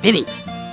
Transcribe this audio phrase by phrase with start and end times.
[0.00, 0.24] Vinny,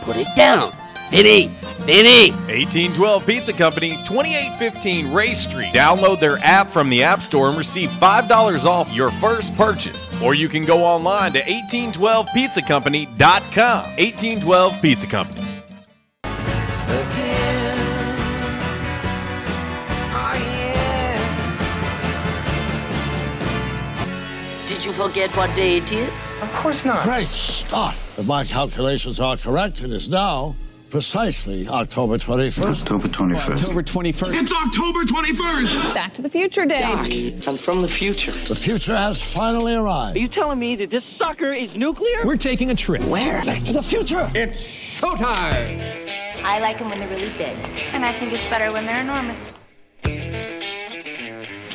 [0.04, 0.74] put it down.
[1.10, 1.48] Vinny,
[1.86, 2.32] Vinny.
[2.32, 5.74] 1812 Pizza Company, 2815 Ray Street.
[5.74, 10.14] Download their app from the App Store and receive $5 off your first purchase.
[10.22, 13.84] Or you can go online to 1812pizzacompany.com.
[13.98, 15.42] 1812 Pizza Company.
[24.68, 26.40] Did you forget what day it is?
[26.42, 27.04] Of course not.
[27.04, 27.96] Great Scott!
[28.18, 30.56] If my calculations are correct, it is now
[30.90, 32.82] precisely October 21st.
[32.82, 33.52] October 21st.
[33.52, 34.42] October 21st.
[34.42, 35.94] It's October 21st!
[35.94, 36.82] Back to the Future Day.
[36.86, 38.32] I'm from the future.
[38.32, 40.16] The future has finally arrived.
[40.16, 42.26] Are you telling me that this sucker is nuclear?
[42.26, 43.04] We're taking a trip.
[43.04, 43.44] Where?
[43.44, 44.32] Back to the future!
[44.34, 46.08] It's showtime!
[46.46, 47.58] I like them when they're really big.
[47.92, 49.52] And I think it's better when they're enormous.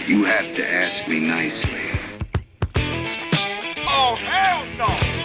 [0.06, 1.90] You have to ask me nicely.
[3.86, 5.19] Oh, hell no!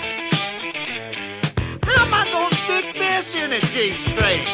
[2.05, 4.45] How am I gonna stick this in a G string?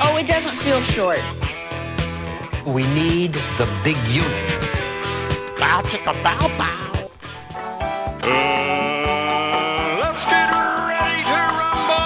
[0.00, 1.20] Oh, it doesn't feel short.
[2.66, 4.50] We need the big unit.
[5.58, 7.10] Bow chicka bow bow.
[8.22, 8.28] Uh,
[10.00, 12.00] let's get ready to rumble!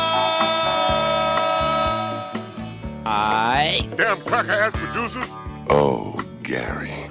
[3.06, 3.88] I.
[3.96, 5.30] Damn cracker ass producers!
[5.70, 7.10] Oh, Gary.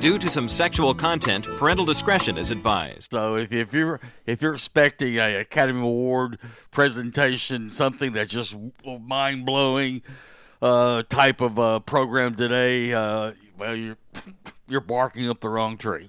[0.00, 3.10] Due to some sexual content, parental discretion is advised.
[3.10, 6.38] So if, if you're if you're expecting a Academy Award
[6.70, 10.00] presentation, something that's just mind blowing
[10.62, 13.98] uh, type of uh, program today, uh, well, you're
[14.66, 16.08] you're barking up the wrong tree.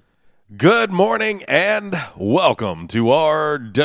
[0.56, 3.78] Good morning and welcome to RWRC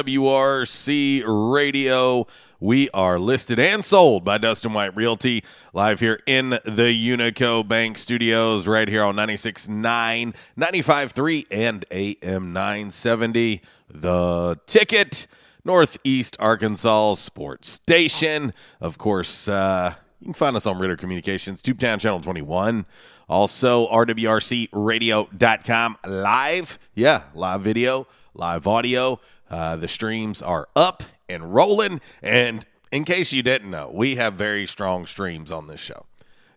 [1.25, 2.27] Radio.
[2.59, 7.99] We are listed and sold by Dustin White Realty live here in the Unico Bank
[7.99, 13.61] Studios right here on 96.9, 95.3 and AM 970.
[13.89, 15.27] The Ticket,
[15.65, 18.55] Northeast Arkansas Sports Station.
[18.81, 22.87] Of course, uh, you can find us on Ritter Communications, Tubetown Channel 21.
[23.29, 26.79] Also, RWRCRadio.com live.
[26.95, 29.19] Yeah, live video, live audio.
[29.47, 32.01] Uh, the streams are up and rolling.
[32.21, 36.05] And in case you didn't know, we have very strong streams on this show.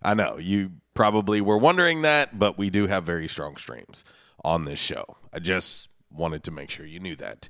[0.02, 4.04] I know you probably were wondering that, but we do have very strong streams
[4.44, 5.16] on this show.
[5.32, 7.48] I just wanted to make sure you knew that.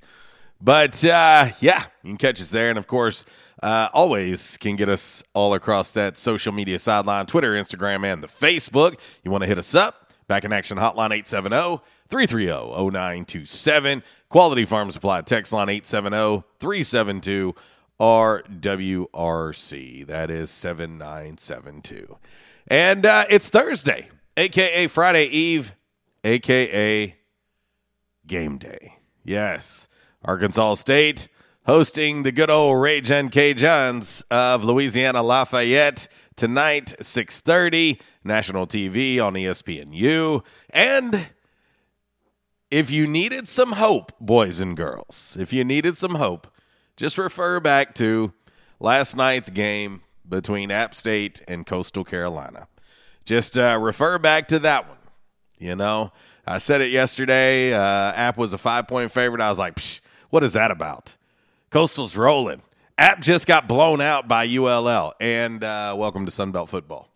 [0.60, 2.69] But uh, yeah, you can catch us there.
[2.69, 3.25] And of course,
[3.62, 8.28] uh, always can get us all across that social media sideline Twitter, Instagram, and the
[8.28, 8.98] Facebook.
[9.25, 10.12] You want to hit us up?
[10.28, 14.03] Back in Action Hotline 870 330 0927.
[14.28, 17.54] Quality Farm Supply text line 870 372
[18.00, 20.06] RWRC.
[20.06, 22.16] That is 7972.
[22.66, 25.75] And uh, it's Thursday, aka Friday Eve,
[26.25, 27.16] aka
[28.26, 28.97] Game Day.
[29.25, 29.88] Yes,
[30.25, 31.28] Arkansas State
[31.66, 40.43] hosting the good old Raging Cajuns of Louisiana Lafayette tonight, 6:30, national TV on ESPNU.
[40.70, 41.29] And
[42.70, 46.46] if you needed some hope, boys and girls, if you needed some hope,
[46.96, 48.32] just refer back to
[48.78, 52.69] last night's game between App State and Coastal Carolina.
[53.25, 54.99] Just uh, refer back to that one.
[55.58, 56.12] You know,
[56.46, 57.72] I said it yesterday.
[57.72, 59.40] Uh, App was a five point favorite.
[59.40, 59.78] I was like,
[60.31, 61.16] what is that about?
[61.70, 62.62] Coastal's rolling.
[62.96, 65.14] App just got blown out by ULL.
[65.20, 67.10] And uh, welcome to Sunbelt football.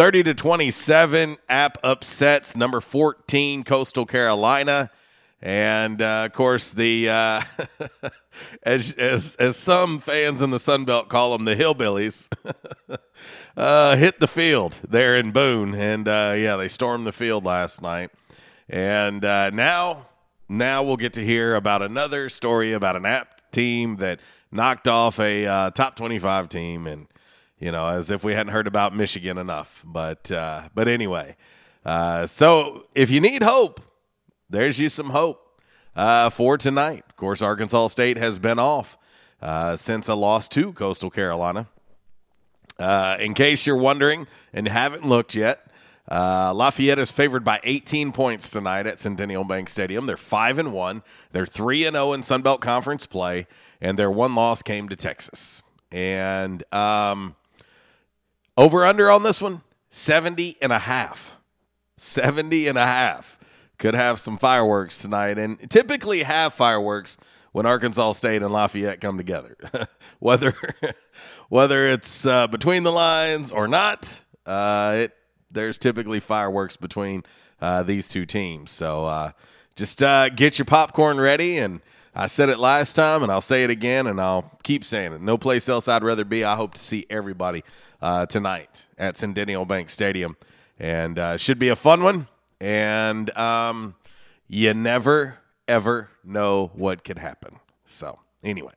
[0.00, 4.90] 30 to 27, App upsets number 14, Coastal Carolina.
[5.42, 7.10] And uh, of course, the.
[7.10, 7.42] Uh,
[8.62, 12.30] as as as some fans in the Sun Belt call them, the hillbillies,
[13.58, 17.82] uh, hit the field there in Boone, and uh, yeah, they stormed the field last
[17.82, 18.08] night,
[18.70, 20.06] and uh, now
[20.48, 24.18] now we'll get to hear about another story about an App team that
[24.50, 27.06] knocked off a uh, top twenty-five team, and
[27.60, 29.84] you know, as if we hadn't heard about Michigan enough.
[29.86, 31.36] But uh, but anyway,
[31.84, 33.80] uh, so if you need hope,
[34.48, 35.60] there's you some hope
[35.94, 37.04] uh, for tonight.
[37.08, 38.98] Of course, Arkansas State has been off
[39.40, 41.68] uh, since a loss to Coastal Carolina.
[42.78, 45.66] Uh, in case you're wondering and haven't looked yet,
[46.10, 50.06] uh, Lafayette is favored by 18 points tonight at Centennial Bank Stadium.
[50.06, 51.02] They're five and one.
[51.32, 53.46] They're three and zero in Sun Belt Conference play,
[53.82, 55.62] and their one loss came to Texas.
[55.92, 57.36] And um,
[58.56, 61.36] over under on this one 70 and a half.
[61.96, 63.38] 70 and a half.
[63.78, 67.16] Could have some fireworks tonight, and typically have fireworks
[67.52, 69.56] when Arkansas State and Lafayette come together.
[70.18, 70.54] whether
[71.48, 75.16] whether it's uh, between the lines or not, uh, it
[75.50, 77.24] there's typically fireworks between
[77.60, 78.70] uh, these two teams.
[78.70, 79.32] So uh,
[79.76, 81.58] just uh, get your popcorn ready.
[81.58, 81.80] And
[82.14, 85.20] I said it last time, and I'll say it again, and I'll keep saying it.
[85.20, 86.44] No place else I'd rather be.
[86.44, 87.62] I hope to see everybody
[88.02, 90.36] uh, tonight at Centennial Bank Stadium,
[90.78, 92.26] and uh, should be a fun one.
[92.60, 93.94] And um,
[94.48, 97.60] you never ever know what could happen.
[97.86, 98.72] So anyway.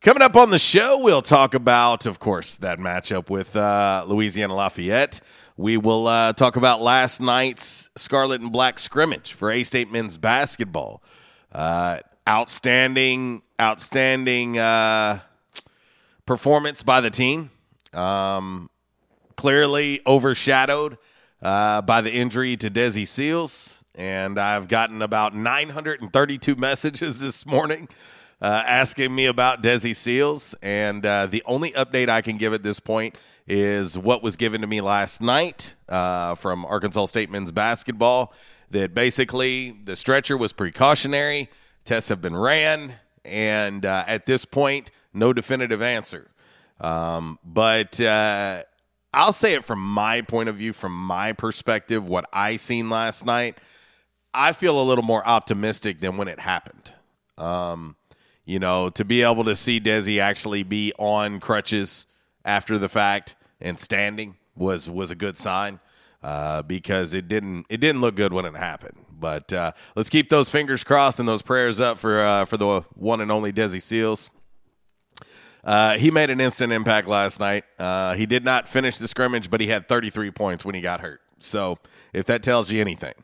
[0.00, 4.54] Coming up on the show, we'll talk about, of course, that matchup with uh, Louisiana
[4.54, 5.22] Lafayette.
[5.56, 10.18] We will uh, talk about last night's Scarlet and Black scrimmage for A State men's
[10.18, 11.02] basketball.
[11.50, 15.20] Uh, outstanding, outstanding uh,
[16.26, 17.50] performance by the team.
[17.92, 18.70] Um,
[19.36, 20.98] clearly overshadowed
[21.42, 23.84] uh, by the injury to Desi Sills.
[23.94, 27.88] And I've gotten about 932 messages this morning
[28.40, 30.54] uh, asking me about Desi Sills.
[30.62, 33.16] And uh, the only update I can give at this point
[33.46, 38.32] is what was given to me last night uh, from Arkansas State men's basketball.
[38.70, 41.48] That basically the stretcher was precautionary,
[41.84, 42.94] tests have been ran,
[43.24, 46.30] and uh, at this point, no definitive answer.
[46.80, 48.64] Um, but uh,
[49.12, 53.24] I'll say it from my point of view, from my perspective, what I seen last
[53.24, 53.58] night.
[54.32, 56.92] I feel a little more optimistic than when it happened.
[57.38, 57.94] Um,
[58.44, 62.06] you know, to be able to see Desi actually be on crutches
[62.44, 65.80] after the fact and standing was was a good sign
[66.22, 68.96] uh, because it didn't it didn't look good when it happened.
[69.24, 72.82] But uh, let's keep those fingers crossed and those prayers up for uh, for the
[72.94, 74.28] one and only Desi Sills.
[75.64, 77.64] Uh, he made an instant impact last night.
[77.78, 81.00] Uh, he did not finish the scrimmage, but he had 33 points when he got
[81.00, 81.22] hurt.
[81.38, 81.78] So
[82.12, 83.14] if that tells you anything,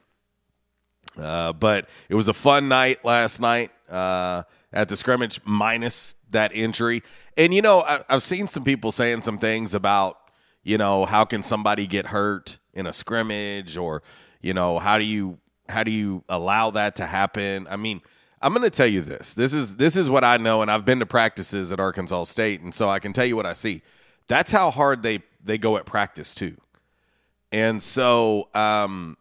[1.18, 6.50] uh, but it was a fun night last night uh, at the scrimmage, minus that
[6.54, 7.02] injury.
[7.36, 10.16] And you know, I, I've seen some people saying some things about
[10.62, 14.02] you know how can somebody get hurt in a scrimmage, or
[14.40, 15.36] you know how do you
[15.70, 17.66] how do you allow that to happen?
[17.70, 18.00] I mean.
[18.42, 19.34] I'm going to tell you this.
[19.34, 22.62] This is this is what I know, and I've been to practices at Arkansas State,
[22.62, 23.82] and so I can tell you what I see.
[24.28, 26.56] That's how hard they they go at practice too.
[27.52, 29.18] And so um,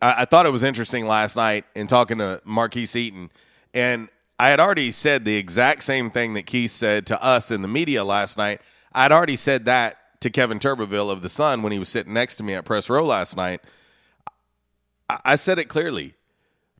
[0.00, 3.30] I, I thought it was interesting last night in talking to Marquise Eaton,
[3.74, 7.62] and I had already said the exact same thing that Keith said to us in
[7.62, 8.60] the media last night.
[8.92, 12.36] I'd already said that to Kevin Turbeville of the Sun when he was sitting next
[12.36, 13.60] to me at press row last night.
[15.24, 16.14] I, said it clearly.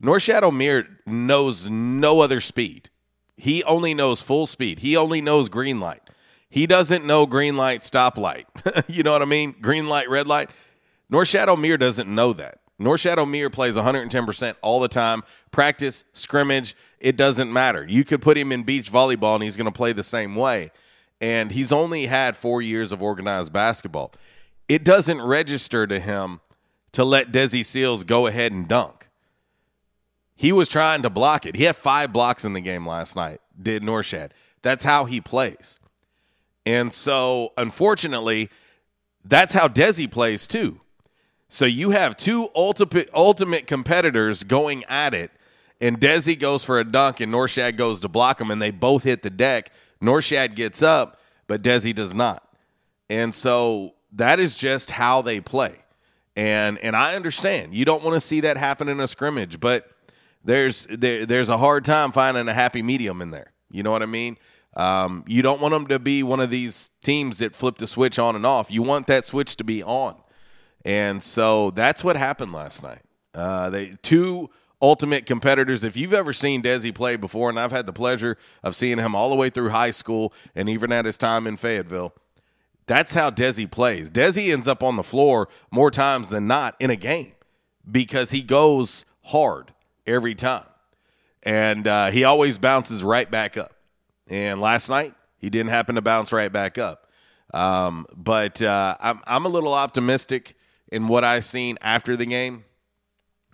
[0.01, 2.89] Norchad Omier knows no other speed.
[3.37, 4.79] He only knows full speed.
[4.79, 6.01] He only knows green light.
[6.49, 8.47] He doesn't know green light, stop light.
[8.87, 9.55] you know what I mean?
[9.59, 10.49] Green light, red light.
[11.11, 12.59] Norchad Omier doesn't know that.
[12.79, 15.23] Norchad Omier plays 110% all the time.
[15.51, 17.85] Practice, scrimmage, it doesn't matter.
[17.87, 20.71] You could put him in beach volleyball and he's going to play the same way.
[21.21, 24.13] And he's only had four years of organized basketball.
[24.67, 26.41] It doesn't register to him
[26.93, 29.09] to let Desi Sills go ahead and dunk.
[30.35, 31.55] He was trying to block it.
[31.55, 34.31] He had five blocks in the game last night, did Norchad.
[34.61, 35.79] That's how he plays.
[36.65, 38.49] And so, unfortunately,
[39.25, 40.79] that's how Desi plays too.
[41.49, 45.31] So you have two ultimate ultimate competitors going at it,
[45.79, 49.03] and Desi goes for a dunk, and Norchad goes to block him, and they both
[49.03, 49.71] hit the deck.
[50.01, 52.47] Norchad gets up, but Desi does not.
[53.09, 55.82] And so that is just how they play.
[56.35, 59.87] And and I understand you don't want to see that happen in a scrimmage, but
[60.43, 63.53] there's there, there's a hard time finding a happy medium in there.
[63.71, 64.37] You know what I mean?
[64.75, 68.17] Um, you don't want them to be one of these teams that flip the switch
[68.17, 68.71] on and off.
[68.71, 70.19] You want that switch to be on,
[70.83, 73.01] and so that's what happened last night.
[73.35, 74.49] Uh, they two
[74.81, 75.83] ultimate competitors.
[75.83, 79.15] If you've ever seen Desi play before, and I've had the pleasure of seeing him
[79.15, 82.13] all the way through high school and even at his time in Fayetteville,
[82.85, 84.09] that's how Desi plays.
[84.09, 87.33] Desi ends up on the floor more times than not in a game
[87.89, 89.73] because he goes hard
[90.05, 90.65] every time.
[91.43, 93.73] And uh, he always bounces right back up.
[94.27, 97.09] And last night, he didn't happen to bounce right back up.
[97.53, 100.55] Um, but uh, I'm, I'm a little optimistic
[100.91, 102.65] in what I've seen after the game.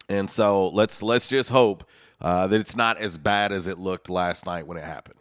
[0.08, 1.88] And so let's let's just hope
[2.20, 5.20] uh, that it's not as bad as it looked last night when it happened,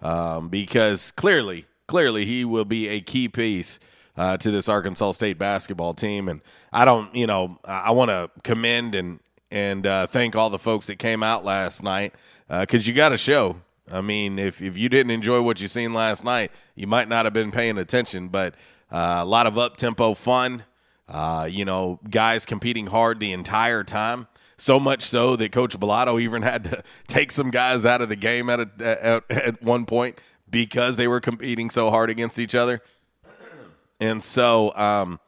[0.00, 3.80] um, because clearly, clearly he will be a key piece
[4.16, 6.28] uh, to this Arkansas State basketball team.
[6.28, 6.40] And
[6.72, 9.18] I don't, you know, I want to commend and
[9.50, 12.14] and uh, thank all the folks that came out last night
[12.48, 13.56] because you got to show.
[13.90, 17.24] I mean, if if you didn't enjoy what you seen last night, you might not
[17.24, 18.28] have been paying attention.
[18.28, 18.54] But
[18.90, 20.64] uh, a lot of up tempo fun.
[21.08, 24.26] Uh, you know, guys competing hard the entire time.
[24.58, 28.16] So much so that Coach Balado even had to take some guys out of the
[28.16, 28.70] game at, a,
[29.06, 30.18] at, at one point
[30.50, 32.82] because they were competing so hard against each other.
[34.00, 35.18] And so, um,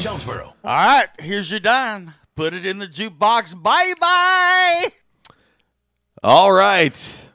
[0.01, 0.55] Jonesboro.
[0.63, 2.15] All right, here's your dime.
[2.35, 3.61] Put it in the jukebox.
[3.61, 4.87] Bye bye.
[6.23, 7.29] All right,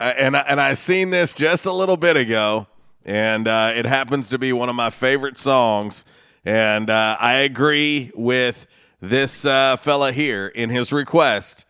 [0.00, 2.66] uh, and I, and I seen this just a little bit ago,
[3.04, 6.04] and uh, it happens to be one of my favorite songs,
[6.44, 8.66] and uh, I agree with
[9.00, 11.64] this uh, fella here in his request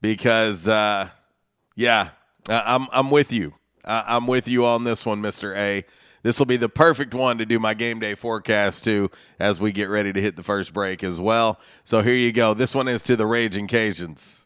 [0.00, 1.10] because, uh,
[1.76, 2.08] yeah,
[2.48, 3.52] I'm I'm with you.
[3.84, 5.84] I'm with you on this one, Mister A
[6.26, 9.70] this will be the perfect one to do my game day forecast to as we
[9.70, 11.60] get ready to hit the first break as well.
[11.84, 12.52] So here you go.
[12.52, 14.44] This one is to the Raging Cajuns.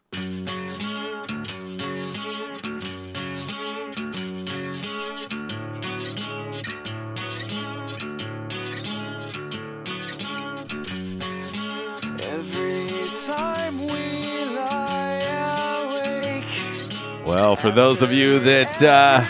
[17.25, 19.25] Well, for those of you that uh,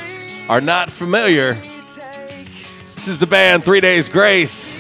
[0.52, 1.58] are not familiar,
[3.02, 4.80] this is the band Three Days Grace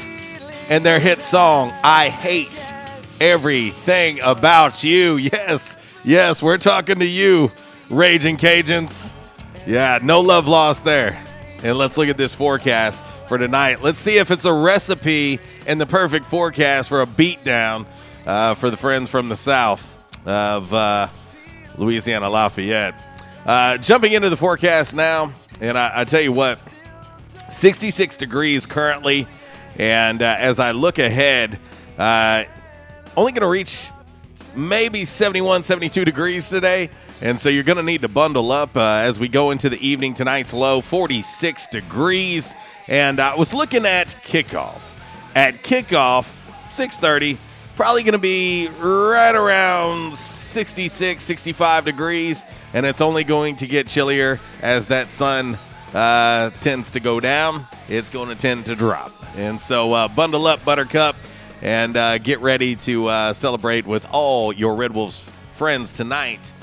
[0.70, 2.72] and their hit song, I Hate
[3.20, 5.16] Everything About You.
[5.34, 7.51] Yes, yes, we're talking to you,
[7.90, 9.12] Raging Cajuns.
[9.66, 11.20] Yeah, no love lost there.
[11.63, 13.82] And let's look at this forecast for tonight.
[13.82, 17.88] Let's see if it's a recipe and the perfect forecast for a beatdown
[18.28, 19.98] uh, for the friends from the south
[20.28, 21.08] of uh,
[21.75, 22.94] Louisiana Lafayette.
[23.48, 26.62] Uh, jumping into the forecast now, and I, I tell you what,
[27.51, 29.27] 66 degrees currently.
[29.77, 31.60] And uh, as I look ahead,
[31.98, 32.46] uh,
[33.15, 33.89] only going to reach
[34.55, 36.89] maybe 71, 72 degrees today.
[37.22, 39.86] And so you're going to need to bundle up uh, as we go into the
[39.86, 40.13] evening.
[40.15, 42.55] Tonight's low, 46 degrees.
[42.88, 44.81] And I was looking at kickoff.
[45.36, 46.34] At kickoff,
[46.72, 47.38] 6:30,
[47.75, 53.88] Probably going to be right around 66, 65 degrees, and it's only going to get
[53.88, 55.58] chillier as that sun
[55.94, 57.66] uh, tends to go down.
[57.88, 59.12] It's going to tend to drop.
[59.36, 61.16] And so uh, bundle up, Buttercup,
[61.62, 66.54] and uh, get ready to uh, celebrate with all your Red Wolves friends tonight.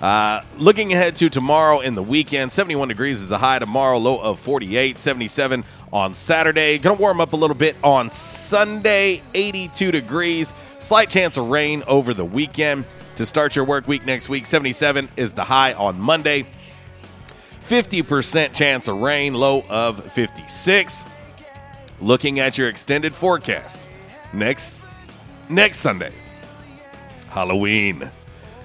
[0.00, 4.18] Uh, looking ahead to tomorrow in the weekend, 71 degrees is the high tomorrow, low
[4.20, 6.78] of 48, 77 on Saturday.
[6.78, 10.54] Going to warm up a little bit on Sunday, 82 degrees.
[10.78, 12.84] Slight chance of rain over the weekend.
[13.16, 16.46] To start your work week next week, 77 is the high on Monday.
[17.68, 21.04] 50% chance of rain, low of 56.
[22.00, 23.86] Looking at your extended forecast
[24.32, 24.80] next
[25.48, 26.12] next Sunday,
[27.28, 28.10] Halloween.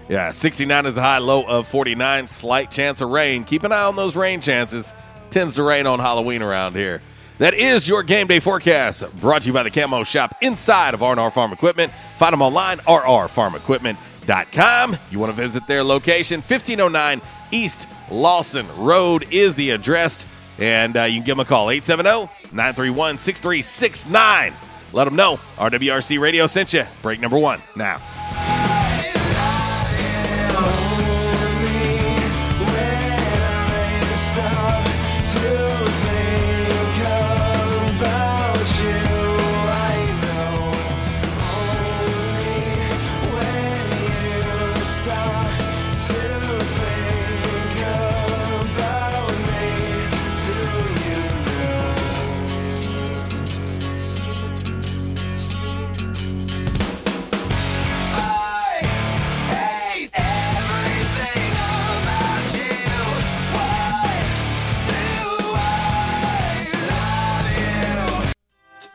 [0.08, 2.28] Yeah, 69 is a high, low of 49.
[2.28, 3.44] Slight chance of rain.
[3.44, 4.94] Keep an eye on those rain chances.
[5.32, 7.02] Tends to rain on Halloween around here.
[7.40, 11.02] That is your game day forecast brought to you by the Camo Shop inside of
[11.02, 11.92] R&R Farm Equipment.
[12.18, 14.98] Find them online, rrfarmequipment.com.
[15.10, 20.26] You want to visit their location, 1509 East Lawson Road is the address.
[20.60, 24.54] And uh, you can give them a call, 870 931 6369.
[24.94, 26.86] Let them know RWRC Radio sent you.
[27.02, 28.00] Break number one now.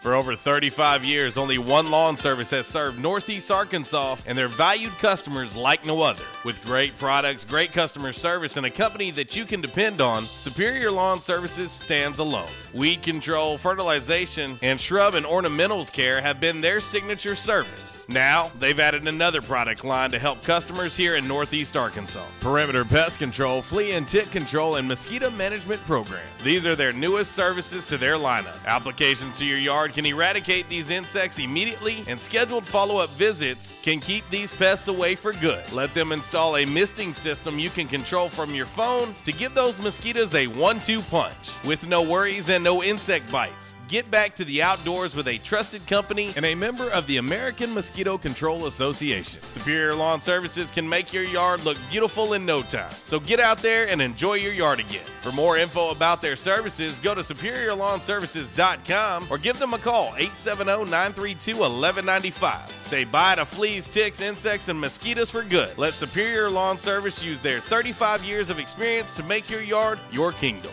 [0.09, 4.97] For over 35 years, only one lawn service has served Northeast Arkansas, and their valued
[5.00, 6.25] customers like no other.
[6.47, 10.91] With great products, great customer service, and a company that you can depend on, Superior
[10.91, 12.49] Lawn Services stands alone.
[12.75, 18.05] Weed control, fertilization, and shrub and ornamentals care have been their signature service.
[18.09, 23.19] Now, they've added another product line to help customers here in Northeast Arkansas Perimeter Pest
[23.19, 26.23] Control, Flea and Tick Control, and Mosquito Management Program.
[26.42, 28.64] These are their newest services to their lineup.
[28.66, 34.01] Applications to your yard can eradicate these insects immediately, and scheduled follow up visits can
[34.01, 35.71] keep these pests away for good.
[35.73, 39.81] Let them install a misting system you can control from your phone to give those
[39.81, 43.75] mosquitoes a one two punch with no worries and no insect bites.
[43.88, 47.73] Get back to the outdoors with a trusted company and a member of the American
[47.73, 49.40] Mosquito Control Association.
[49.42, 52.92] Superior Lawn Services can make your yard look beautiful in no time.
[53.05, 55.07] So get out there and enjoy your yard again.
[55.23, 62.68] For more info about their services, go to superiorlawnservices.com or give them a call 870-932-1195.
[62.85, 65.79] Say bye to fleas, ticks, insects, and mosquitoes for good.
[65.79, 70.33] Let Superior Lawn Service use their 35 years of experience to make your yard your
[70.33, 70.73] kingdom.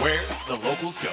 [0.02, 1.12] where the locals go.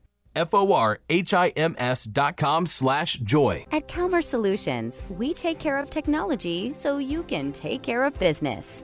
[0.35, 3.65] F-O-R-H-I-M-S dot com slash joy.
[3.71, 8.83] At Calmer Solutions, we take care of technology so you can take care of business.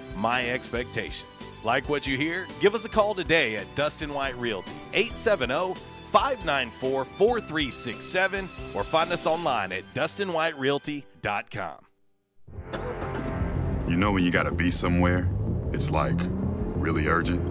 [0.15, 1.55] my expectations.
[1.63, 2.47] Like what you hear?
[2.59, 5.75] Give us a call today at Dustin White Realty, 870
[6.11, 11.85] 594 4367, or find us online at DustinWhiteRealty.com.
[13.87, 15.29] You know when you gotta be somewhere,
[15.71, 17.41] it's like really urgent.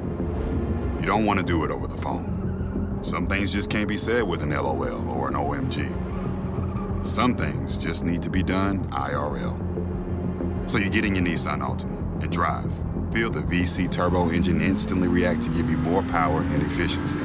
[1.01, 2.99] You don't want to do it over the phone.
[3.03, 7.05] Some things just can't be said with an LOL or an OMG.
[7.05, 10.69] Some things just need to be done IRL.
[10.69, 12.73] So you're getting your Nissan Altima and drive.
[13.13, 17.19] Feel the VC turbo engine instantly react to give you more power and efficiency.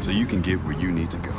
[0.00, 1.30] So you can get where you need to go.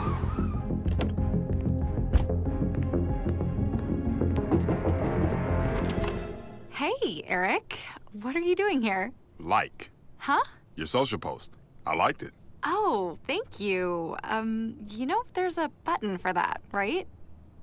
[6.71, 7.77] Hey, Eric.
[8.13, 9.11] What are you doing here?
[9.39, 10.41] Like Huh?
[10.75, 11.55] your social post.
[11.85, 12.33] I liked it.
[12.63, 14.15] Oh, thank you.
[14.23, 17.07] Um, you know, there's a button for that, right?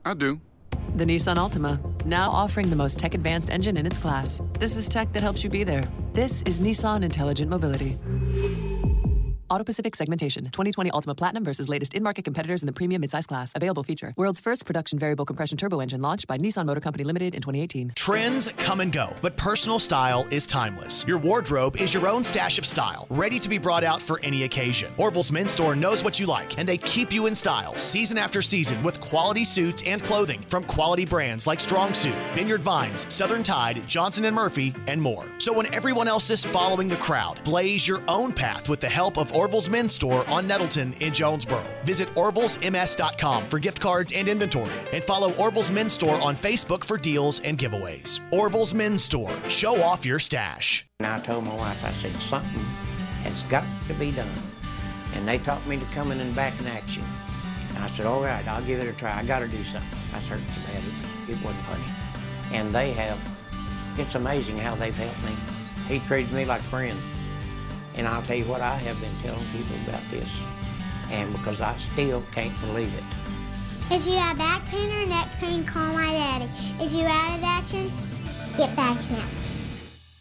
[0.05, 0.41] I do.
[0.99, 4.43] The Nissan Altima, now offering the most tech advanced engine in its class.
[4.59, 5.89] This is tech that helps you be there.
[6.13, 7.97] This is Nissan Intelligent Mobility.
[9.51, 10.45] Auto Pacific segmentation.
[10.45, 13.53] 2020 Altima Platinum versus latest in-market competitors in the premium midsize class.
[13.57, 14.13] Available feature.
[14.17, 17.93] World's first production variable compression turbo engine launched by Nissan Motor Company Limited in 2018.
[17.95, 21.07] Trends come and go, but personal style is timeless.
[21.09, 24.45] Your wardrobe is your own stash of style, ready to be brought out for any
[24.45, 24.93] occasion.
[24.99, 28.43] Orville's Men's Store knows what you like, and they keep you in style season after
[28.43, 33.43] season with quality suits and clothing from quality brands like Strong Suit, Vineyard Vines, Southern
[33.43, 35.25] Tide, Johnston & Murphy, and more.
[35.39, 39.17] So when everyone else is following the crowd, blaze your own path with the help
[39.17, 41.63] of Orville's Men's Store on Nettleton in Jonesboro.
[41.85, 46.99] Visit orvillesms.com for gift cards and inventory, and follow Orville's Men's Store on Facebook for
[46.99, 48.19] deals and giveaways.
[48.33, 49.31] Orville's Men's Store.
[49.49, 50.85] Show off your stash.
[50.99, 52.65] And I told my wife, I said, something
[53.23, 54.29] has got to be done.
[55.15, 57.05] And they taught me to come in and back in action.
[57.77, 59.17] And I said, all right, I'll give it a try.
[59.17, 59.99] I got to do something.
[60.17, 60.83] I started to bad.
[60.83, 62.57] It, it wasn't funny.
[62.57, 63.19] And they have,
[64.01, 65.33] it's amazing how they've helped me.
[65.87, 67.01] He treated me like friends.
[67.99, 70.41] And I'll tell you what, I have been telling people about this.
[71.11, 73.03] And because I still can't believe it.
[73.91, 76.45] If you have back pain or neck pain, call my daddy.
[76.79, 77.91] If you're out of action,
[78.57, 79.27] get back now.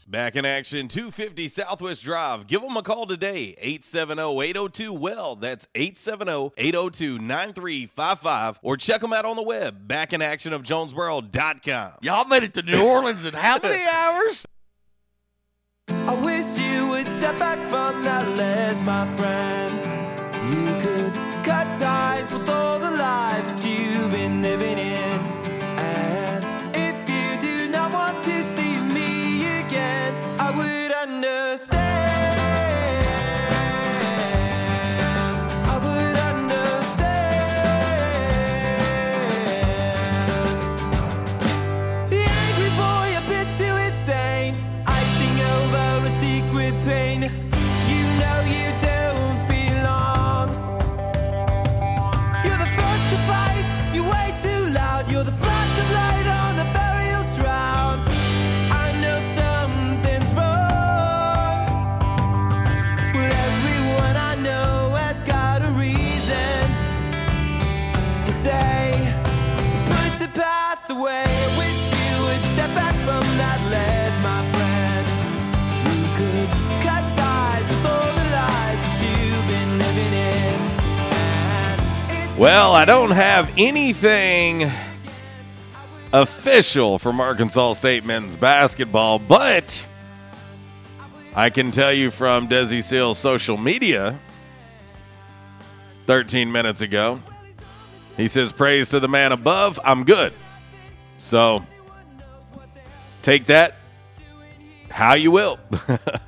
[0.09, 2.47] Back in action, 250 Southwest Drive.
[2.47, 5.35] Give them a call today, 870-802-WELL.
[5.35, 8.55] That's 870-802-9355.
[8.61, 11.91] Or check them out on the web, backinactionofjonesboro.com.
[12.01, 14.45] Y'all made it to New Orleans in how many hours?
[15.89, 16.86] I wish you would
[17.17, 19.73] step back from that ledge, my friend.
[20.51, 24.86] You could cut ties with all the lies that you've been living in.
[82.37, 84.69] Well, I don't have anything
[86.13, 89.87] official from Arkansas State men's basketball, but
[91.33, 94.19] I can tell you from Desi Sills' social media
[96.03, 97.23] 13 minutes ago.
[98.17, 99.79] He says, Praise to the man above.
[99.83, 100.31] I'm good.
[101.17, 101.65] So
[103.23, 103.77] take that
[104.91, 105.59] how you will.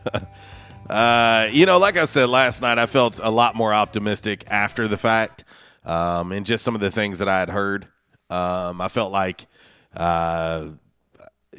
[0.90, 4.88] uh, you know, like I said last night, I felt a lot more optimistic after
[4.88, 5.44] the fact
[5.86, 7.88] um, and just some of the things that I had heard.
[8.30, 9.48] Um, I felt like
[9.96, 10.70] uh,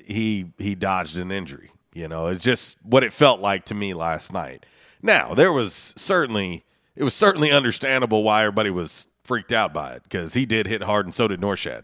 [0.06, 1.70] he he dodged an injury.
[1.92, 4.64] You know, it's just what it felt like to me last night.
[5.02, 10.02] Now there was certainly it was certainly understandable why everybody was freaked out by it
[10.04, 11.83] because he did hit hard and so did Norchad.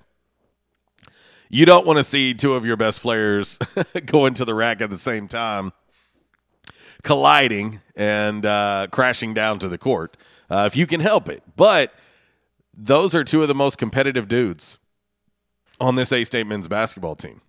[1.49, 3.59] You don't want to see two of your best players
[4.07, 5.72] going to the rack at the same time,
[7.03, 10.16] colliding and uh, crashing down to the court
[10.51, 11.42] uh, if you can help it.
[11.57, 11.92] But
[12.77, 14.79] those are two of the most competitive dudes
[15.81, 17.41] on this A State men's basketball team.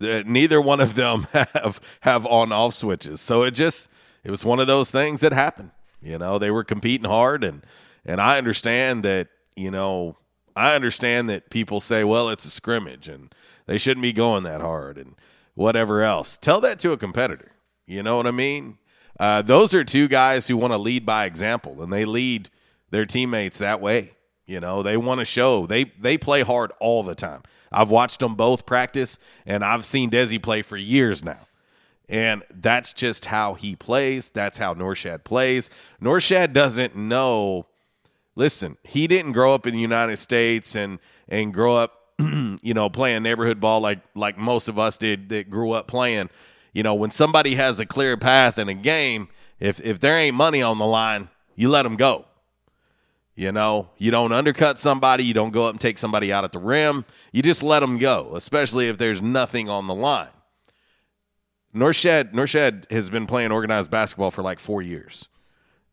[0.00, 3.88] Uh, neither one of them have have on off switches, so it just
[4.24, 5.70] it was one of those things that happened.
[6.00, 7.64] You know, they were competing hard, and
[8.04, 9.28] and I understand that.
[9.56, 10.16] You know,
[10.54, 13.34] I understand that people say, well, it's a scrimmage, and
[13.66, 15.16] they shouldn't be going that hard, and
[15.54, 16.38] whatever else.
[16.38, 17.52] Tell that to a competitor.
[17.86, 18.78] You know what I mean?
[19.18, 22.50] Uh, those are two guys who want to lead by example, and they lead
[22.90, 24.12] their teammates that way.
[24.46, 27.42] You know, they want to show they they play hard all the time.
[27.70, 31.46] I've watched them both practice, and I've seen Desi play for years now.
[32.08, 34.30] And that's just how he plays.
[34.30, 35.68] That's how Norchad plays.
[36.02, 37.66] Norchad doesn't know.
[38.34, 40.98] Listen, he didn't grow up in the United States and
[41.28, 45.50] and grow up, you know, playing neighborhood ball like like most of us did that
[45.50, 46.30] grew up playing.
[46.72, 49.28] You know, when somebody has a clear path in a game,
[49.60, 52.24] if if there ain't money on the line, you let them go.
[53.38, 56.50] You know, you don't undercut somebody, you don't go up and take somebody out at
[56.50, 57.04] the rim.
[57.30, 60.32] You just let them go, especially if there's nothing on the line.
[61.72, 65.28] Norchad Norchad has been playing organized basketball for like 4 years.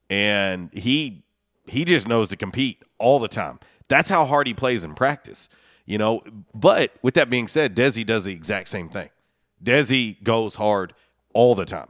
[0.09, 1.23] And he
[1.67, 3.59] he just knows to compete all the time.
[3.89, 5.47] That's how hard he plays in practice.
[5.85, 6.23] You know,
[6.55, 9.09] but with that being said, Desi does the exact same thing.
[9.63, 10.93] Desi goes hard
[11.35, 11.89] all the time.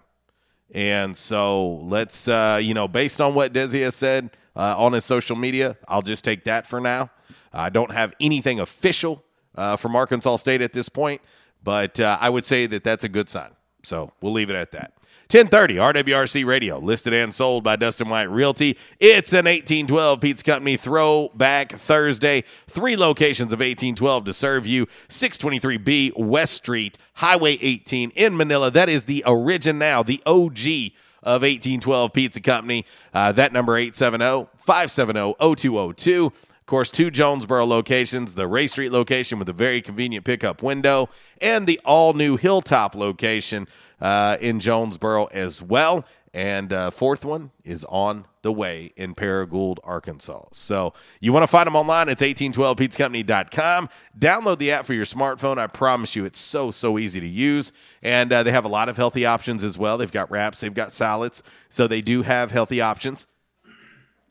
[0.73, 5.05] And so let's, uh, you know, based on what Desi has said uh, on his
[5.05, 7.09] social media, I'll just take that for now.
[7.53, 9.23] I don't have anything official
[9.55, 11.21] uh, from Arkansas State at this point,
[11.63, 13.51] but uh, I would say that that's a good sign.
[13.83, 14.93] So we'll leave it at that.
[15.31, 18.77] 1030 RWRC Radio, listed and sold by Dustin White Realty.
[18.99, 22.43] It's an 1812 Pizza Company throwback Thursday.
[22.67, 28.69] Three locations of 1812 to serve you 623B West Street, Highway 18 in Manila.
[28.69, 30.93] That is the origin now, the OG
[31.25, 32.85] of 1812 Pizza Company.
[33.13, 36.27] Uh, that number 870 570 0202.
[36.65, 41.09] Of course, two Jonesboro locations the Ray Street location with a very convenient pickup window,
[41.39, 43.67] and the all new Hilltop location
[44.01, 46.05] uh, in Jonesboro as well.
[46.35, 50.47] And uh, fourth one is on the way in Paragould, Arkansas.
[50.51, 52.09] So you want to find them online?
[52.09, 53.87] It's 1812pizzacompany.com.
[54.19, 55.57] Download the app for your smartphone.
[55.57, 57.71] I promise you, it's so, so easy to use.
[58.03, 59.97] And uh, they have a lot of healthy options as well.
[59.97, 61.41] They've got wraps, they've got salads.
[61.69, 63.27] So they do have healthy options.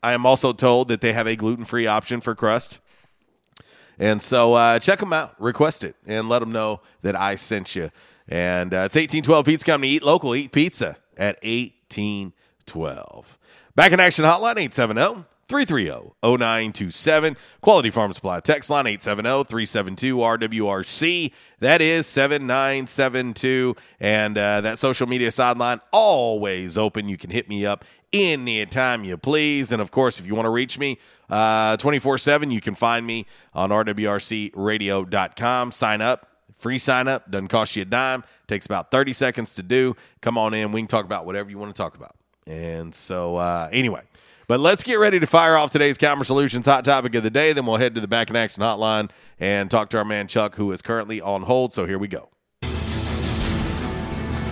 [0.03, 2.79] I am also told that they have a gluten free option for crust.
[3.97, 7.75] And so uh, check them out, request it, and let them know that I sent
[7.75, 7.89] you.
[8.27, 9.93] And uh, it's 1812 Pizza Company.
[9.93, 11.39] Eat local, eat pizza at
[11.89, 13.37] 1812.
[13.75, 17.37] Back in action hotline 870 330 0927.
[17.61, 21.31] Quality Farm Supply text line 870 372 RWRC.
[21.59, 23.75] That is 7972.
[23.99, 27.09] And uh, that social media sideline always open.
[27.09, 29.71] You can hit me up anytime you please.
[29.71, 30.97] And of course, if you want to reach me
[31.29, 35.71] uh, 24 7, you can find me on rwrcradio.com.
[35.71, 36.34] Sign up.
[36.55, 37.29] Free sign up.
[37.29, 38.23] Doesn't cost you a dime.
[38.47, 39.95] Takes about 30 seconds to do.
[40.21, 40.71] Come on in.
[40.71, 42.15] We can talk about whatever you want to talk about.
[42.47, 44.01] And so, uh, anyway.
[44.47, 47.51] But let's get ready to fire off today's Calmer Solutions hot topic of the day.
[47.51, 50.55] Then we'll head to the back in action hotline and talk to our man Chuck,
[50.55, 51.73] who is currently on hold.
[51.73, 52.29] So here we go.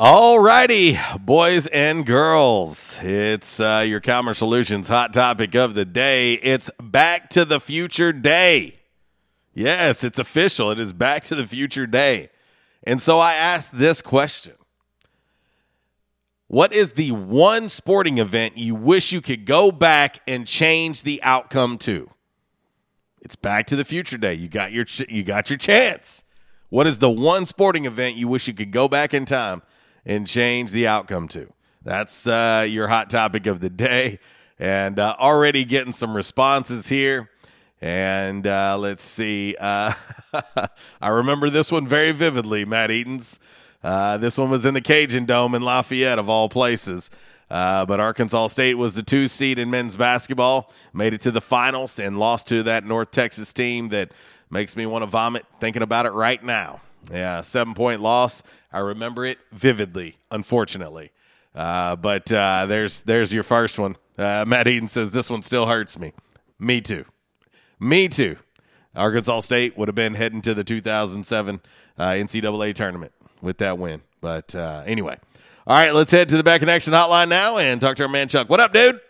[0.00, 3.00] All righty, boys and girls.
[3.02, 6.34] It's uh, your Calmer Solutions hot topic of the day.
[6.34, 8.78] It's Back to the Future Day.
[9.54, 10.70] Yes, it's official.
[10.70, 12.30] It is Back to the Future Day.
[12.84, 14.54] And so I asked this question
[16.46, 21.20] What is the one sporting event you wish you could go back and change the
[21.24, 22.08] outcome to?
[23.20, 24.34] It's Back to the Future Day.
[24.34, 26.22] You got your ch- you got your chance.
[26.68, 29.62] What is the one sporting event you wish you could go back in time
[30.08, 31.52] and change the outcome to?
[31.84, 34.18] That's uh, your hot topic of the day,
[34.58, 37.30] and uh, already getting some responses here.
[37.80, 39.54] And uh, let's see.
[39.58, 39.92] Uh,
[41.00, 43.38] I remember this one very vividly, Matt Eaton's.
[43.84, 47.10] Uh, this one was in the Cajun Dome in Lafayette, of all places.
[47.50, 51.40] Uh, but Arkansas State was the two seed in men's basketball, made it to the
[51.40, 54.10] finals, and lost to that North Texas team that
[54.50, 56.80] makes me want to vomit thinking about it right now.
[57.10, 58.42] Yeah, seven point loss.
[58.72, 61.10] I remember it vividly, unfortunately.
[61.54, 63.96] Uh, but uh, there's there's your first one.
[64.16, 66.12] Uh, Matt Eden says this one still hurts me.
[66.58, 67.04] Me too.
[67.80, 68.36] Me too.
[68.94, 71.60] Arkansas State would have been heading to the 2007
[71.98, 74.02] uh, NCAA tournament with that win.
[74.20, 75.18] But uh, anyway,
[75.66, 78.08] all right, let's head to the back in action hotline now and talk to our
[78.08, 78.48] man Chuck.
[78.48, 79.00] What up, dude?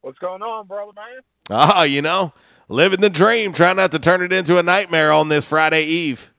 [0.00, 1.20] What's going on, brother man?
[1.50, 2.32] Ah, you know,
[2.68, 6.31] living the dream, trying not to turn it into a nightmare on this Friday Eve.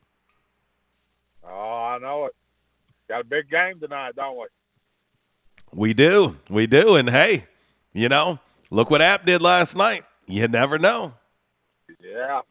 [1.94, 2.36] I know it.
[3.08, 4.46] Got a big game tonight, don't we?
[5.74, 7.46] We do, we do, and hey,
[7.94, 8.40] you know,
[8.72, 10.04] look what App did last night.
[10.26, 11.14] You never know.
[12.00, 12.42] Yeah,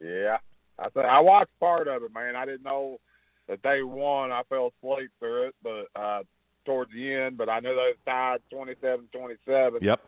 [0.00, 0.38] yeah.
[0.78, 2.36] I th- I watched part of it, man.
[2.36, 3.00] I didn't know
[3.48, 4.30] that they won.
[4.30, 6.22] I fell asleep through it, but uh,
[6.64, 7.36] towards the end.
[7.36, 9.78] But I knew they tied 27-27.
[9.80, 10.00] Yep.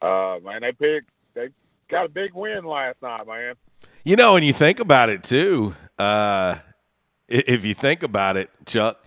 [0.00, 1.10] Uh, man, they picked.
[1.34, 1.48] They
[1.88, 3.54] got a big win last night, man.
[4.04, 5.74] You know, and you think about it too.
[5.98, 6.56] Uh,
[7.28, 9.02] if you think about it, Chuck,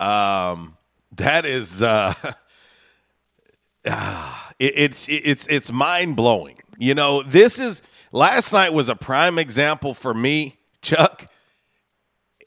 [0.00, 0.76] um,
[1.16, 2.14] that is uh,
[3.86, 6.58] ah, it, it's it's it's mind blowing.
[6.78, 11.26] You know, this is last night was a prime example for me, Chuck,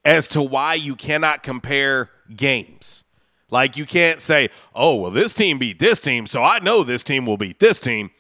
[0.04, 3.04] as to why you cannot compare games.
[3.50, 7.04] Like you can't say, "Oh, well, this team beat this team, so I know this
[7.04, 8.12] team will beat this team."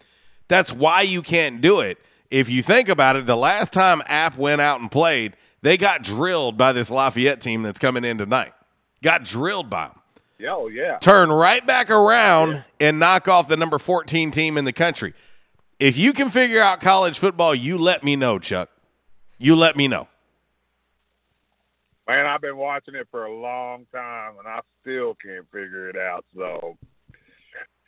[0.47, 1.97] That's why you can't do it.
[2.29, 5.35] If you think about it, the last time App went out and played,
[5.65, 8.53] they got drilled by this Lafayette team that's coming in tonight.
[9.01, 9.99] Got drilled by them.
[10.37, 10.99] Yeah, oh, yeah.
[10.99, 15.15] Turn right back around and knock off the number 14 team in the country.
[15.79, 18.69] If you can figure out college football, you let me know, Chuck.
[19.39, 20.07] You let me know.
[22.07, 25.97] Man, I've been watching it for a long time, and I still can't figure it
[25.97, 26.25] out.
[26.37, 26.77] So,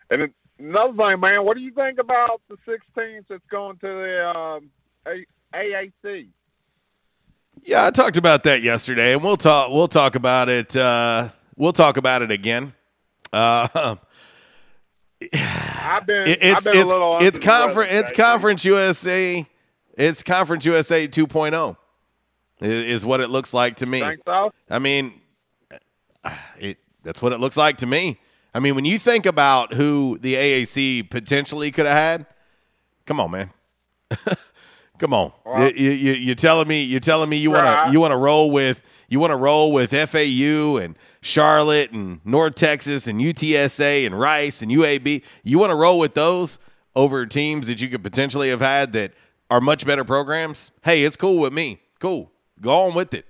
[0.10, 3.88] and another thing, man, what do you think about the six teams that's going to
[3.88, 4.72] the um,
[5.06, 6.30] A- AAC?
[7.68, 9.72] Yeah, I talked about that yesterday, and we'll talk.
[9.72, 10.74] We'll talk about it.
[10.74, 11.28] Uh,
[11.58, 12.74] we'll talk about it again.
[13.34, 13.98] Uh,
[15.34, 19.46] I've been, it- I've it's been a it's little it's conference it's conference USA.
[19.98, 21.76] It's conference USA 2.0
[22.62, 24.00] i- is what it looks like to me.
[24.26, 24.54] So?
[24.70, 25.20] I mean,
[26.60, 28.18] it that's what it looks like to me.
[28.54, 32.26] I mean, when you think about who the AAC potentially could have had,
[33.06, 33.52] come on, man.
[35.00, 35.32] Come on,
[35.76, 38.50] you, you, you're telling me you're telling me you want to you want to roll
[38.52, 44.20] with you want to roll with FAU and Charlotte and North Texas and UTSA and
[44.20, 45.22] Rice and UAB.
[45.44, 46.58] You want to roll with those
[46.96, 49.14] over teams that you could potentially have had that
[49.52, 50.72] are much better programs.
[50.84, 51.80] Hey, it's cool with me.
[52.00, 53.26] Cool, go on with it.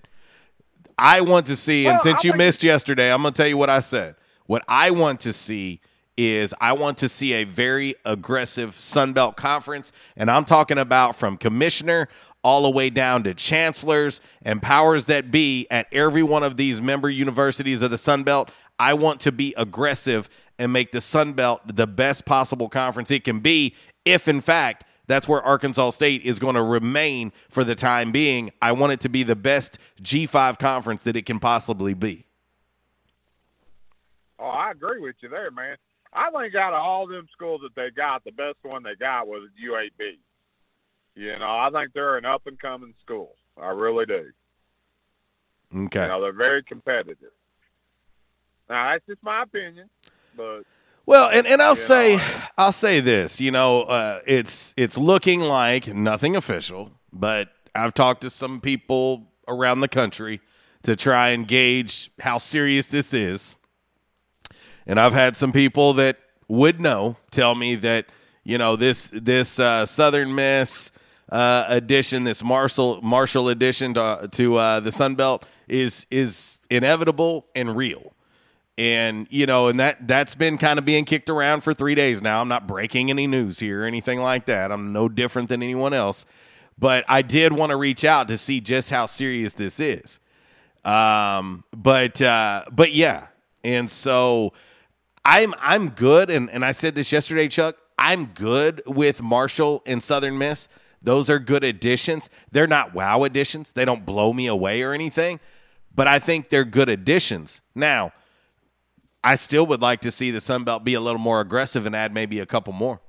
[0.97, 3.47] I want to see, and since I you think- missed yesterday, I'm going to tell
[3.47, 4.15] you what I said.
[4.47, 5.81] What I want to see
[6.17, 11.15] is I want to see a very aggressive Sun Belt conference, and I'm talking about
[11.15, 12.09] from commissioner
[12.43, 16.81] all the way down to chancellors and powers that be at every one of these
[16.81, 18.51] member universities of the Sun Belt.
[18.79, 23.23] I want to be aggressive and make the Sun Belt the best possible conference it
[23.23, 27.75] can be if in fact that's where Arkansas State is going to remain for the
[27.75, 28.51] time being.
[28.61, 32.25] I want it to be the best G5 conference that it can possibly be.
[34.37, 35.77] Oh, I agree with you there, man.
[36.17, 39.27] I think out of all them schools that they got, the best one they got
[39.27, 40.17] was UAB.
[41.15, 43.35] You know, I think they're an up and coming school.
[43.61, 44.31] I really do.
[45.75, 46.01] Okay.
[46.03, 47.31] You know, they're very competitive.
[48.69, 49.89] Now that's just my opinion,
[50.35, 50.61] but
[51.05, 52.19] Well, and, and I'll say
[52.57, 58.21] I'll say this, you know, uh, it's it's looking like nothing official, but I've talked
[58.21, 60.41] to some people around the country
[60.83, 63.56] to try and gauge how serious this is.
[64.87, 66.17] And I've had some people that
[66.47, 68.07] would know tell me that,
[68.43, 70.91] you know, this this uh, Southern Miss
[71.29, 77.75] uh, this Marshall Marshall edition to, to uh, the Sun Belt is is inevitable and
[77.75, 78.13] real.
[78.77, 82.21] And you know and that that's been kind of being kicked around for three days
[82.21, 82.41] now.
[82.41, 84.71] I'm not breaking any news here or anything like that.
[84.71, 86.25] I'm no different than anyone else.
[86.79, 90.19] But i did want to reach out to see just how serious this is.
[90.85, 93.27] Um but uh but yeah.
[93.63, 94.53] And so
[95.27, 100.01] i'm i'm good and and i said this yesterday chuck i'm good with marshall and
[100.01, 100.67] southern miss
[101.01, 105.39] those are good additions they're not wow additions they don't blow me away or anything
[105.93, 108.11] but i think they're good additions now
[109.23, 111.93] I still would like to see the Sun Belt be a little more aggressive and
[111.93, 113.01] add maybe a couple more.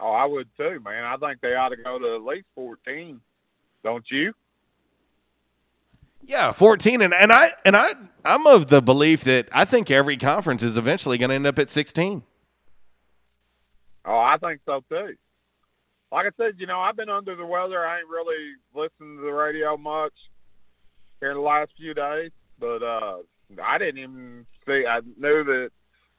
[0.00, 1.04] oh, I would too, man.
[1.04, 3.20] I think they ought to go to at least fourteen.
[3.84, 4.32] Don't you?
[6.24, 7.92] Yeah, 14 and and I and I
[8.24, 11.58] I'm of the belief that I think every conference is eventually going to end up
[11.58, 12.22] at 16.
[14.04, 15.16] Oh, I think so too.
[16.12, 17.84] Like I said, you know, I've been under the weather.
[17.84, 20.12] I ain't really listened to the radio much
[21.20, 23.16] here the last few days, but uh
[23.62, 24.86] I didn't even see.
[24.86, 25.70] I knew that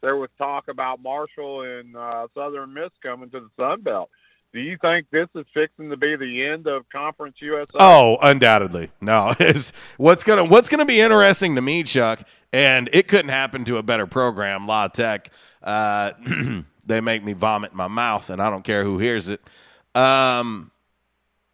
[0.02, 4.10] there was talk about Marshall and uh, Southern Miss coming to the Sun Belt.
[4.54, 7.72] Do you think this is fixing to be the end of Conference USA?
[7.80, 8.92] Oh, undoubtedly.
[9.02, 13.66] No, is what's gonna what's gonna be interesting to me, Chuck, and it couldn't happen
[13.66, 15.32] to a better program, La Tech.
[15.64, 16.12] Uh,
[16.86, 19.42] they make me vomit in my mouth, and I don't care who hears it.
[19.96, 20.70] Um,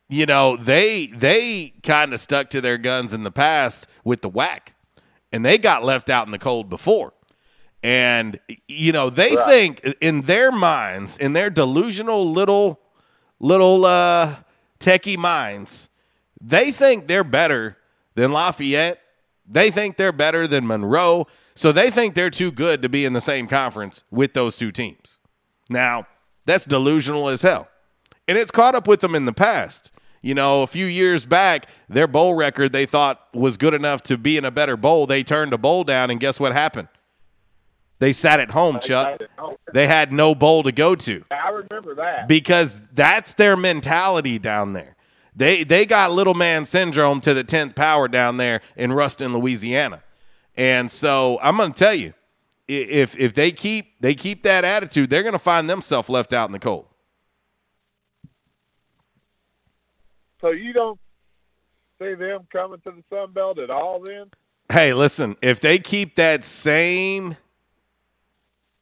[0.09, 4.29] you know, they they kind of stuck to their guns in the past with the
[4.29, 4.73] WAC,
[5.31, 7.13] and they got left out in the cold before.
[7.81, 9.47] And you know, they Right.
[9.47, 12.81] think in their minds, in their delusional little
[13.39, 14.37] little uh
[14.79, 15.89] techie minds,
[16.41, 17.77] they think they're better
[18.15, 18.99] than Lafayette.
[19.47, 21.27] They think they're better than Monroe.
[21.55, 24.71] So they think they're too good to be in the same conference with those two
[24.71, 25.19] teams.
[25.69, 26.07] Now,
[26.45, 27.67] that's delusional as hell.
[28.27, 29.91] And it's caught up with them in the past.
[30.21, 34.17] You know, a few years back, their bowl record they thought was good enough to
[34.17, 35.07] be in a better bowl.
[35.07, 36.89] They turned a bowl down, and guess what happened?
[37.99, 39.21] They sat at home, Chuck.
[39.73, 42.27] They had no bowl to go to I remember that.
[42.27, 44.95] because that's their mentality down there.
[45.35, 50.03] They they got little man syndrome to the tenth power down there in Ruston, Louisiana,
[50.57, 52.13] and so I'm going to tell you,
[52.67, 56.49] if if they keep they keep that attitude, they're going to find themselves left out
[56.49, 56.87] in the cold.
[60.41, 60.99] So you don't
[62.01, 64.27] see them coming to the Sun Belt at all then?
[64.71, 67.37] Hey, listen, if they keep that same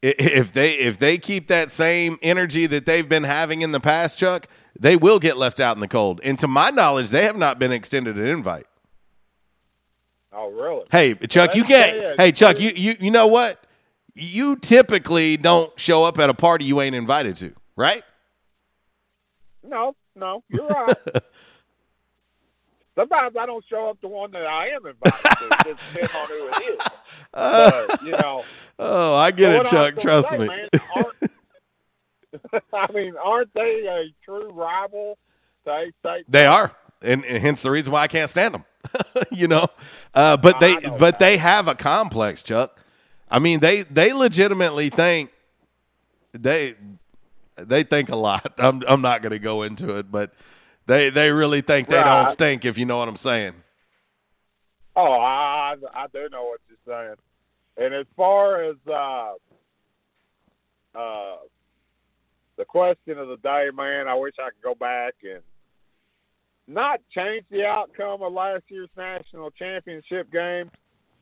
[0.01, 4.17] if they if they keep that same energy that they've been having in the past,
[4.17, 4.47] Chuck,
[4.79, 6.21] they will get left out in the cold.
[6.23, 8.67] And to my knowledge, they have not been extended an invite.
[10.31, 10.85] Oh, really?
[10.91, 11.99] Hey, Chuck, you can't.
[11.99, 12.19] bad.
[12.19, 13.63] Hey, Chuck, you you you know what?
[14.13, 18.03] You typically don't show up at a party you ain't invited to, right?
[19.63, 20.95] No, no, you're right.
[22.97, 25.69] Sometimes I don't show up to one that I am invited to.
[25.69, 26.77] It depends on who it is.
[27.31, 28.43] But, you know.
[28.79, 29.99] Oh, I get it, what I was Chuck.
[29.99, 30.45] Trust say, me.
[30.45, 30.69] man,
[32.73, 35.17] I mean, aren't they a true rival
[35.65, 36.25] to State?
[36.29, 36.71] They are,
[37.01, 38.65] and, and hence the reason why I can't stand them.
[39.31, 39.65] you know,
[40.13, 42.79] uh, but they but they have a complex, Chuck.
[43.31, 45.33] I mean, they they legitimately think
[46.33, 46.75] they.
[47.55, 48.53] They think a lot.
[48.59, 50.31] I'm I'm not going to go into it, but
[50.87, 52.05] they they really think they Right.
[52.05, 52.65] don't stink.
[52.65, 53.53] If you know what I'm saying.
[54.95, 57.15] Oh, I I do know what you're saying.
[57.77, 59.33] And as far as uh,
[60.95, 61.35] uh,
[62.57, 65.41] the question of the day, man, I wish I could go back and
[66.67, 70.71] not change the outcome of last year's national championship game,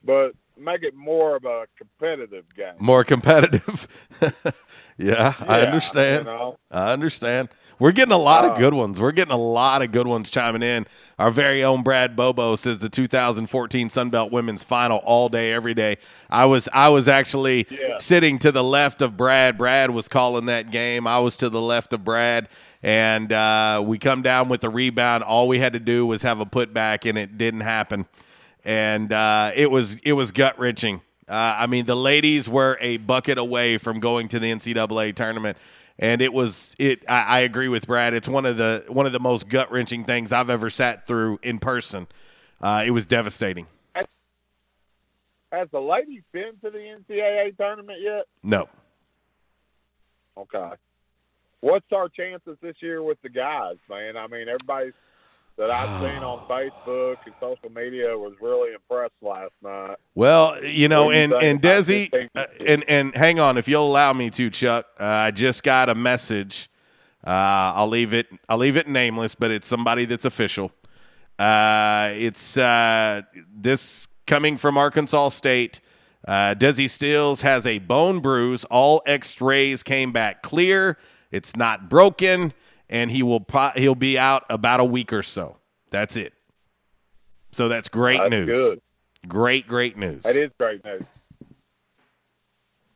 [0.03, 2.75] but make it more of a competitive game.
[2.79, 3.87] More competitive.
[4.97, 6.25] yeah, I understand.
[6.25, 6.57] you know.
[6.71, 7.49] I understand.
[7.77, 8.99] We're getting a lot of Uh, good ones.
[8.99, 10.87] We're getting a lot of good ones chiming in.
[11.19, 15.97] Our very own Brad Bobo says the 2014 Sunbelt Women's Final all day, every day.
[16.29, 17.97] I was I was actually Yeah.
[17.99, 19.57] sitting to the left of Brad.
[19.57, 21.05] Brad was calling that game.
[21.05, 22.47] I was to the left of Brad,
[22.81, 25.23] and uh, we come down with the rebound.
[25.23, 28.05] All we had to do was have a putback, and it didn't happen.
[28.63, 31.01] And uh, it was it was gut wrenching.
[31.27, 35.57] Uh, I mean, the ladies were a bucket away from going to the NCAA tournament,
[35.99, 37.03] and it was it.
[37.07, 38.13] I, I agree with Brad.
[38.13, 41.39] It's one of the one of the most gut wrenching things I've ever sat through
[41.41, 42.07] in person.
[42.61, 43.67] Uh, it was devastating.
[45.51, 48.25] Has the ladies been to the NCAA tournament yet?
[48.43, 48.67] No,
[50.37, 50.71] Okay.
[51.61, 54.17] What's our chances this year with the guys, man?
[54.17, 54.91] I mean, everybody
[55.57, 59.97] that I've seen on Facebook and social media was really impressed last night.
[60.13, 63.87] Well, you know, do you and and Desi, uh, and and hang on, if you'll
[63.87, 66.69] allow me to, Chuck, uh, I just got a message.
[67.25, 68.27] Uh, I'll leave it.
[68.47, 70.71] I'll leave it nameless, but it's somebody that's official.
[71.39, 75.81] Uh, it's uh, this coming from Arkansas State.
[76.27, 78.63] Uh, Desi Sills has a bone bruise.
[78.65, 80.97] All X-rays came back clear.
[81.31, 82.53] It's not broken,
[82.89, 85.57] and he will pro- he'll be out about a week or so.
[85.91, 86.33] That's it.
[87.51, 88.47] So that's great That's news.
[88.47, 88.81] good.
[89.27, 90.23] Great, great news.
[90.23, 91.03] That is great news.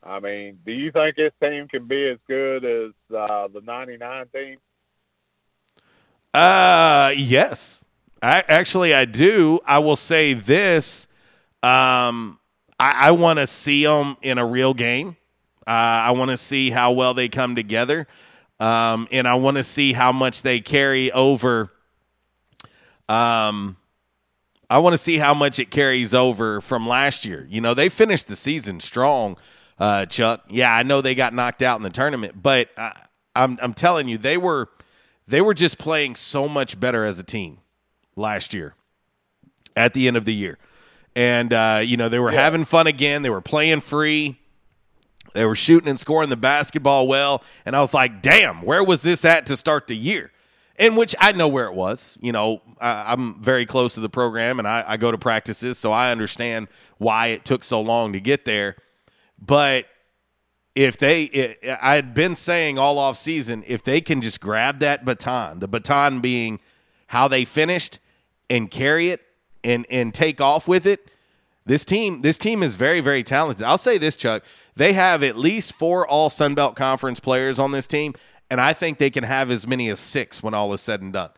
[0.04, 4.26] I mean, do you think this team can be as good as uh, the '99
[4.34, 4.58] team?
[6.34, 7.84] Uh, yes.
[8.22, 9.60] I actually I do.
[9.66, 11.08] I will say this.
[11.64, 12.40] Um,
[12.80, 15.16] I, I want to see them in a real game.
[15.66, 15.72] Uh,
[16.08, 18.08] I want to see how well they come together,
[18.60, 21.72] um, and I want to see how much they carry over.
[23.08, 23.78] Um,
[24.70, 27.48] I want to see how much it carries over from last year.
[27.50, 29.38] You know, they finished the season strong,
[29.80, 30.44] uh, Chuck.
[30.50, 33.02] Yeah, I know they got knocked out in the tournament, but I,
[33.36, 34.70] I'm I'm telling you, they were
[35.28, 37.60] they were just playing so much better as a team
[38.16, 38.76] last year
[39.76, 40.58] at the end of the year.
[41.16, 43.22] And, uh, you know, they were having fun again.
[43.24, 44.40] They were playing free.
[45.40, 47.46] They were shooting and scoring the basketball well.
[47.66, 50.34] And I was like, damn, where was this at to start the year?
[50.78, 52.18] In which I know where it was.
[52.20, 55.78] You know, I, I'm very close to the program and I, I go to practices,
[55.78, 56.68] so I understand
[56.98, 58.76] why it took so long to get there.
[59.42, 59.86] But
[60.76, 65.04] if they i had been saying all off season if they can just grab that
[65.04, 66.60] baton the baton being
[67.08, 67.98] how they finished
[68.52, 69.20] and carry it
[69.64, 71.10] and and take off with it
[71.66, 74.44] this team this team is very very talented i'll say this chuck
[74.80, 78.14] they have at least four all sunbelt conference players on this team
[78.50, 81.14] and i think they can have as many as six when all is said and
[81.14, 81.30] done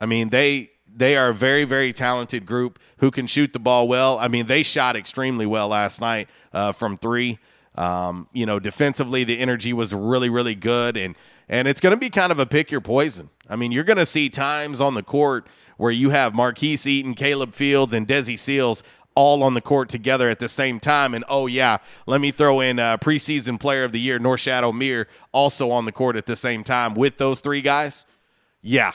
[0.00, 3.86] I mean, they they are a very very talented group who can shoot the ball
[3.86, 4.18] well.
[4.18, 7.38] I mean, they shot extremely well last night uh, from three.
[7.76, 11.14] Um, you know, defensively, the energy was really really good, and
[11.48, 13.28] and it's going to be kind of a pick your poison.
[13.48, 15.46] I mean, you're going to see times on the court
[15.76, 18.82] where you have Marquise Eaton, Caleb Fields, and Desi Sills
[19.20, 21.12] all on the court together at the same time.
[21.12, 25.04] And oh yeah, let me throw in uh, preseason player of the year, Norchad Omier,
[25.30, 28.06] also on the court at the same time with those three guys.
[28.62, 28.92] Yeah,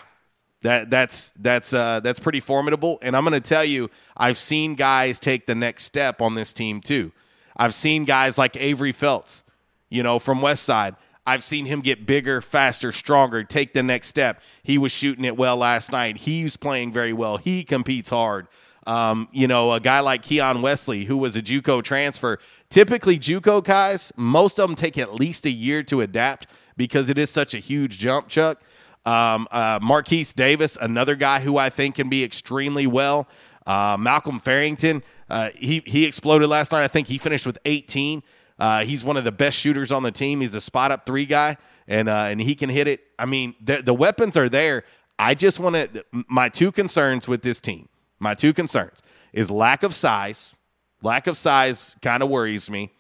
[0.64, 2.98] that that's that's uh, that's pretty formidable.
[3.04, 6.54] And I'm going to tell you, I've seen guys take the next step on this
[6.54, 7.12] team too.
[7.56, 9.44] I've seen guys like Avery Felts,
[9.90, 10.96] you know, from West Side.
[11.28, 14.42] I've seen him get bigger, faster, stronger, take the next step.
[14.64, 16.18] He was shooting it well last night.
[16.18, 17.38] He's playing very well.
[17.38, 18.48] He competes hard.
[18.86, 22.38] Um, you know, a guy like Keon Wesley, who was a JUCO transfer.
[22.70, 27.18] Typically, JUCO guys, most of them take at least a year to adapt because it
[27.18, 28.62] is such a huge jump, Chuck.
[29.06, 33.28] Um, uh, Marquise Davis, another guy who I think can be extremely well.
[33.66, 36.84] Uh, Malcolm Farrington, uh, he he exploded last night.
[36.84, 38.24] I think he finished with 18.
[38.58, 40.42] Uh, he's one of the best shooters on the team.
[40.42, 41.58] He's a spot up three guy,
[41.88, 43.02] and uh, and he can hit it.
[43.20, 44.84] I mean, the the weapons are there.
[45.18, 46.06] I just want to.
[46.28, 47.90] My two concerns with this team,
[48.20, 49.00] my two concerns,
[49.34, 50.54] is lack of size.
[51.02, 52.92] Lack of size kind of worries me,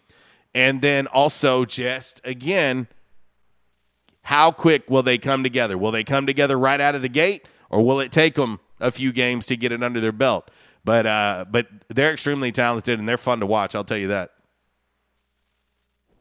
[0.53, 2.87] and then also just again
[4.23, 5.77] how quick will they come together?
[5.77, 8.91] Will they come together right out of the gate, or will it take them a
[8.91, 10.49] few games to get it under their belt?
[10.83, 13.73] But uh, but they're extremely talented and they're fun to watch.
[13.75, 14.31] I'll tell you that.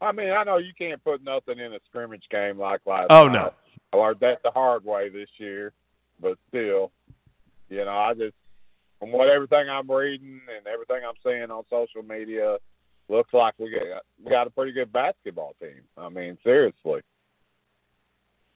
[0.01, 3.27] I mean, I know you can't put nothing in a scrimmage game like last Oh,
[3.27, 3.33] night.
[3.33, 3.53] no.
[3.93, 5.73] I learned that the hard way this year,
[6.21, 6.93] but still,
[7.71, 8.35] you know, I just
[9.05, 12.57] from what everything I'm reading and everything I'm seeing on social media,
[13.09, 15.83] looks like we got we got a pretty good basketball team.
[15.99, 17.03] I mean, seriously,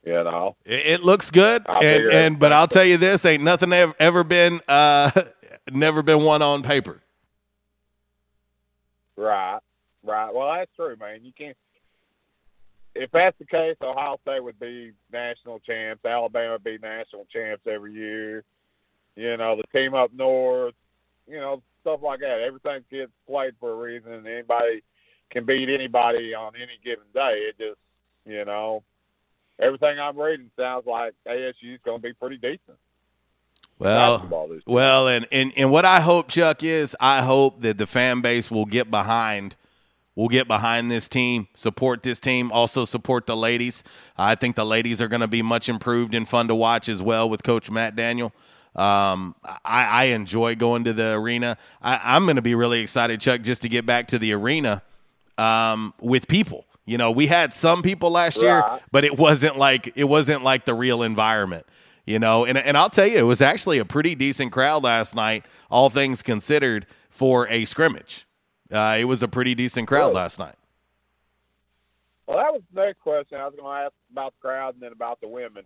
[0.06, 0.56] you know.
[0.64, 4.24] It, it looks good, and, and but I'll tell you this: ain't nothing ever, ever
[4.24, 5.10] been uh,
[5.70, 7.02] never been won on paper.
[9.16, 9.60] Right,
[10.02, 10.32] right.
[10.32, 11.20] Well, that's true, man.
[11.24, 11.56] You can't.
[12.94, 16.04] If that's the case, Ohio State would be national champs.
[16.06, 18.44] Alabama would be national champs every year.
[19.18, 20.74] You know, the team up north.
[21.26, 22.40] You know, stuff like that.
[22.40, 24.82] Everything gets played for a reason, and anybody
[25.30, 27.48] can beat anybody on any given day.
[27.48, 27.80] It just,
[28.24, 28.84] you know,
[29.58, 32.78] everything I'm reading sounds like ASU is going to be pretty decent.
[33.80, 38.20] Well, well, and, and and what I hope, Chuck, is I hope that the fan
[38.20, 39.56] base will get behind,
[40.14, 43.82] will get behind this team, support this team, also support the ladies.
[44.16, 47.02] I think the ladies are going to be much improved and fun to watch as
[47.02, 48.32] well with Coach Matt Daniel.
[48.78, 51.58] Um, I, I enjoy going to the arena.
[51.82, 54.82] I, I'm going to be really excited, Chuck, just to get back to the arena
[55.36, 56.64] um, with people.
[56.86, 58.80] You know, we had some people last year, Right.
[58.92, 61.66] but it wasn't like it wasn't like the real environment.
[62.06, 65.14] You know, and and I'll tell you, it was actually a pretty decent crowd last
[65.14, 68.26] night, all things considered, for a scrimmage.
[68.72, 70.14] Uh, it was a pretty decent crowd Good.
[70.16, 70.54] last night.
[72.26, 74.82] Well, that was the next question I was going to ask about the crowd and
[74.82, 75.64] then about the women.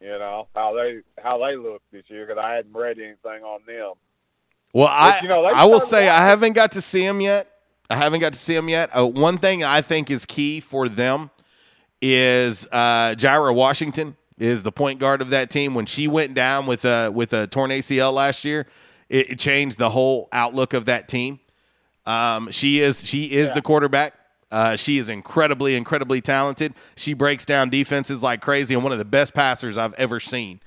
[0.00, 3.60] You know how they how they look this year because I hadn't read anything on
[3.66, 3.94] them.
[4.74, 7.50] Well, I you know, I will say I haven't got to see them yet.
[7.88, 8.90] I haven't got to see them yet.
[8.96, 11.30] Uh, one thing I think is key for them
[12.02, 15.74] is uh, Jireh Washington is the point guard of that team.
[15.74, 18.66] When she went down with a with a torn ACL last year,
[19.08, 21.40] it, it changed the whole outlook of that team.
[22.04, 24.14] Um, she is she is the quarterback.
[24.50, 26.74] Uh, she is incredibly incredibly talented.
[26.96, 30.60] She breaks down defenses like crazy and one of the best passers I've ever seen.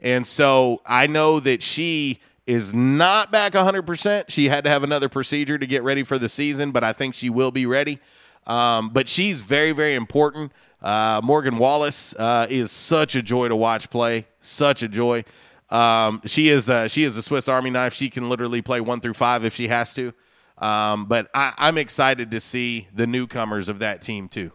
[0.00, 4.24] And so I know that she is not back 100%.
[4.28, 7.14] She had to have another procedure to get ready for the season, but I think
[7.14, 7.98] she will be ready.
[8.46, 10.52] Um, but she's very, very important.
[10.80, 15.24] Uh, Morgan Wallace uh, is such a joy to watch play, such a joy.
[15.70, 17.92] Um, she is uh, she is a Swiss Army knife.
[17.92, 20.14] She can literally play one through five if she has to.
[20.58, 24.52] Um, but I, I'm excited to see the newcomers of that team too.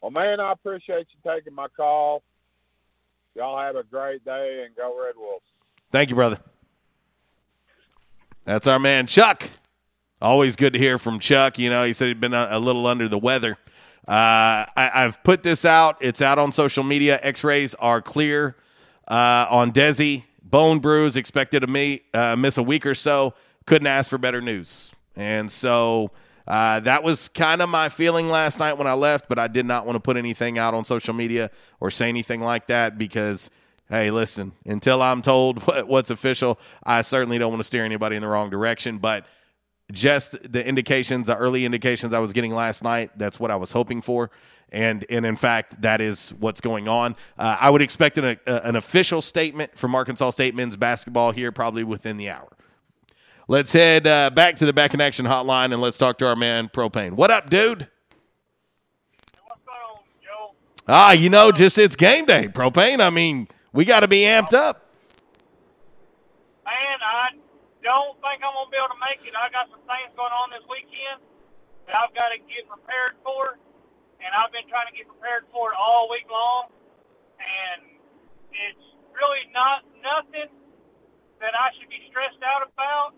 [0.00, 2.22] Well, man, I appreciate you taking my call.
[3.34, 5.44] Y'all have a great day and go Red Wolves.
[5.92, 6.38] Thank you, brother.
[8.44, 9.48] That's our man Chuck.
[10.22, 11.58] Always good to hear from Chuck.
[11.58, 13.58] You know, he said he'd been a, a little under the weather.
[14.08, 15.98] Uh, I, I've put this out.
[16.00, 17.20] It's out on social media.
[17.22, 18.56] X-rays are clear
[19.06, 20.24] uh, on Desi.
[20.50, 23.34] Bone bruise expected to uh, miss a week or so.
[23.66, 24.92] Couldn't ask for better news.
[25.14, 26.10] And so
[26.46, 29.64] uh, that was kind of my feeling last night when I left, but I did
[29.64, 33.48] not want to put anything out on social media or say anything like that because,
[33.88, 38.16] hey, listen, until I'm told what, what's official, I certainly don't want to steer anybody
[38.16, 38.98] in the wrong direction.
[38.98, 39.26] But
[39.92, 43.70] just the indications, the early indications I was getting last night, that's what I was
[43.70, 44.30] hoping for.
[44.72, 47.16] And, and in fact, that is what's going on.
[47.38, 51.50] Uh, I would expect an, a, an official statement from Arkansas State men's basketball here
[51.50, 52.48] probably within the hour.
[53.48, 56.36] Let's head uh, back to the back in action hotline and let's talk to our
[56.36, 57.14] man Propane.
[57.14, 57.88] What up, dude?
[60.92, 62.98] Ah, you know, just it's game day, Propane.
[62.98, 64.90] I mean, we got to be amped up.
[66.66, 67.30] Man, I
[67.82, 69.30] don't think I'm gonna be able to make it.
[69.38, 71.22] I got some things going on this weekend
[71.86, 73.58] that I've got to get prepared for,
[74.20, 76.68] and I've been trying to get prepared for it all week long.
[77.40, 77.96] And
[78.52, 80.52] it's really not nothing
[81.40, 83.16] that I should be stressed out about.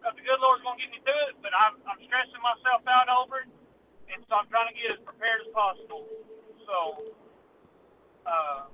[0.00, 3.12] Because the good Lord's gonna get me through it, but I'm I'm stressing myself out
[3.12, 3.52] over it,
[4.08, 6.08] and so I'm trying to get as prepared as possible.
[6.64, 6.76] So,
[8.24, 8.64] uh,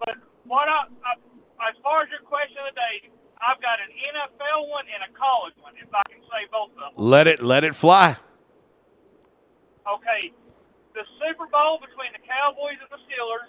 [0.00, 0.16] but
[0.48, 1.12] what I, I
[1.68, 5.12] as far as your question of the day, I've got an NFL one and a
[5.12, 6.92] college one, if I can say both of them.
[6.96, 8.16] Let it let it fly.
[9.88, 10.32] Okay,
[10.94, 13.48] the Super Bowl between the Cowboys and the Steelers.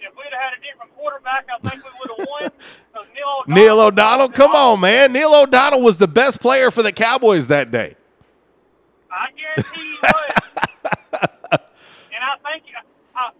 [0.00, 2.42] If we'd have had a different quarterback, I think we would have won.
[2.92, 5.12] 'Cause Neil O'Donnell, Neil O'Donnell, come on, man.
[5.12, 7.96] Neil O'Donnell was the best player for the Cowboys that day.
[9.12, 10.32] I guarantee he was.
[12.12, 12.64] and I think
[13.14, 13.30] I,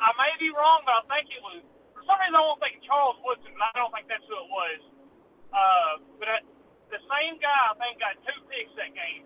[0.00, 1.60] I may be wrong, but I think it was.
[1.96, 4.50] For some reason, I won't think Charles Woodson, but I don't think that's who it
[4.52, 4.78] was.
[5.52, 6.36] Uh, but I,
[6.92, 9.24] the same guy, I think, got two picks that game.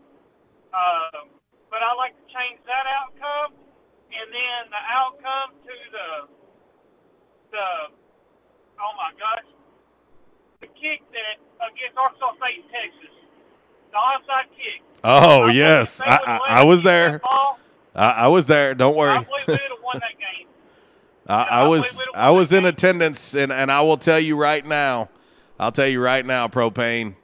[0.70, 1.26] Uh,
[1.74, 3.58] but I like to change that outcome,
[4.14, 6.08] and then the outcome to the
[7.50, 7.66] the
[8.78, 9.50] oh my gosh,
[10.60, 13.14] the kick that against Arkansas State and Texas.
[13.90, 14.86] the onside kick.
[15.02, 17.20] Oh yes, I, I, I was there.
[17.92, 18.74] I, I was there.
[18.76, 19.10] Don't worry.
[19.10, 20.46] I believe we have won that game.
[21.26, 25.08] I, I was I was in attendance, and, and I will tell you right now,
[25.58, 27.16] I'll tell you right now, propane.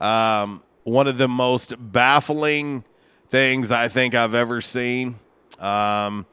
[0.00, 2.84] Um, one of the most baffling
[3.30, 5.16] things I think I've ever seen.
[5.58, 6.26] Um,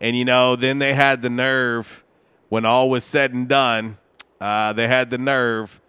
[0.00, 2.04] and you know, then they had the nerve
[2.48, 3.98] when all was said and done.
[4.40, 5.80] Uh, they had the nerve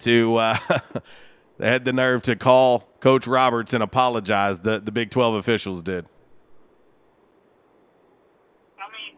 [0.00, 0.56] to uh,
[1.58, 4.60] they had the nerve to call Coach Roberts and apologize.
[4.60, 6.06] The the Big Twelve officials did.
[8.78, 9.16] I mean,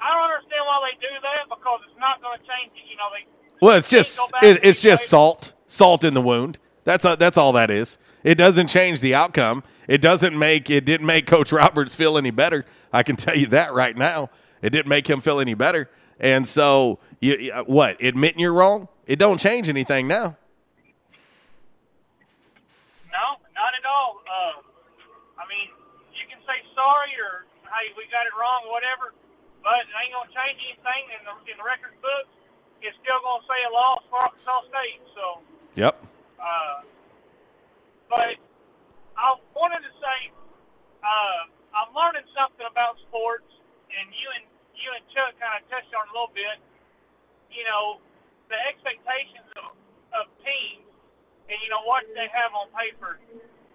[0.00, 2.72] I don't understand why they do that because it's not going to change.
[2.76, 2.88] it.
[2.88, 3.26] You know, they
[3.60, 6.58] Well, it's just it, it's just salt, salt in the wound.
[6.84, 7.98] That's a, that's all that is.
[8.22, 9.62] It doesn't change the outcome.
[9.88, 12.64] It doesn't make it didn't make Coach Roberts feel any better.
[12.92, 14.30] I can tell you that right now.
[14.62, 15.88] It didn't make him feel any better.
[16.20, 18.02] And so, you, you- what?
[18.02, 20.36] Admitting you're wrong, it don't change anything now.
[23.10, 23.24] No,
[23.56, 24.20] not at all.
[24.22, 25.68] Uh, I mean,
[26.14, 29.16] you can say sorry or hey, we got it wrong whatever,
[29.64, 32.30] but it ain't gonna change anything in the in the record books.
[32.84, 35.00] It's still gonna say a loss for Arkansas State.
[35.16, 35.24] So,
[35.76, 35.94] Yep.
[36.40, 36.84] uh,
[38.10, 38.34] but
[39.14, 40.18] I wanted to say,
[41.00, 41.40] uh,
[41.70, 43.46] I'm learning something about sports,
[43.94, 44.44] and you and
[44.74, 46.58] you and Chuck kind of touched on a little bit.
[47.54, 48.02] You know,
[48.50, 49.74] the expectations of,
[50.14, 50.90] of teams
[51.50, 53.18] and you know what they have on paper,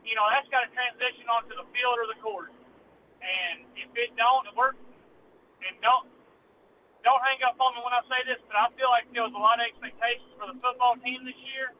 [0.08, 2.52] you know that's got to transition onto the field or the court.
[3.20, 4.80] And if it don't work,
[5.64, 6.08] and don't
[7.04, 9.36] don't hang up on me when I say this, but I feel like there was
[9.36, 11.76] a lot of expectations for the football team this year,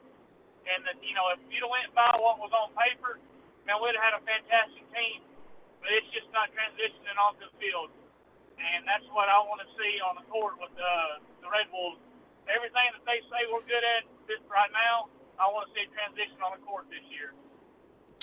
[0.66, 3.18] and that you know if you'd have went by what was on paper,
[3.64, 5.22] man, we'd have had a fantastic team.
[5.82, 7.94] But it's just not transitioning onto the field,
[8.58, 12.02] and that's what I want to see on the court with uh, the Red Wolves.
[12.50, 16.38] Everything that they say we're good at this right now, I want to see transition
[16.42, 17.34] on the court this year.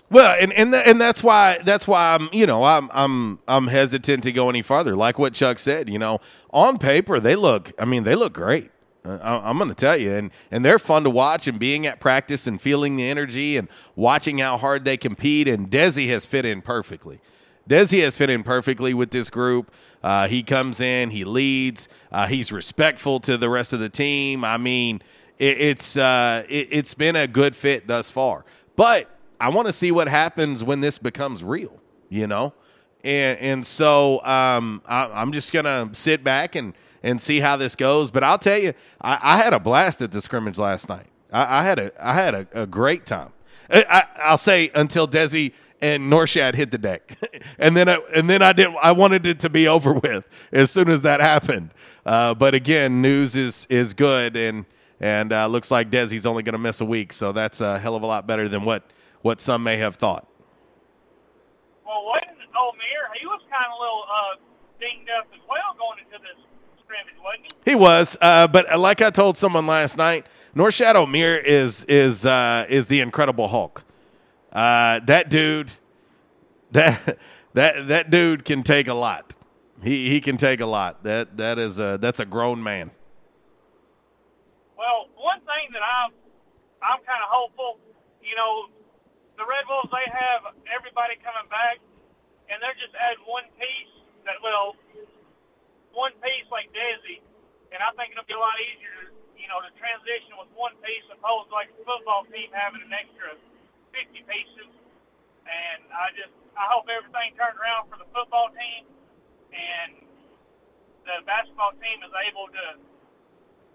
[0.10, 3.68] Well, and and th- and that's why that's why I'm you know I'm I'm I'm
[3.68, 4.96] hesitant to go any farther.
[4.96, 6.20] Like what Chuck said, you know,
[6.52, 7.72] on paper they look.
[7.80, 8.70] I mean, they look great.
[9.06, 11.47] I, I'm going to tell you, and and they're fun to watch.
[11.47, 15.47] And being at practice and feeling the energy and watching how hard they compete.
[15.47, 17.20] And Desi has fit in perfectly.
[17.70, 19.72] Desi has fit in perfectly with this group.
[20.04, 24.43] Uh, he comes in, he leads, uh, he's respectful to the rest of the team.
[24.43, 25.01] I mean,
[25.38, 28.45] it, it's uh, it, it's been a good fit thus far.
[28.76, 31.80] But I want to see what happens when this becomes real.
[32.10, 32.54] You know,
[33.04, 36.74] and and so um, I, I'm just gonna sit back and
[37.04, 38.10] and see how this goes.
[38.10, 41.08] But I'll tell you, I, I had a blast at the scrimmage last night.
[41.32, 43.34] I, I had a I had a, a great time.
[43.70, 47.18] I, I, I'll say until Desi and Norchad hit the deck,
[47.60, 48.78] and then I, and then I didn't.
[48.82, 51.72] I wanted it to be over with as soon as that happened.
[52.06, 54.66] Uh, but again, news is is good, and
[54.99, 57.95] and uh, looks like Desi's only going to miss a week, so that's a hell
[57.95, 58.84] of a lot better than what
[59.22, 60.28] what some may have thought.
[61.86, 63.20] Well, wasn't Omier?
[63.20, 64.36] He was kind of a little uh,
[64.80, 66.39] dinged up as well going into this
[67.24, 67.72] wasn't he?
[67.72, 70.26] He was, uh, but like I told someone last night,
[70.56, 73.84] Norchad Omier is is uh, is the Incredible Hulk.
[74.52, 75.72] Uh, that dude,
[76.72, 77.18] that
[77.54, 79.36] that that dude can take a lot.
[79.84, 81.04] He he can take a lot.
[81.04, 82.91] That that is a that's a grown man.
[84.78, 86.12] Well, one thing that I'm
[86.84, 87.80] I'm kind of hopeful,
[88.22, 88.70] you know,
[89.38, 91.80] the Red Bulls they have everybody coming back,
[92.50, 93.91] and they're just add one piece
[94.26, 94.76] that will
[95.94, 97.22] one piece like Desi,
[97.70, 101.06] and I think it'll be a lot easier, you know, to transition with one piece
[101.14, 103.38] opposed to like a football team having an extra
[103.94, 104.70] 50 pieces.
[105.46, 108.89] And I just I hope everything turns around for the football team,
[109.54, 109.91] and
[111.06, 112.66] the basketball team is able to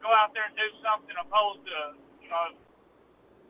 [0.03, 1.79] go out there and do something opposed to,
[2.23, 2.55] you know,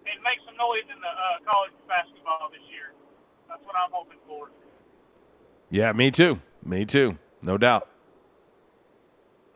[0.09, 2.97] and make some noise in the uh, college basketball this year.
[3.47, 4.51] That's what I'm hoping for.
[5.71, 6.41] Yeah, me too.
[6.65, 7.19] Me too.
[7.43, 7.89] No doubt.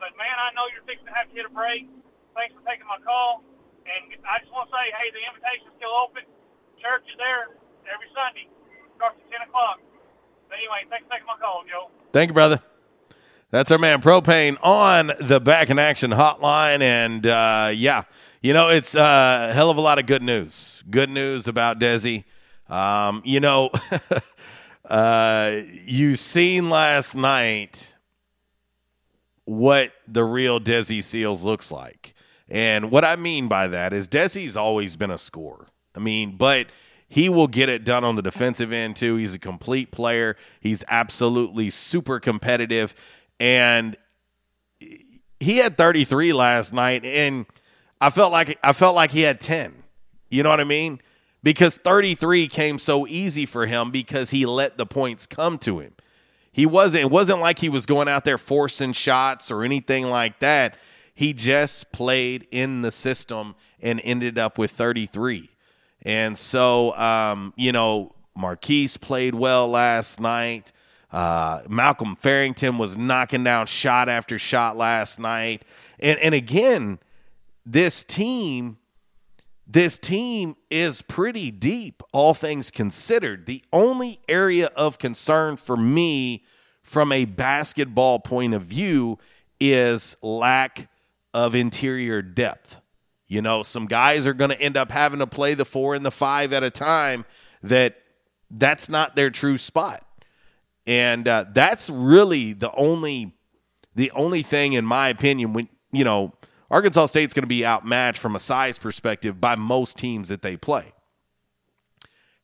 [0.03, 1.87] But man, I know you're fixing to have to hit a break.
[2.35, 3.39] Thanks for taking my call.
[3.87, 6.27] And I just want to say, hey, the invitation's still open.
[6.75, 7.55] Church is there
[7.87, 8.51] every Sunday.
[8.99, 9.79] Starts at 10 o'clock.
[10.51, 11.87] But anyway, thanks for taking my call, Joe.
[12.11, 12.59] Thank you, brother.
[13.55, 16.83] That's our man Propane on the Back in Action hotline.
[16.83, 18.03] And uh, yeah,
[18.41, 20.83] you know, it's uh, a hell of a lot of good news.
[20.89, 22.25] Good news about Desi.
[22.67, 23.69] Um, you know,
[24.85, 27.92] uh, you seen last night
[29.45, 32.13] what the real Desi Sills looks like.
[32.49, 35.67] And what I mean by that is Desi's always been a scorer.
[35.95, 36.67] I mean, but
[37.07, 39.15] he will get it done on the defensive end too.
[39.15, 40.35] He's a complete player.
[40.59, 42.95] He's absolutely super competitive.
[43.39, 43.95] And
[45.39, 47.45] he had 33 last night and
[47.99, 49.83] I felt like I felt like he had 10.
[50.29, 50.99] You know what I mean?
[51.43, 55.93] because 33 came so easy for him because he let the points come to him.
[56.53, 60.39] He wasn't it wasn't like he was going out there forcing shots or anything like
[60.39, 60.77] that.
[61.15, 65.49] He just played in the system and ended up with 33.
[66.03, 70.71] And so um, you know, Marquise played well last night.
[71.11, 75.63] Uh, Malcolm Farrington was knocking down shot after shot last night.
[75.99, 76.99] And and again,
[77.65, 78.77] this team
[79.65, 83.45] this team is pretty deep, all things considered.
[83.45, 86.43] The only area of concern for me
[86.81, 89.17] from a basketball point of view
[89.59, 90.89] is lack
[91.33, 92.81] of interior depth.
[93.27, 96.05] You know, some guys are going to end up having to play the four and
[96.05, 97.25] the five at a time
[97.63, 97.95] that
[98.51, 100.05] that's not their true spot.
[100.85, 103.33] And uh, that's really the only
[103.95, 106.33] the only thing in my opinion when you know
[106.73, 110.57] Arkansas State's going to be outmatched from a size perspective by most teams that they
[110.57, 110.93] play.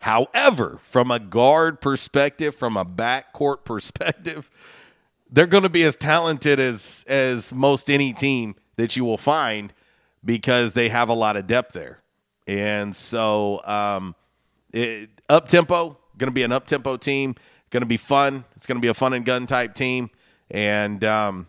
[0.01, 4.51] However, from a guard perspective, from a backcourt perspective,
[5.31, 9.73] they're going to be as talented as as most any team that you will find
[10.23, 12.03] because they have a lot of depth there.
[12.45, 14.15] And so, um,
[14.71, 17.33] it, up tempo, going to be an up tempo team,
[17.71, 18.45] going to be fun.
[18.55, 20.11] It's going to be a fun and gun type team.
[20.51, 21.47] And um,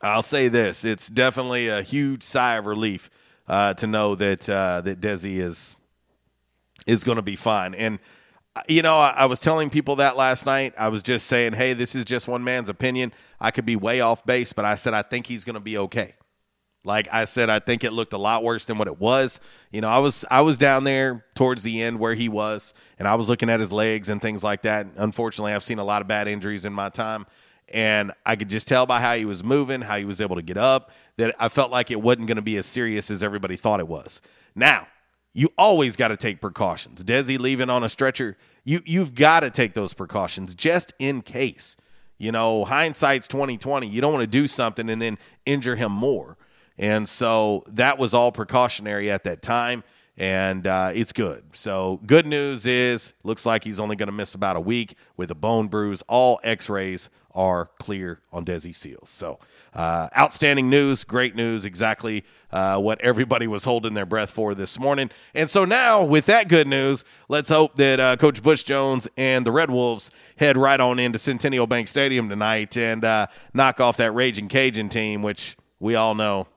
[0.00, 3.10] I'll say this: it's definitely a huge sigh of relief
[3.48, 5.76] uh, to know that uh, that Desi is
[6.86, 7.74] is going to be fine.
[7.74, 7.98] And
[8.54, 10.74] uh, you know, I, I, was telling people that last night.
[10.78, 13.12] I was just saying, "Hey, this is just one man's opinion.
[13.40, 15.76] I could be way off base, but I said I think he's going to be
[15.78, 16.14] okay."
[16.84, 19.40] Like I said, I think it looked a lot worse than what it was.
[19.72, 23.08] You know, I was I was down there towards the end where he was, and
[23.08, 24.86] I was looking at his legs and things like that.
[24.96, 27.26] Unfortunately, I've seen a lot of bad injuries in my time
[27.72, 30.42] and I could just tell by how he was moving, how he was able to
[30.42, 33.56] get up, that I felt like it wasn't going to be as serious as everybody
[33.56, 34.20] thought it was.
[34.54, 34.88] Now,
[35.34, 37.04] you always got to take precautions.
[37.04, 41.76] Desi leaving on a stretcher, you you've got to take those precautions just in case.
[42.18, 43.86] You know, hindsight's twenty twenty.
[43.86, 46.36] You don't want to do something and then injure him more.
[46.76, 49.84] And so that was all precautionary at that time,
[50.16, 51.44] and uh, it's good.
[51.52, 55.30] So good news is, looks like he's only going to miss about a week with
[55.30, 56.02] a bone bruise.
[56.08, 59.10] All X-rays are clear on Desi Sills.
[59.10, 59.38] So,
[59.74, 64.78] uh, outstanding news, great news, exactly uh, what everybody was holding their breath for this
[64.78, 65.10] morning.
[65.34, 69.46] And so now, with that good news, let's hope that uh, Coach Butch Jones and
[69.46, 73.98] the Red Wolves head right on into Centennial Bank Stadium tonight and uh, knock off
[73.98, 76.48] that Raging Cajun team, which we all know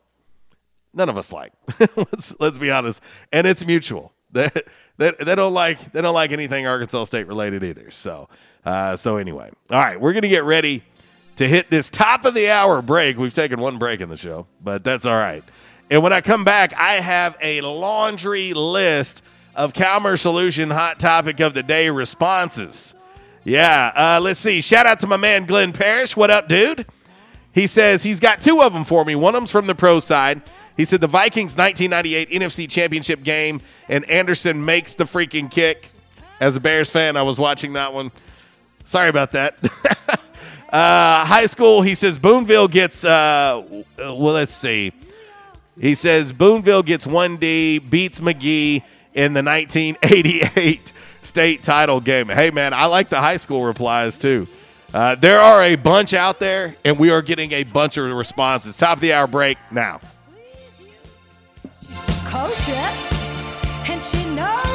[0.94, 1.54] none of us like.
[1.96, 3.02] let's let's be honest,
[3.32, 4.14] and it's mutual.
[4.32, 4.50] They,
[4.98, 7.92] they, they don't like they don't like anything Arkansas State related either.
[7.92, 8.30] So
[8.66, 10.84] uh, so anyway, all right, we're gonna get ready
[11.38, 13.18] to hit this top of the hour break.
[13.18, 15.44] We've taken one break in the show, but that's all right.
[15.90, 19.24] And when I come back, I have a laundry list
[19.56, 22.96] of Calmer Solution hot topic of the day responses.
[23.44, 24.62] Yeah, uh, let's see.
[24.62, 26.16] Shout out to my man Glenn Parrish.
[26.16, 26.86] What up, dude?
[27.54, 29.16] He says he's got two of them for me.
[29.16, 30.42] One of them's from the pro side.
[30.78, 35.90] He said the Vikings 1998 NFC Championship game, and Anderson makes the freaking kick.
[36.40, 38.12] As a Bears fan, I was watching that one.
[38.92, 39.56] Sorry about that.
[40.70, 43.64] uh, high school, he says Boonville gets, uh,
[43.98, 44.92] well, let's see.
[45.80, 48.84] He says Boonville gets 1D, beats McGehee
[49.14, 52.28] in the 1988 state title game.
[52.28, 54.46] Hey, man, I like the high school replies too.
[54.94, 58.76] Uh, there are a bunch out there, and we are getting a bunch of responses.
[58.76, 60.02] Top of the hour break now.
[63.86, 64.71] and she knows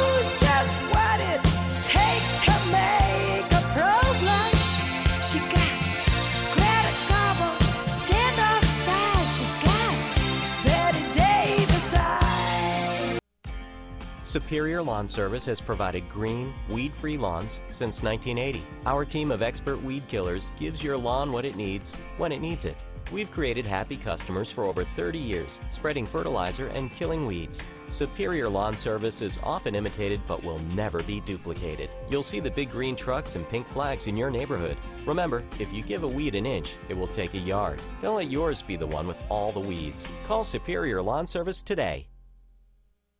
[14.27, 18.61] Superior Lawn Service has provided green, weed free lawns since 1980.
[18.85, 22.65] Our team of expert weed killers gives your lawn what it needs when it needs
[22.65, 22.75] it.
[23.09, 27.65] We've created happy customers for over 30 years, spreading fertilizer and killing weeds.
[27.87, 31.89] Superior Lawn Service is often imitated but will never be duplicated.
[32.09, 34.75] You'll see the big green trucks and pink flags in your neighborhood.
[35.05, 37.79] Remember, if you give a weed an inch, it will take a yard.
[38.01, 40.09] Don't let yours be the one with all the weeds.
[40.27, 42.07] Call Superior Lawn Service today.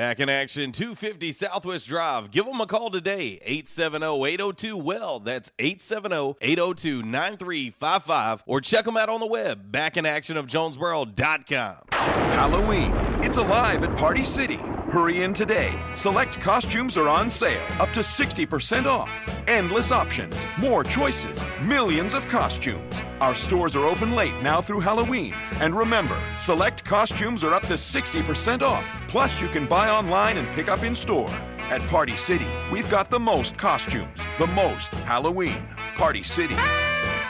[0.00, 2.30] Back in action, 250 Southwest Drive.
[2.30, 5.20] Give them a call today, 870-802-WELL.
[5.20, 8.40] That's 870-802-9355.
[8.46, 11.76] Or check them out on the web, back in action of backinactionofjonesboro.com.
[11.90, 12.92] Halloween.
[13.22, 14.58] It's alive at Party City.
[14.90, 15.72] Hurry in today.
[15.94, 19.30] Select costumes are on sale, up to 60% off.
[19.46, 23.02] Endless options, more choices, millions of costumes.
[23.20, 25.32] Our stores are open late now through Halloween.
[25.60, 28.84] And remember, select costumes are up to 60% off.
[29.06, 31.30] Plus, you can buy online and pick up in store.
[31.70, 35.68] At Party City, we've got the most costumes, the most Halloween.
[35.96, 36.56] Party City.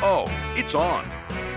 [0.02, 1.04] Oh, it's on.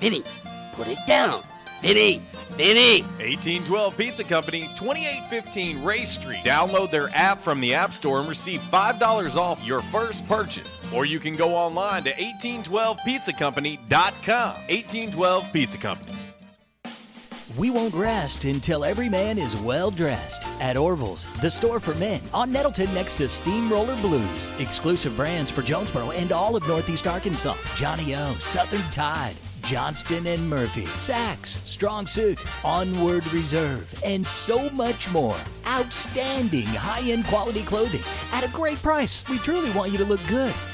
[0.00, 0.24] Vinny,
[0.74, 1.44] put it down.
[1.82, 2.22] Vinny,
[2.56, 3.02] Vinny.
[3.18, 6.42] 1812 Pizza Company, 2815 Ray Street.
[6.44, 10.84] Download their app from the App Store and receive $5 off your first purchase.
[10.92, 14.54] Or you can go online to 1812pizzacompany.com.
[14.68, 16.16] 1812 Pizza Company.
[17.56, 20.46] We won't rest until every man is well dressed.
[20.60, 24.52] At Orville's, the store for men, on Nettleton next to Steamroller Blues.
[24.58, 27.54] Exclusive brands for Jonesboro and all of Northeast Arkansas.
[27.74, 29.36] Johnny O, Southern Tide,
[29.66, 35.36] Johnston and Murphy, Saks, Strong Suit, Onward Reserve, and so much more.
[35.66, 38.02] Outstanding high end quality clothing
[38.32, 39.24] at a great price.
[39.28, 40.54] We truly want you to look good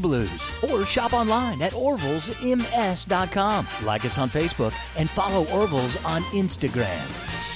[0.00, 0.50] Blues.
[0.70, 3.66] Or shop online at orvillesms.com.
[3.84, 7.49] Like us on Facebook and follow Orville's on Instagram.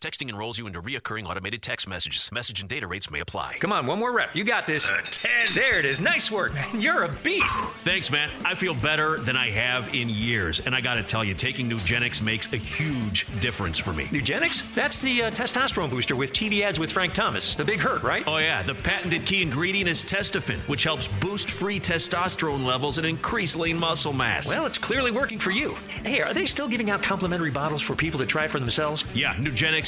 [0.00, 2.30] Texting enrolls you into reoccurring automated text messages.
[2.30, 3.56] Message and data rates may apply.
[3.58, 4.32] Come on, one more rep.
[4.32, 4.88] You got this.
[4.88, 5.30] Uh, 10.
[5.56, 5.98] There it is.
[6.00, 6.80] Nice work, man.
[6.80, 7.58] You're a beast.
[7.82, 8.30] Thanks, man.
[8.44, 10.60] I feel better than I have in years.
[10.60, 14.04] And I got to tell you, taking Nugenix makes a huge difference for me.
[14.04, 14.72] Nugenix?
[14.76, 17.56] That's the uh, testosterone booster with TV ads with Frank Thomas.
[17.56, 18.22] The big hurt, right?
[18.24, 18.62] Oh, yeah.
[18.62, 23.80] The patented key ingredient is Testofen, which helps boost free testosterone levels and increase lean
[23.80, 24.46] muscle mass.
[24.46, 25.74] Well, it's clearly working for you.
[26.04, 29.04] Hey, are they still giving out complimentary bottles for people to try for themselves?
[29.12, 29.87] Yeah, Nugenix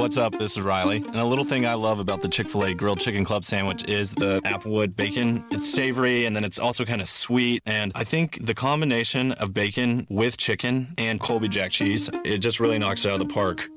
[0.00, 0.38] What's up?
[0.38, 0.96] This is Riley.
[0.96, 3.84] And a little thing I love about the Chick fil A grilled chicken club sandwich
[3.84, 5.44] is the applewood bacon.
[5.50, 7.62] It's savory and then it's also kind of sweet.
[7.66, 12.60] And I think the combination of bacon with chicken and Colby Jack cheese, it just
[12.60, 13.68] really knocks it out of the park.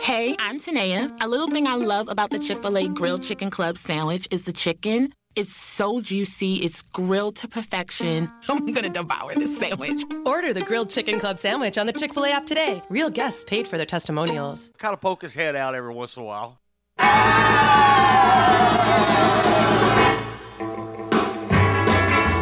[0.00, 1.20] Hey, I'm Tanea.
[1.20, 4.44] A little thing I love about the Chick fil A Grilled Chicken Club sandwich is
[4.44, 5.12] the chicken.
[5.36, 8.28] It's so juicy, it's grilled to perfection.
[8.48, 10.02] I'm gonna devour this sandwich.
[10.26, 12.82] Order the Grilled Chicken Club sandwich on the Chick fil A app today.
[12.90, 14.72] Real guests paid for their testimonials.
[14.78, 16.58] Kind of poke his head out every once in a while.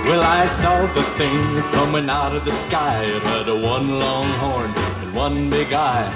[0.09, 3.05] Well, I saw the thing coming out of the sky.
[3.05, 4.88] It had a one long horn and
[5.19, 6.09] one big eye.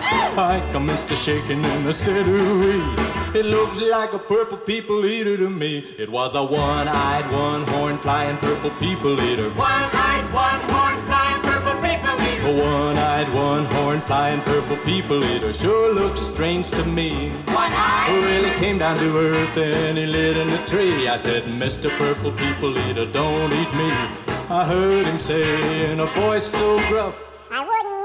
[0.53, 2.95] I commenced to shaking in the said, ooh
[3.35, 5.79] It looks like a purple people eater to me.
[5.99, 9.51] It was a one-eyed, one-horn flying purple people eater.
[9.51, 12.49] One-eyed, one-horn flying purple people eater.
[12.49, 17.31] A one-eyed, one-horn flying purple people eater sure looks strange to me.
[17.63, 18.09] One-eyed.
[18.09, 21.09] Well, he came down to earth and he lit in a tree.
[21.09, 21.91] I said, Mr.
[21.99, 23.91] Purple People Eater, don't eat me.
[24.61, 27.17] I heard him say in a voice so gruff,
[27.51, 28.02] I wouldn't eat you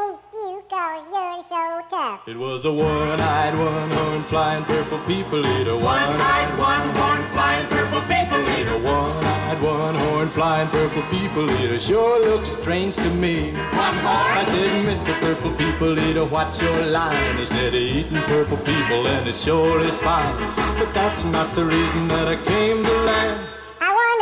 [1.38, 2.28] cause so tough.
[2.28, 5.76] it was a one-eyed, one-horn flying purple people eater.
[5.76, 8.78] One-eyed, one-horn flying purple people eater.
[8.80, 13.52] One-eyed, one-horn flying purple people eater sure looks strange to me.
[13.52, 14.38] One horn.
[14.42, 15.20] I said, Mr.
[15.22, 17.38] Purple People Eater, what's your line?
[17.38, 20.36] He said, eating purple people and it sure is fine.
[20.80, 23.57] But that's not the reason that I came to land.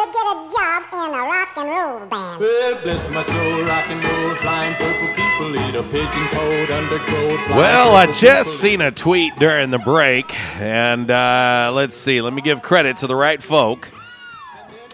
[0.05, 2.39] I to get a job in a rock and roll band.
[2.39, 7.47] Well, bless my soul, rock and roll, flying purple people eater, pigeon toed, undergrowth.
[7.47, 12.21] flying Well, I just seen a tweet during the break, and uh, let's see.
[12.21, 13.89] Let me give credit to the right folk.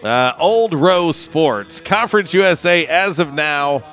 [0.02, 3.84] Uh, Old Rose Sports Conference USA, as of now,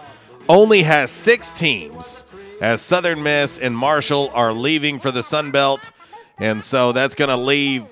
[0.48, 2.26] only has six teams,
[2.62, 5.92] as Southern Miss and Marshall are leaving for the Sun Belt,
[6.38, 7.86] and so that's going to leave.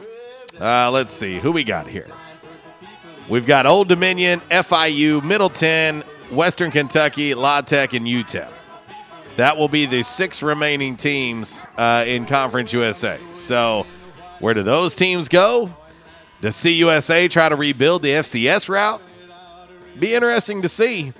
[0.60, 2.08] Uh, let's see who we got here.
[3.30, 6.02] We've got Old Dominion, FIU, Middle Tenn,
[6.32, 8.50] Western Kentucky, La Tech, and UTEP.
[9.36, 13.20] That will be the six remaining teams uh, in Conference USA.
[13.34, 13.86] So,
[14.40, 15.76] where do those teams go?
[16.40, 19.02] Does CUSA try to rebuild the FCS route?
[20.00, 21.12] Be interesting to see.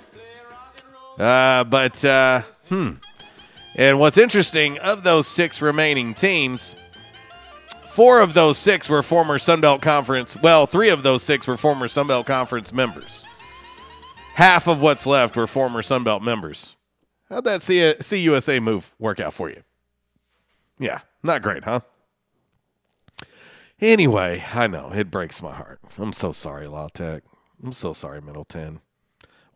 [1.18, 2.92] Uh, but, uh, hmm.
[3.76, 6.74] And what's interesting, of those six remaining teams,
[7.98, 10.40] four of those six were former Sunbelt Conference.
[10.40, 13.26] Well, three of those six were former Sunbelt Conference members.
[14.34, 16.76] Half of what's left were former Sunbelt members.
[17.28, 19.64] How'd that CUSA move work out for you?
[20.78, 21.80] Yeah, not great, huh?
[23.80, 25.80] Anyway, I know it breaks my heart.
[25.98, 27.24] I'm so sorry, La Tech.
[27.64, 28.78] I'm so sorry, Middle Tenn,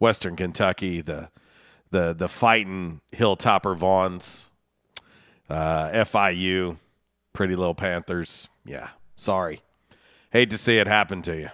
[0.01, 1.31] Western Kentucky, the
[1.93, 4.51] the the fighting Hilltopper Vaughns,
[5.49, 6.79] uh, FIU,
[7.33, 8.49] Pretty Little Panthers.
[8.65, 9.61] Yeah, sorry.
[10.31, 11.49] Hate to see it happen to you.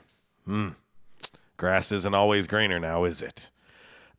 [0.44, 0.68] Hmm.
[1.56, 3.50] Grass isn't always greener now, is it?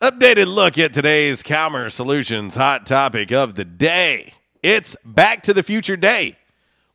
[0.01, 4.33] Updated look at today's Calmer Solutions hot topic of the day.
[4.63, 6.37] It's Back to the Future Day.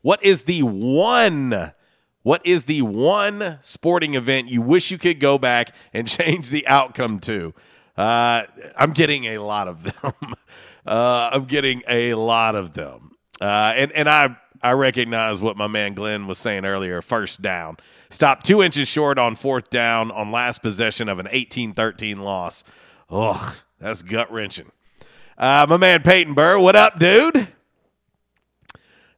[0.03, 1.73] What is the one
[2.25, 6.67] what is the one sporting event you wish you could go back and change the
[6.67, 7.55] outcome to?
[7.97, 8.45] Uh,
[8.77, 10.13] I'm getting a lot of them.
[10.87, 13.17] uh, I'm getting a lot of them.
[13.41, 17.03] Uh, and and I I recognize what my man Glenn was saying earlier.
[17.03, 17.77] First down,
[18.09, 22.65] stop two inches short on fourth down on last possession of an 18-13 loss.
[23.11, 24.73] Ugh, that's gut wrenching.
[25.37, 27.49] Uh, my man Peyton Burr, what up, dude?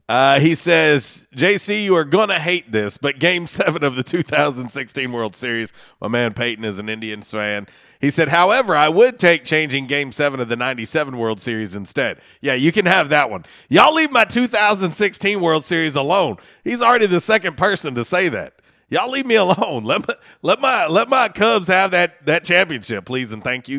[0.09, 4.04] Uh, he says, JC, you are going to hate this, but game seven of the
[4.04, 7.66] 2016 World Series, my man Peyton is an Indians fan.
[8.00, 12.20] He said, however, I would take changing game seven of the 97 World Series instead.
[12.40, 13.46] Yeah, you can have that one.
[13.68, 16.36] Y'all leave my 2016 World Series alone.
[16.62, 18.61] He's already the second person to say that.
[18.88, 19.82] Y'all leave me alone.
[19.84, 23.78] Let my, let my, let my Cubs have that, that championship, please, and thank you.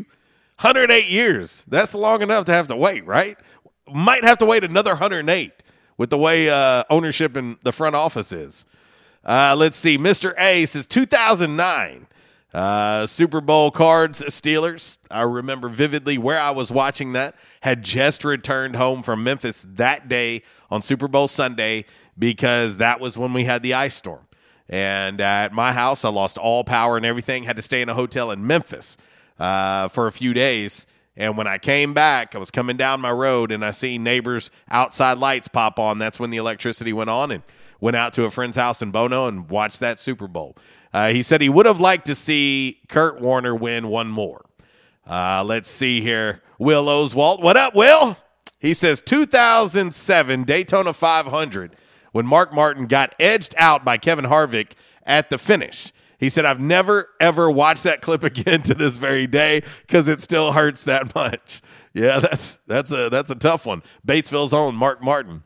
[0.60, 1.64] 108 years.
[1.68, 3.38] That's long enough to have to wait, right?
[3.94, 5.57] Might have to wait another 108
[5.98, 8.66] with the way uh, ownership in the front office is.
[9.26, 9.98] Uh, let's see.
[9.98, 10.34] Mr.
[10.40, 12.08] A says 2009
[12.54, 14.98] uh, Super Bowl cards Steelers.
[15.12, 17.36] I remember vividly where I was watching that.
[17.62, 21.86] Had just returned home from Memphis that day on Super Bowl Sunday
[22.18, 24.28] because that was when we had the ice storm.
[24.70, 27.44] And at my house, I lost all power and everything.
[27.44, 28.98] Had to stay in a hotel in Memphis
[29.40, 30.88] uh, for a few days.
[31.18, 34.52] And when I came back, I was coming down my road and I see neighbors'
[34.70, 35.98] outside lights pop on.
[35.98, 37.42] That's when the electricity went on and
[37.82, 40.56] went out to a friend's house in Bono and watched that Super Bowl.
[40.94, 44.46] Uh, he said he would have liked to see Kurt Warner win one more.
[45.08, 46.44] Uh, let's see here.
[46.60, 47.42] Will Oswalt.
[47.42, 48.18] What up, Will?
[48.60, 51.76] He says 2007 Daytona 500
[52.12, 54.72] when Mark Martin got edged out by Kevin Harvick
[55.04, 55.92] at the finish.
[56.18, 60.22] He said, I've never, ever watched that clip again to this very day because it
[60.22, 61.62] still hurts that much.
[61.94, 63.82] Yeah, that's that's a that's a tough one.
[64.06, 65.44] Batesville's own Mark Martin.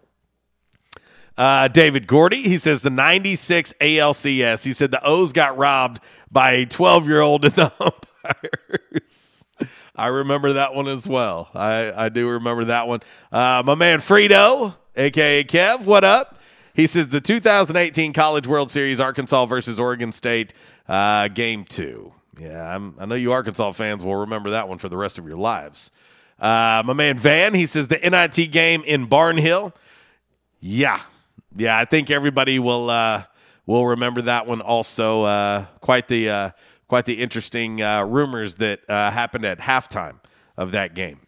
[1.38, 4.65] Uh, David Gordy, he says the 96 ALCS.
[4.65, 7.72] He said the O's got robbed by a 12 year old in the
[8.26, 9.45] umpires.
[9.95, 11.49] I remember that one as well.
[11.53, 12.99] I, I do remember that one.
[13.31, 16.38] Uh, my man Frito, aka Kev, what up?
[16.73, 20.53] He says the 2018 College World Series, Arkansas versus Oregon State,
[20.88, 22.14] uh, game two.
[22.39, 25.27] Yeah, I'm, I know you Arkansas fans will remember that one for the rest of
[25.27, 25.91] your lives.
[26.39, 29.73] Uh, my man Van, he says the NIT game in Barnhill.
[30.60, 30.99] Yeah,
[31.56, 33.23] yeah, I think everybody will uh,
[33.65, 34.61] will remember that one.
[34.61, 36.49] Also, uh, quite the uh,
[36.88, 40.19] quite the interesting uh, rumors that uh, happened at halftime
[40.57, 41.20] of that game.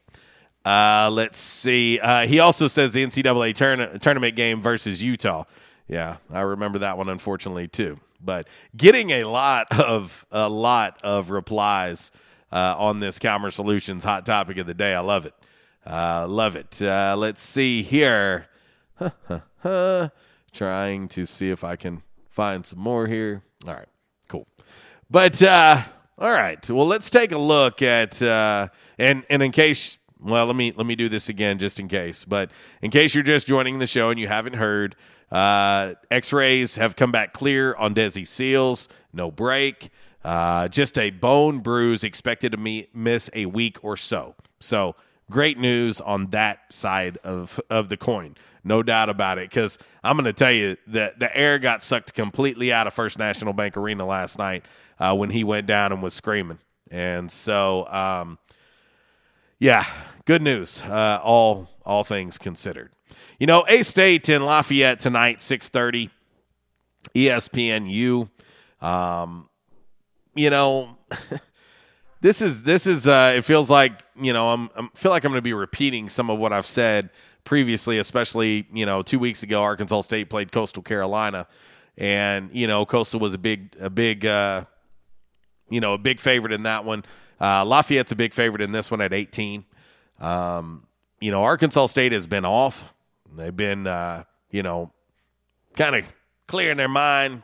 [0.66, 2.00] Uh, let's see.
[2.00, 5.44] Uh, he also says the NCAA tourna- tournament game versus Utah.
[5.88, 8.00] Yeah, I remember that one unfortunately too.
[8.22, 12.12] But getting a lot of a lot of replies
[12.52, 14.94] uh, on this Calmer Solutions hot topic of the day.
[14.94, 15.34] I love it.
[15.86, 16.82] Uh, love it.
[16.82, 18.48] Uh, let's see here.
[20.54, 23.42] Trying to see if I can find some more here.
[23.68, 23.88] All right,
[24.30, 24.48] cool.
[25.10, 25.82] But uh,
[26.18, 30.56] all right, well, let's take a look at uh, and and in case, well, let
[30.56, 32.26] me let me do this again just in case.
[32.26, 32.50] But
[32.82, 34.96] in case you're just joining the show and you haven't heard,
[35.32, 38.88] uh, X-rays have come back clear on Desi Sills.
[39.12, 39.90] No break.
[40.24, 44.36] Uh, just a bone bruise, expected to miss a week or so.
[44.62, 44.96] So
[45.30, 49.50] great news on that side of of the coin, no doubt about it.
[49.50, 53.18] Because I'm going to tell you that the air got sucked completely out of First
[53.18, 54.64] National Bank Arena last night
[54.98, 56.60] uh, when he went down and was screaming,
[56.90, 58.38] and so um,
[59.60, 59.86] yeah,
[60.26, 60.82] good news.
[60.84, 62.92] Uh, all all things considered,
[63.40, 66.10] you know, A State in Lafayette tonight, six thirty,
[67.14, 68.30] E ESPNU.
[68.82, 69.50] Um,
[70.36, 70.98] you know,
[72.22, 75.32] this is this is uh, it feels like you know I'm, I'm feel like I'm
[75.32, 77.10] going to be repeating some of what I've said
[77.44, 81.48] previously, especially you know two weeks ago Arkansas State played Coastal Carolina,
[81.98, 84.66] and you know Coastal was a big a big uh,
[85.70, 87.04] you know a big favorite in that one.
[87.40, 89.66] Uh, Lafayette's a big favorite in this one at 18.
[90.24, 90.88] Um,
[91.20, 92.94] you know Arkansas State has been off.
[93.36, 94.92] They've been uh, you know
[95.76, 96.12] kind of
[96.48, 97.44] clearing their mind,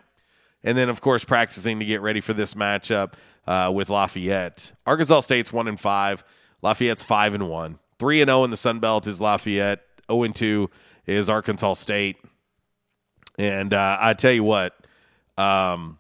[0.64, 3.14] and then of course practicing to get ready for this matchup
[3.48, 4.74] uh, with Lafayette.
[4.86, 6.24] Arkansas State's one and five.
[6.62, 7.80] Lafayette's five and one.
[7.98, 9.82] Three and zero in the Sun Belt is Lafayette.
[10.10, 10.70] Zero and two
[11.06, 12.18] is Arkansas State.
[13.38, 14.74] And uh, I tell you what,
[15.38, 16.00] um,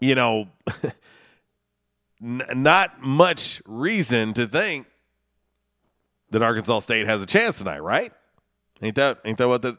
[0.00, 0.48] you know,
[2.22, 4.86] n- not much reason to think
[6.30, 8.12] that Arkansas State has a chance tonight, right?
[8.82, 9.76] Ain't that ain't that what the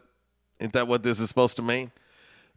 [0.60, 1.92] ain't that what this is supposed to mean?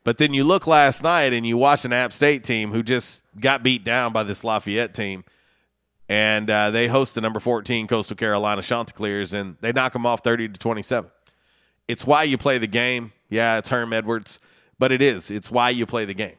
[0.05, 3.23] But then you look last night and you watch an App State team who just
[3.39, 5.24] got beat down by this Lafayette team,
[6.09, 10.24] and uh, they host the number 14 Coastal Carolina Chanticleers, and they knock them off
[10.24, 11.10] 30 to 27.
[11.86, 13.12] It's why you play the game.
[13.28, 14.40] Yeah, it's Herm Edwards,
[14.78, 15.31] but it is.
[15.31, 16.36] It's why you play the game.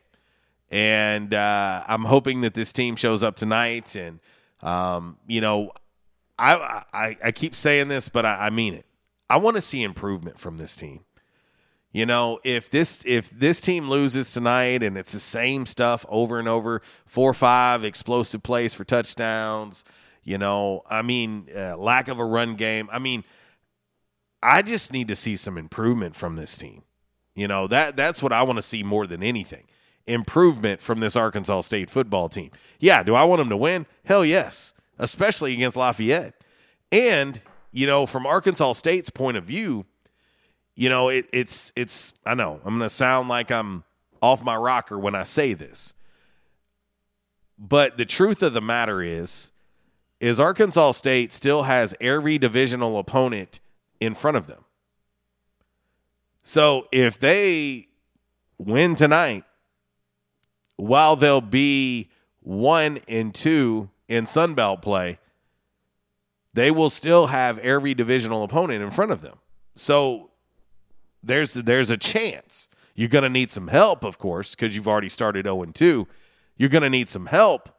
[0.70, 3.96] And uh, I'm hoping that this team shows up tonight.
[3.96, 4.20] And
[4.62, 5.72] um, you know,
[6.44, 8.86] I, I I keep saying this, but I, I mean it.
[9.30, 11.06] I want to see improvement from this team.
[11.92, 16.40] You know, if this if this team loses tonight and it's the same stuff over
[16.40, 19.86] and over, four five explosive plays for touchdowns,
[20.24, 22.90] you know, I mean, uh, lack of a run game.
[22.92, 23.24] I mean,
[24.42, 26.82] I just need to see some improvement from this team.
[27.36, 29.66] You know, that that's what I want to see more than anything.
[30.08, 32.52] Improvement from this Arkansas State football team.
[32.80, 33.86] Yeah, do I want them to win?
[34.04, 36.36] Hell yes, especially against Lafayette.
[36.92, 37.42] And,
[37.72, 39.86] you know, from Arkansas State's point of view,
[40.76, 43.84] you know, it, it's it's I know I'm going to sound like I'm
[44.22, 45.94] off my rocker when I say this.
[47.58, 49.52] But the truth of the matter is
[50.20, 53.60] is Arkansas State still has every divisional opponent
[54.00, 54.64] in front of them.
[56.44, 57.88] So if they
[58.58, 59.44] win tonight,
[60.78, 62.10] while they'll be
[62.42, 65.20] one and two in Sun Belt play,
[66.54, 69.38] they will still have every divisional opponent in front of them.
[69.76, 70.32] So
[71.24, 72.70] there's there's a chance.
[72.96, 76.08] You're going to need some help, of course, because you've already started 0 and 2.
[76.58, 77.70] You're going to need some help.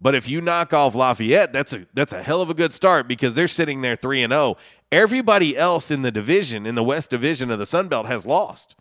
[0.00, 3.08] But if you knock off Lafayette, that's a that's a hell of a good start
[3.08, 4.56] because they're sitting there 3 and 0.
[4.90, 8.74] Everybody else in the division, in the West Division of the Sun Belt has lost.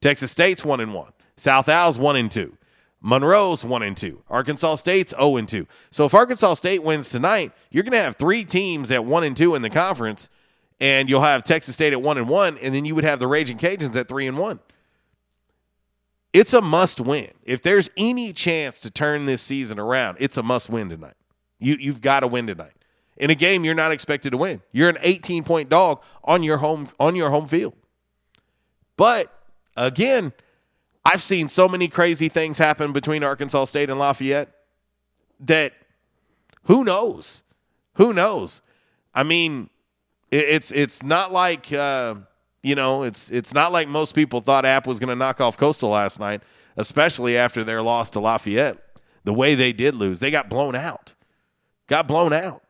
[0.00, 1.12] Texas State's 1 and 1.
[1.36, 2.56] South Al's 1 and 2.
[3.02, 4.22] Monroe's 1 and 2.
[4.30, 5.66] Arkansas State's 0 and 2.
[5.90, 9.36] So if Arkansas State wins tonight, you're going to have three teams at 1 and
[9.36, 10.30] 2 in the conference
[10.80, 13.26] and you'll have Texas State at 1 and 1 and then you would have the
[13.26, 14.60] Raging Cajuns at 3 and 1.
[16.32, 17.30] It's a must win.
[17.44, 21.14] If there's any chance to turn this season around, it's a must win tonight.
[21.58, 22.72] You you've got to win tonight.
[23.16, 24.62] In a game you're not expected to win.
[24.72, 27.74] You're an 18 point dog on your home on your home field.
[28.96, 29.32] But
[29.76, 30.32] again,
[31.04, 34.54] I've seen so many crazy things happen between Arkansas State and Lafayette
[35.40, 35.72] that
[36.64, 37.42] who knows?
[37.94, 38.62] Who knows?
[39.14, 39.68] I mean,
[40.30, 42.14] it's it's not like uh,
[42.62, 45.56] You know, it's it's not like most people thought App was going to knock off
[45.56, 46.42] Coastal last night,
[46.76, 48.78] especially after their loss to Lafayette.
[49.24, 51.14] The way they did lose, they got blown out,
[51.88, 52.62] got blown out,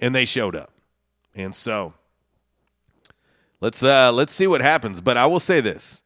[0.00, 0.72] and they showed up.
[1.34, 1.92] And so,
[3.60, 5.02] let's uh let's see what happens.
[5.02, 6.02] But I will say this: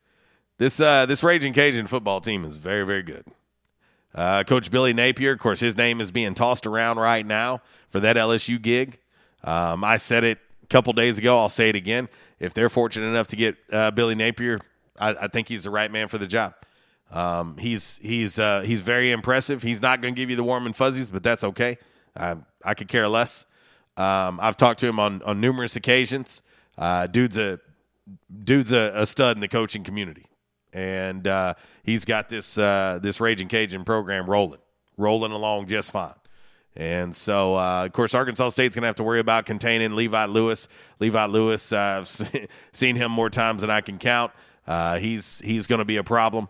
[0.59, 3.24] this uh this Raging Cajun football team is very very good.
[4.14, 7.60] Uh, Coach Billy Napier, of course, his name is being tossed around right now
[7.90, 9.01] for that LSU gig.
[9.43, 11.36] Um, I said it a couple days ago.
[11.36, 12.09] I'll say it again.
[12.39, 14.60] If they're fortunate enough to get uh, Billy Napier,
[14.98, 16.55] I, I, think he's the right man for the job.
[17.10, 19.62] Um, he's he's uh, he's very impressive.
[19.62, 21.78] He's not going to give you the warm and fuzzies, but that's okay.
[22.16, 23.47] I, I could care less.
[23.97, 26.43] Um, I've talked to him on on numerous occasions.
[26.76, 27.60] Uh, dude's a
[28.43, 30.26] dude's a, a, stud in the coaching community,
[30.74, 34.60] and uh, he's got this uh, this Raging Cajun program rolling,
[34.98, 36.14] rolling along just fine.
[36.76, 40.24] And so, uh, of course, Arkansas State's going to have to worry about containing Levi
[40.26, 40.66] Lewis.
[40.98, 42.09] Levi Lewis, uh, I've
[42.72, 44.32] seen him more times than I can count.
[44.66, 46.48] Uh, he's he's going to be a problem.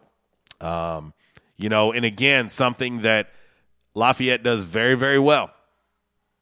[0.60, 1.12] Um,
[1.56, 3.30] you know, and again, something that
[3.94, 5.52] Lafayette does very, very well.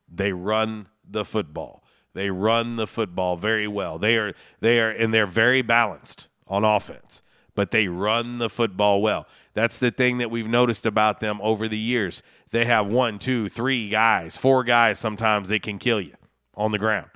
[0.08, 1.82] They run the football.
[2.14, 3.98] They run the football very well.
[3.98, 7.22] They are they are and they're very balanced on offense,
[7.54, 9.26] but they run the football well.
[9.54, 12.22] That's the thing that we've noticed about them over the years.
[12.50, 16.14] They have one, two, three guys, four guys sometimes they can kill you
[16.54, 17.10] on the ground.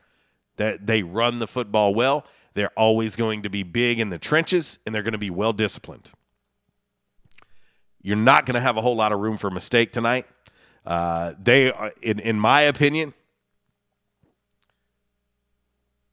[0.56, 2.26] That they run the football well.
[2.54, 5.52] They're always going to be big in the trenches and they're going to be well
[5.52, 6.10] disciplined.
[8.02, 10.26] You're not going to have a whole lot of room for mistake tonight.
[10.86, 13.12] Uh, they, in in my opinion,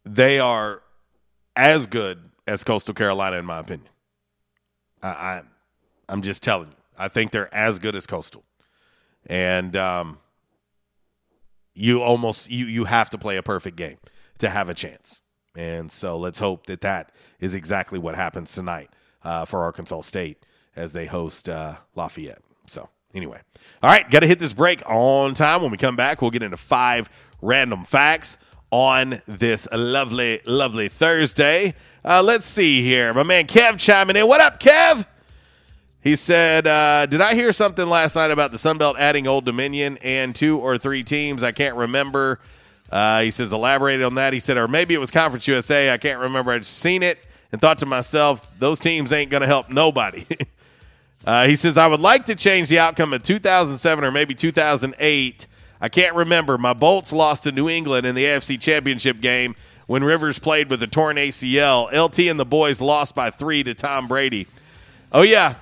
[0.04, 0.82] they are
[1.56, 3.93] as good as Coastal Carolina, in my opinion.
[5.08, 5.42] I,
[6.10, 6.76] I'm just telling you.
[6.98, 8.44] I think they're as good as Coastal,
[9.26, 10.20] and um,
[11.74, 13.98] you almost you you have to play a perfect game
[14.40, 15.22] to have a chance.
[15.56, 18.90] And so let's hope that that is exactly what happens tonight
[19.24, 22.42] uh, for Arkansas State as they host uh, Lafayette.
[22.68, 23.40] So anyway,
[23.82, 25.62] all right, got to hit this break on time.
[25.62, 27.10] When we come back, we'll get into five
[27.42, 28.38] random facts
[28.72, 31.76] on this lovely, lovely Thursday.
[32.06, 33.14] Uh, let's see here.
[33.14, 34.28] My man Kev chiming in.
[34.28, 35.06] What up, Kev?
[36.02, 39.98] He said, uh, Did I hear something last night about the Sunbelt adding Old Dominion
[40.02, 41.44] and two or three teams?
[41.44, 42.42] I can't remember.
[42.92, 44.34] Uh, he says, elaborated on that.
[44.34, 45.94] He said, or maybe it was Conference USA.
[45.94, 46.52] I can't remember.
[46.52, 50.26] I'd seen it and thought to myself, those teams ain't going to help nobody.
[51.26, 55.48] uh, he says, I would like to change the outcome of 2007 or maybe 2008
[55.84, 56.58] I can't remember.
[56.58, 59.54] My Bolts lost to New England in the AFC Championship game
[59.94, 61.86] when Rivers played with a torn ACL.
[61.94, 64.48] LT and the boys lost by three to Tom Brady.
[65.12, 65.54] Oh, yeah.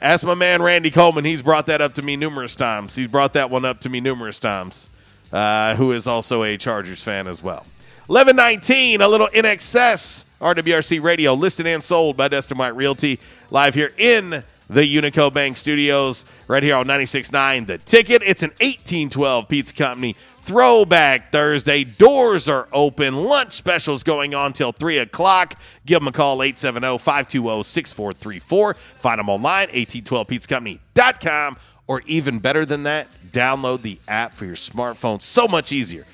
[0.00, 1.26] Ask my man Randy Coleman.
[1.26, 2.94] He's brought that up to me numerous times.
[2.94, 4.88] He's brought that one up to me numerous times,
[5.34, 7.66] uh, who is also a Chargers fan as well.
[8.06, 10.24] 1119, a little in excess.
[10.40, 13.20] RWRC Radio, listed and sold by Dustin White Realty,
[13.50, 18.22] live here in the Unico Bank Studios right here on 96.9 The Ticket.
[18.24, 20.16] It's an 1812 Pizza Company
[20.48, 21.84] Throwback Thursday.
[21.84, 23.14] Doors are open.
[23.14, 25.60] Lunch specials going on till 3 o'clock.
[25.84, 28.76] Give them a call, 870-520-6434.
[28.76, 31.58] Find them online, 1812pizzacompany.com.
[31.86, 35.20] Or even better than that, download the app for your smartphone.
[35.20, 36.06] So much easier.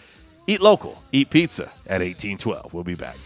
[0.49, 1.01] Eat local.
[1.13, 2.75] Eat pizza at 1812.
[2.75, 3.19] We'll be back.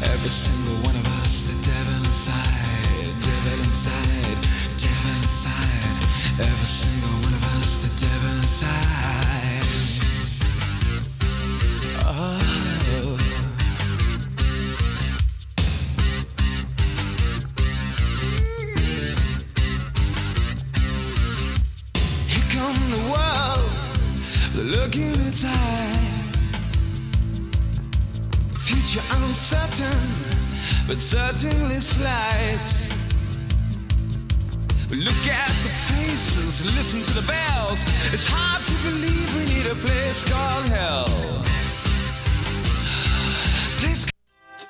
[0.00, 0.94] Every single one
[3.78, 4.42] inside,
[4.76, 6.02] devil inside.
[6.40, 9.66] Every single one of us, the devil inside.
[12.04, 12.38] Oh.
[22.26, 23.70] Here come the world,
[24.76, 25.94] looking its eye.
[28.54, 30.00] Future uncertain,
[30.88, 32.87] but certainly slight.
[34.90, 37.84] Look at the faces, listen to the bells.
[38.10, 41.57] It's hard to believe we need a place called hell.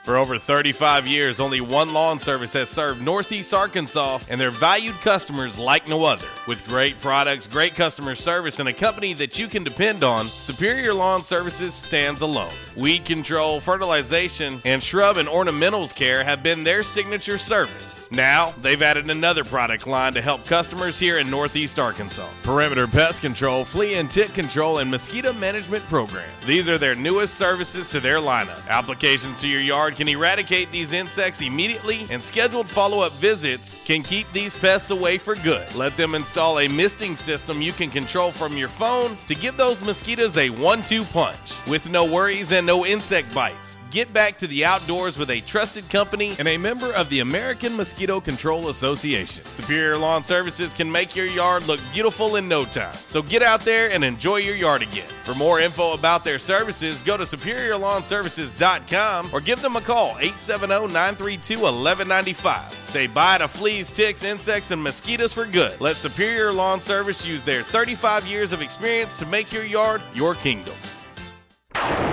[0.08, 4.94] For over 35 years, only one lawn service has served Northeast Arkansas, and their valued
[5.02, 6.24] customers like no other.
[6.46, 10.94] With great products, great customer service, and a company that you can depend on, Superior
[10.94, 12.54] Lawn Services stands alone.
[12.74, 18.10] Weed control, fertilization, and shrub and ornamentals care have been their signature service.
[18.10, 23.20] Now, they've added another product line to help customers here in Northeast Arkansas Perimeter Pest
[23.20, 26.24] Control, Flea and Tick Control, and Mosquito Management Program.
[26.46, 28.66] These are their newest services to their lineup.
[28.68, 34.00] Applications to your yard can eradicate these insects immediately, and scheduled follow up visits can
[34.02, 35.74] keep these pests away for good.
[35.74, 39.82] Let them install a misting system you can control from your phone to give those
[39.82, 43.77] mosquitoes a one two punch with no worries and no insect bites.
[43.90, 47.74] Get back to the outdoors with a trusted company and a member of the American
[47.74, 49.42] Mosquito Control Association.
[49.44, 52.94] Superior Lawn Services can make your yard look beautiful in no time.
[53.06, 55.08] So get out there and enjoy your yard again.
[55.24, 62.72] For more info about their services, go to superiorlawnservices.com or give them a call 870-932-1195.
[62.88, 65.80] Say bye to fleas, ticks, insects, and mosquitoes for good.
[65.80, 70.34] Let Superior Lawn Service use their 35 years of experience to make your yard your
[70.34, 70.74] kingdom.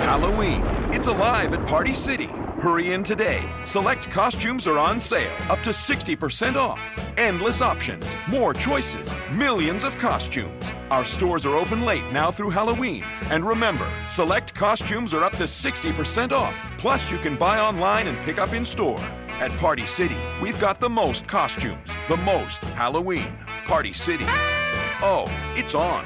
[0.05, 0.63] Halloween.
[0.93, 2.27] It's alive at Party City.
[2.61, 3.41] Hurry in today.
[3.65, 6.79] Select costumes are on sale, up to 60% off.
[7.17, 10.71] Endless options, more choices, millions of costumes.
[10.89, 13.03] Our stores are open late now through Halloween.
[13.29, 16.55] And remember, select costumes are up to 60% off.
[16.77, 19.01] Plus, you can buy online and pick up in store.
[19.41, 23.35] At Party City, we've got the most costumes, the most Halloween.
[23.65, 24.25] Party City.
[25.01, 25.25] Oh,
[25.57, 26.05] it's on.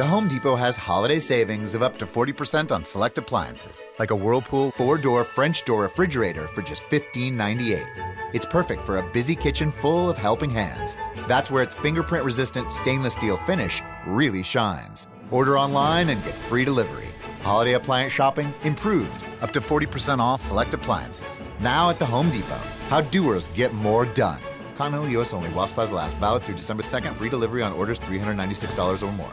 [0.00, 4.16] The Home Depot has holiday savings of up to 40% on select appliances, like a
[4.16, 7.86] Whirlpool four door French door refrigerator for just $15.98.
[8.32, 10.96] It's perfect for a busy kitchen full of helping hands.
[11.28, 15.06] That's where its fingerprint resistant stainless steel finish really shines.
[15.30, 17.08] Order online and get free delivery.
[17.42, 21.36] Holiday appliance shopping improved, up to 40% off select appliances.
[21.60, 22.60] Now at the Home Depot.
[22.88, 24.40] How doers get more done.
[24.76, 26.16] Continental US only while supplies last.
[26.16, 27.12] Valid through December 2nd.
[27.16, 29.32] Free delivery on orders $396 or more.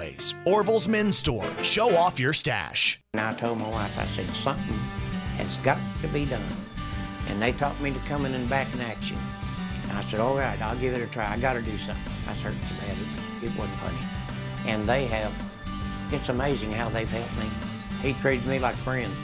[0.45, 1.45] Orville's Men's Store.
[1.63, 2.99] Show off your stash.
[3.13, 4.77] And I told my wife, I said, something
[5.37, 6.41] has got to be done.
[7.27, 9.17] And they taught me to come in and back in action.
[9.83, 11.31] And I said, all right, I'll give it a try.
[11.31, 12.03] I got to do something.
[12.27, 13.97] I started so bad, it, it wasn't funny.
[14.65, 15.33] And they have,
[16.11, 17.49] it's amazing how they've helped me.
[18.01, 19.15] He treated me like friends.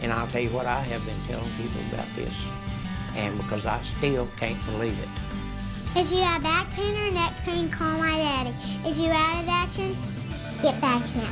[0.00, 2.46] And I'll tell you what, I have been telling people about this.
[3.16, 5.31] And because I still can't believe it.
[5.94, 8.48] If you have back pain or neck pain, call my daddy.
[8.84, 9.94] If you're out of action,
[10.62, 11.28] get back in.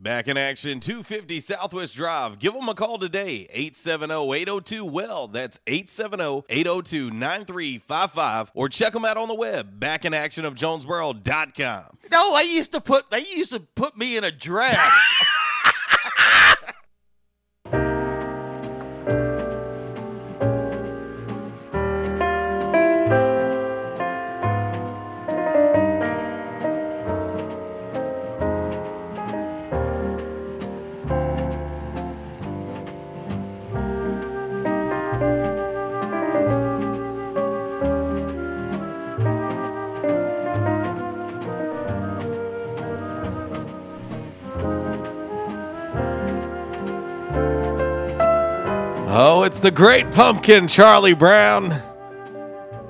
[0.00, 2.38] Back in action, 250 Southwest Drive.
[2.38, 5.26] Give them a call today, 870-802-WELL.
[5.28, 8.50] That's 870-802-9355.
[8.54, 11.98] Or check them out on the web, backinactionofjonesboro.com.
[12.12, 14.78] No, they used to put they used to put me in a dress.
[49.58, 51.72] it's the great pumpkin, Charlie Brown.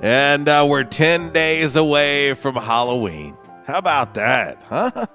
[0.03, 3.35] And uh, we're 10 days away from Halloween.
[3.65, 5.07] How about that, huh?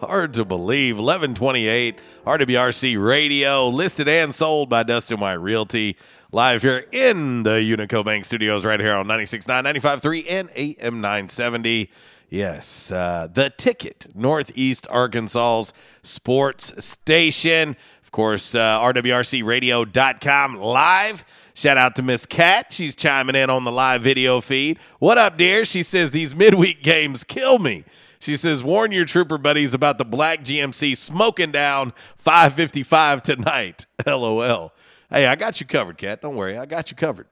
[0.00, 0.96] Hard to believe.
[0.96, 5.96] 1128 RWRC Radio, listed and sold by Dustin White Realty.
[6.32, 9.46] Live here in the Unico Bank Studios, right here on 96.9,
[9.80, 11.92] 95.3, and AM 970.
[12.28, 15.72] Yes, uh, the ticket, Northeast Arkansas's
[16.02, 17.76] sports station.
[18.08, 21.24] Of course, uh, RWRCradio.com live.
[21.52, 22.72] Shout out to Miss Cat.
[22.72, 24.78] She's chiming in on the live video feed.
[24.98, 25.66] What up, dear?
[25.66, 27.84] She says, These midweek games kill me.
[28.18, 33.84] She says, Warn your trooper buddies about the black GMC smoking down 555 tonight.
[34.06, 34.72] LOL.
[35.10, 36.22] Hey, I got you covered, Cat.
[36.22, 36.56] Don't worry.
[36.56, 37.26] I got you covered.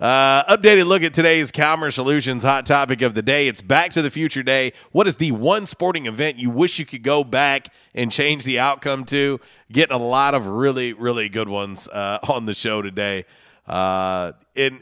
[0.00, 3.48] Uh, updated look at today's Calmer Solutions hot topic of the day.
[3.48, 4.72] It's Back to the Future Day.
[4.92, 8.58] What is the one sporting event you wish you could go back and change the
[8.58, 9.40] outcome to?
[9.70, 13.26] Getting a lot of really, really good ones uh, on the show today.
[13.66, 14.80] Uh, in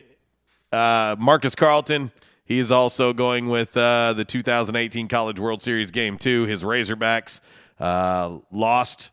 [0.70, 2.12] uh, Marcus Carlton,
[2.44, 6.44] he is also going with uh, the 2018 College World Series Game Two.
[6.44, 7.40] His Razorbacks
[7.80, 9.10] uh, lost.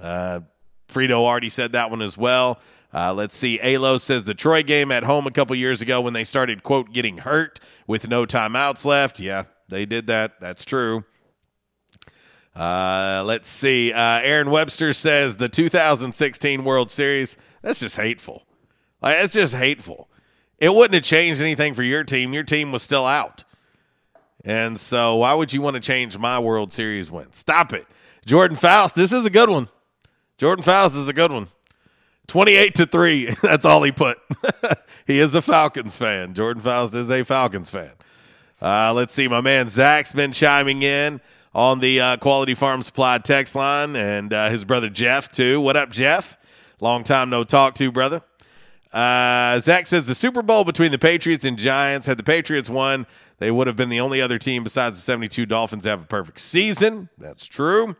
[0.00, 0.38] Uh,
[0.86, 2.60] Frito already said that one as well.
[2.92, 3.60] Uh, let's see.
[3.62, 6.92] Alo says the Troy game at home a couple years ago when they started, quote,
[6.92, 9.20] getting hurt with no timeouts left.
[9.20, 10.40] Yeah, they did that.
[10.40, 11.04] That's true.
[12.56, 13.92] Uh, let's see.
[13.92, 17.36] Uh, Aaron Webster says the 2016 World Series.
[17.62, 18.44] That's just hateful.
[19.00, 20.08] Like, it's just hateful.
[20.58, 22.32] It wouldn't have changed anything for your team.
[22.32, 23.44] Your team was still out.
[24.44, 27.32] And so, why would you want to change my World Series win?
[27.32, 27.86] Stop it.
[28.26, 29.68] Jordan Faust, this is a good one.
[30.36, 31.48] Jordan Faust is a good one.
[32.28, 33.34] 28 to 3.
[33.42, 34.18] That's all he put.
[35.06, 36.34] he is a Falcons fan.
[36.34, 37.90] Jordan Faust is a Falcons fan.
[38.62, 39.26] Uh, let's see.
[39.26, 41.20] My man Zach's been chiming in
[41.54, 45.60] on the uh, Quality Farm Supply text line, and uh, his brother Jeff, too.
[45.60, 46.36] What up, Jeff?
[46.80, 48.22] Long time no talk to, brother.
[48.92, 53.06] Uh, Zach says the Super Bowl between the Patriots and Giants, had the Patriots won,
[53.38, 56.06] they would have been the only other team besides the 72 Dolphins to have a
[56.06, 57.08] perfect season.
[57.18, 57.96] That's true.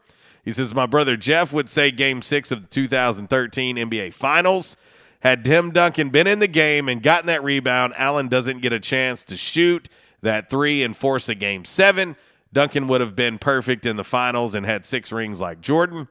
[0.48, 4.78] He says, My brother Jeff would say game six of the 2013 NBA Finals.
[5.20, 8.80] Had Tim Duncan been in the game and gotten that rebound, Allen doesn't get a
[8.80, 9.90] chance to shoot
[10.22, 12.16] that three and force a game seven.
[12.50, 16.08] Duncan would have been perfect in the finals and had six rings like Jordan.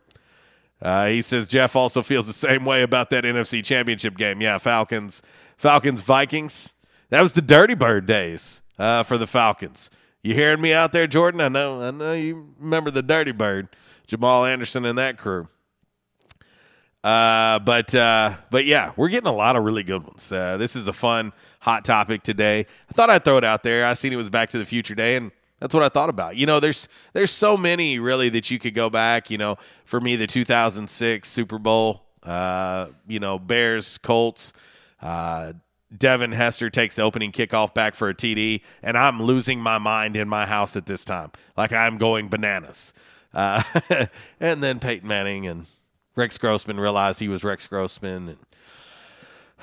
[0.80, 4.40] Uh, he says Jeff also feels the same way about that NFC Championship game.
[4.40, 5.24] Yeah, Falcons,
[5.58, 6.76] Falcons, Vikings.
[7.10, 9.90] That was the Dirty Bird days uh, for the Falcons.
[10.22, 11.42] You hearing me out there, Jordan?
[11.42, 13.70] I know, I know you remember the Dirty Bird,
[14.08, 15.48] Jamal Anderson and that crew.
[17.04, 20.32] Uh, but uh, but yeah, we're getting a lot of really good ones.
[20.32, 21.32] Uh, this is a fun
[21.62, 22.66] hot topic today.
[22.90, 23.86] I thought I'd throw it out there.
[23.86, 26.36] I seen it was Back to the Future Day, and that's what I thought about.
[26.36, 29.30] You know, there's there's so many really that you could go back.
[29.30, 32.04] You know, for me, the 2006 Super Bowl.
[32.24, 34.52] Uh, you know, Bears Colts.
[35.02, 35.54] Uh,
[35.96, 40.18] Devin Hester takes the opening kickoff back for a TD, and I'm losing my mind
[40.18, 41.32] in my house at this time.
[41.56, 42.94] Like I'm going bananas.
[43.34, 43.64] Uh,
[44.40, 45.66] and then Peyton Manning and
[46.16, 48.30] Rex Grossman realized he was Rex Grossman.
[48.30, 48.38] And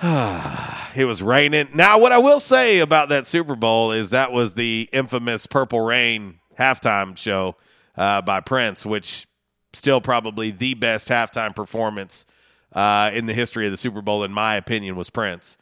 [0.96, 1.68] it was raining.
[1.74, 5.80] Now, what I will say about that Super Bowl is that was the infamous Purple
[5.80, 7.56] Rain halftime show
[7.96, 9.26] uh, by Prince, which
[9.72, 12.26] still probably the best halftime performance
[12.72, 15.56] uh, in the history of the Super Bowl, in my opinion, was Prince.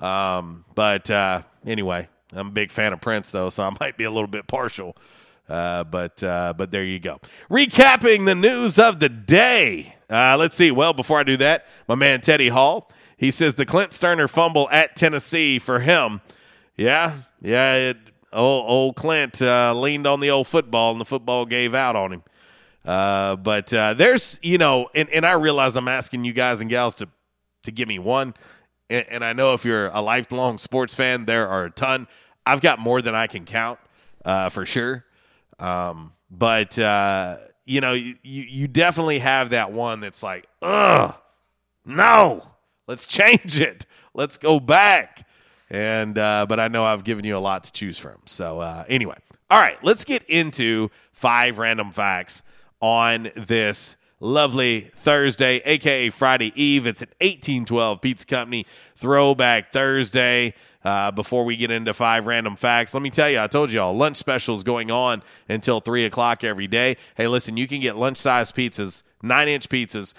[0.00, 4.04] Um, but uh, anyway, I'm a big fan of Prince, though, so I might be
[4.04, 4.96] a little bit partial.
[5.50, 7.20] Uh, but uh, but there you go.
[7.50, 9.96] Recapping the news of the day.
[10.08, 10.70] Uh, let's see.
[10.70, 12.88] Well, before I do that, my man Teddy Hall.
[13.16, 16.20] He says the Clint Stoerner fumble at Tennessee for him.
[16.76, 17.74] Yeah, yeah.
[17.74, 17.96] It,
[18.32, 22.12] old, old Clint uh, leaned on the old football, and the football gave out on
[22.12, 22.22] him.
[22.84, 26.70] Uh, but uh, there's, you know, and, and I realize I'm asking you guys and
[26.70, 27.08] gals to
[27.64, 28.34] to give me one.
[28.88, 32.06] And, and I know if you're a lifelong sports fan, there are a ton.
[32.46, 33.80] I've got more than I can count
[34.50, 35.04] for sure.
[35.60, 41.14] Um, but uh, you know, you you definitely have that one that's like, ugh,
[41.84, 42.46] no,
[42.86, 45.26] let's change it, let's go back.
[45.70, 48.18] And uh, but I know I've given you a lot to choose from.
[48.26, 49.18] So uh, anyway,
[49.50, 52.42] all right, let's get into five random facts
[52.80, 56.86] on this lovely Thursday, aka Friday Eve.
[56.86, 60.54] It's an 1812 Pizza Company Throwback Thursday.
[60.82, 63.80] Uh, before we get into five random facts, let me tell you, I told you
[63.80, 66.96] all lunch specials going on until three o'clock every day.
[67.16, 70.14] Hey, listen, you can get lunch size pizzas, nine inch pizzas,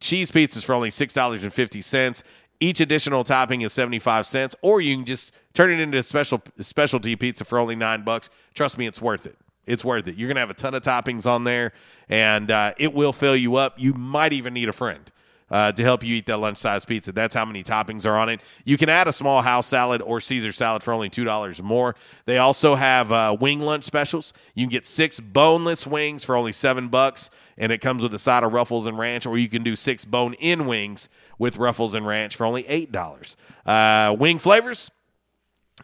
[0.00, 2.24] cheese pizzas for only six dollars and fifty cents.
[2.60, 6.02] Each additional topping is seventy five cents, or you can just turn it into a
[6.02, 8.28] special specialty pizza for only nine bucks.
[8.54, 9.36] Trust me, it's worth it.
[9.66, 10.16] It's worth it.
[10.16, 11.72] You're gonna have a ton of toppings on there,
[12.08, 13.78] and uh, it will fill you up.
[13.78, 15.10] You might even need a friend
[15.52, 17.12] uh, to help you eat that lunch size pizza.
[17.12, 18.40] That's how many toppings are on it.
[18.64, 21.94] You can add a small house salad or Caesar salad for only $2 more.
[22.24, 24.32] They also have uh, wing lunch specials.
[24.54, 28.18] You can get six boneless wings for only seven bucks, and it comes with a
[28.18, 31.94] side of Ruffles and Ranch, or you can do six bone in wings with Ruffles
[31.94, 33.36] and Ranch for only $8.
[33.66, 34.90] Uh, wing flavors.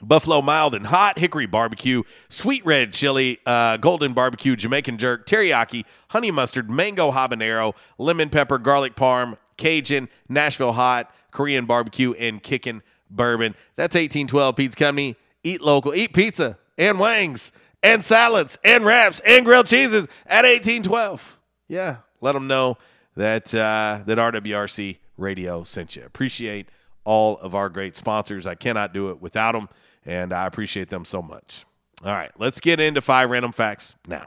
[0.01, 5.85] Buffalo mild and hot, hickory barbecue, sweet red chili, uh, golden barbecue, Jamaican jerk, teriyaki,
[6.11, 12.83] honey mustard, mango habanero, lemon pepper, garlic parm, Cajun, Nashville hot, Korean barbecue, and kickin'
[13.11, 13.55] bourbon.
[13.77, 15.17] That's 1812 Pizza Company.
[15.43, 17.53] Eat local, eat pizza and wings
[17.83, 21.39] and salads and wraps and grilled cheeses at 1812.
[21.69, 22.77] Yeah, let them know
[23.17, 26.05] that uh, that RWRC Radio sent you.
[26.05, 26.69] Appreciate
[27.05, 28.47] all of our great sponsors.
[28.47, 29.69] I cannot do it without them,
[30.05, 31.65] and I appreciate them so much.
[32.05, 34.27] All right, let's get into five random facts now.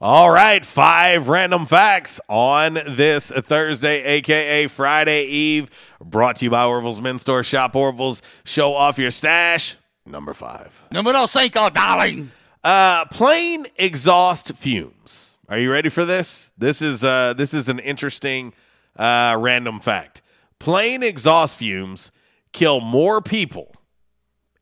[0.00, 5.70] All right, five random facts on this Thursday, aka Friday Eve,
[6.00, 7.44] brought to you by Orville's Men's Store.
[7.44, 9.76] Shop Orville's, show off your stash.
[10.04, 10.84] Number five.
[10.90, 12.32] Numero cinco, darling.
[12.64, 15.36] Uh, plain exhaust fumes.
[15.48, 16.52] Are you ready for this?
[16.58, 18.54] This is uh, this is an interesting
[18.96, 20.22] uh, random fact.
[20.58, 22.10] Plane exhaust fumes
[22.52, 23.74] kill more people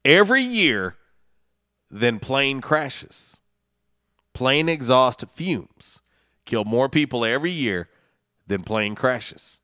[0.05, 0.97] every year
[1.91, 3.40] than plane crashes.
[4.33, 6.01] Plane exhaust fumes
[6.45, 7.89] kill more people every year
[8.47, 9.61] than plane crashes.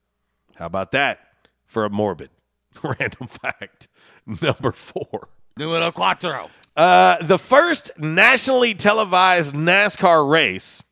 [0.57, 1.21] How about that
[1.65, 2.31] for a morbid
[2.83, 3.89] random fact?
[4.27, 5.29] Number four.
[5.57, 6.51] Numero cuatro.
[6.77, 10.83] Uh, the first nationally televised NASCAR race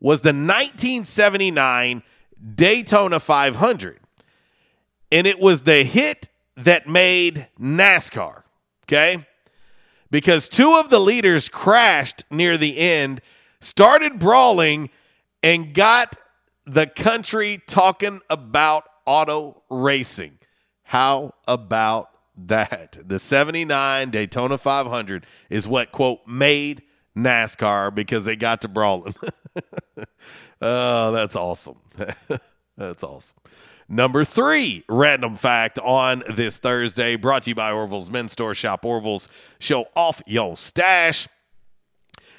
[0.00, 2.02] was the 1979
[2.54, 4.00] Daytona 500.
[5.12, 8.42] And it was the hit that made NASCAR.
[8.84, 9.26] Okay?
[10.12, 13.22] Because two of the leaders crashed near the end,
[13.60, 14.90] started brawling,
[15.42, 16.16] and got
[16.66, 20.38] the country talking about auto racing.
[20.82, 22.98] How about that?
[23.02, 26.82] The 79 Daytona 500 is what, quote, made
[27.16, 29.14] NASCAR because they got to brawling.
[30.60, 31.78] oh, that's awesome.
[32.76, 33.38] that's awesome.
[33.92, 38.54] Number three random fact on this Thursday, brought to you by Orville's Men's Store.
[38.54, 39.28] Shop Orville's,
[39.58, 41.28] show off your stash.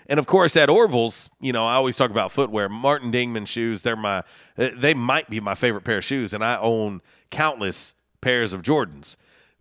[0.08, 2.70] And of course, at Orville's, you know, I always talk about footwear.
[2.70, 4.24] Martin Dingman shoes, they're my,
[4.56, 9.16] they might be my favorite pair of shoes, and I own countless pairs of Jordans.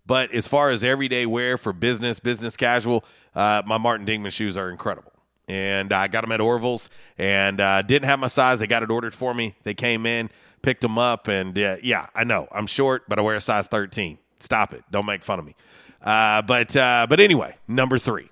[0.06, 3.04] But as far as everyday wear for business, business casual,
[3.34, 5.12] uh, my Martin Dingman shoes are incredible.
[5.46, 6.88] And I got them at Orville's
[7.18, 8.60] and uh, didn't have my size.
[8.60, 9.56] They got it ordered for me.
[9.64, 10.30] They came in,
[10.62, 13.66] picked them up, and uh, yeah, I know I'm short, but I wear a size
[13.66, 14.18] 13.
[14.40, 14.84] Stop it.
[14.90, 15.54] Don't make fun of me.
[16.02, 18.28] Uh, but uh, but anyway, number three.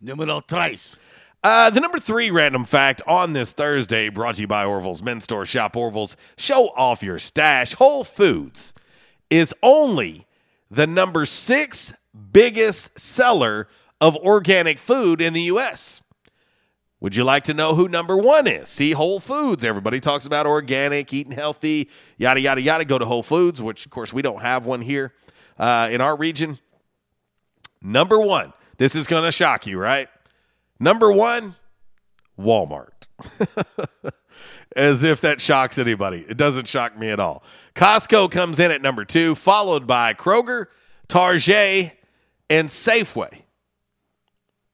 [0.00, 0.98] Numero tres.
[1.42, 5.24] Uh, the number three random fact on this Thursday, brought to you by Orville's Men's
[5.24, 5.44] Store.
[5.44, 6.16] Shop Orville's.
[6.36, 7.74] Show off your stash.
[7.74, 8.74] Whole Foods
[9.30, 10.26] is only
[10.70, 11.92] the number six
[12.32, 13.68] biggest seller
[14.00, 16.02] of organic food in the U.S.
[17.00, 18.68] Would you like to know who number one is?
[18.68, 19.64] See Whole Foods.
[19.64, 22.84] Everybody talks about organic, eating healthy, yada, yada, yada.
[22.84, 25.12] Go to Whole Foods, which, of course, we don't have one here
[25.58, 26.58] uh, in our region.
[27.82, 28.52] Number one.
[28.78, 30.08] This is going to shock you, right?
[30.78, 31.56] Number one,
[32.38, 33.06] Walmart.
[34.76, 36.26] As if that shocks anybody.
[36.28, 37.42] It doesn't shock me at all.
[37.74, 40.66] Costco comes in at number two, followed by Kroger,
[41.08, 41.92] Target,
[42.50, 43.42] and Safeway.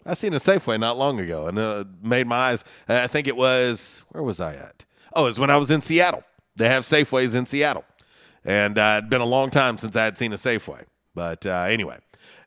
[0.04, 2.64] I seen a Safeway not long ago and uh, made my eyes.
[2.88, 4.84] I think it was where was I at?
[5.14, 6.24] Oh, it was when I was in Seattle.
[6.56, 7.84] They have Safeways in Seattle,
[8.44, 10.84] and uh, it'd been a long time since I had seen a Safeway.
[11.14, 11.98] But uh, anyway,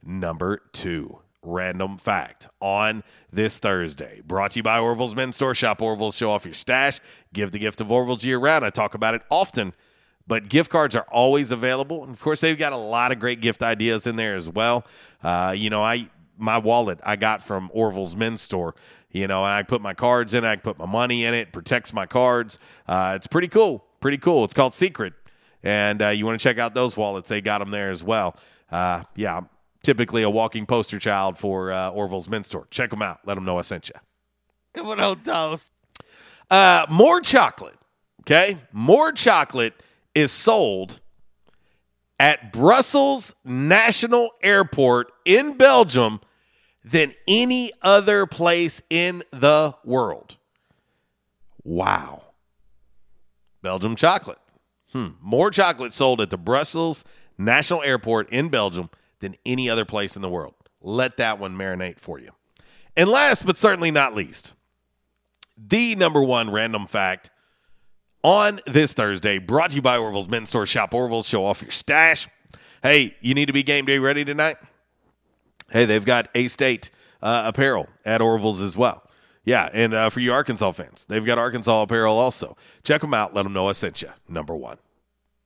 [0.04, 4.22] number two random fact on this Thursday.
[4.26, 5.54] Brought to you by Orville's Men's Store.
[5.54, 7.00] Shop Orville's, show off your stash,
[7.34, 8.66] give the gift of Orville's year round.
[8.66, 9.74] I talk about it often,
[10.28, 12.04] but gift cards are always available.
[12.04, 14.86] And of course, they've got a lot of great gift ideas in there as well.
[15.24, 18.76] Uh, you know, I my wallet I got from Orville's Men's Store.
[19.12, 21.54] You know, and I put my cards in it, I put my money in it,
[21.54, 22.60] protects my cards.
[22.86, 23.86] Uh, it's pretty cool.
[24.02, 24.44] Pretty cool.
[24.44, 25.14] It's called Secrid.
[25.64, 28.36] And uh, you want to check out those wallets, they got them there as well.
[28.70, 29.50] Uh, yeah, I'm
[29.84, 32.68] typically a walking poster child for uh, Orville's Men's Store.
[32.70, 33.20] Check them out.
[33.26, 33.96] Let them know I sent you.
[34.74, 35.72] Come on, old toast.
[36.52, 37.76] Uh, more chocolate.
[38.22, 39.74] Okay, more chocolate
[40.14, 41.00] is sold
[42.20, 46.22] at Brussels National Airport in Belgium
[46.84, 50.38] than any other place in the world.
[51.64, 52.22] Wow.
[53.62, 54.38] Belgium chocolate.
[54.94, 55.10] Hmm.
[55.20, 57.04] More chocolate sold at the Brussels
[57.38, 58.90] National Airport in Belgium
[59.20, 60.54] than any other place in the world.
[60.82, 62.32] Let that one marinate for you.
[62.96, 64.54] And last but certainly not least,
[65.58, 67.32] the number one random fact
[68.26, 70.66] on this Thursday, brought to you by Orville's Men's Store.
[70.66, 72.28] Shop Orville's, show off your stash.
[72.82, 74.58] Hey, you need to be game day ready tonight?
[75.70, 76.90] Hey, they've got A State
[77.22, 79.04] uh, apparel at Orville's as well.
[79.44, 82.58] Yeah, and uh, for you Arkansas fans, they've got Arkansas apparel also.
[82.82, 83.36] Check them out.
[83.36, 84.10] Let them know I sent you.
[84.28, 84.80] Number one.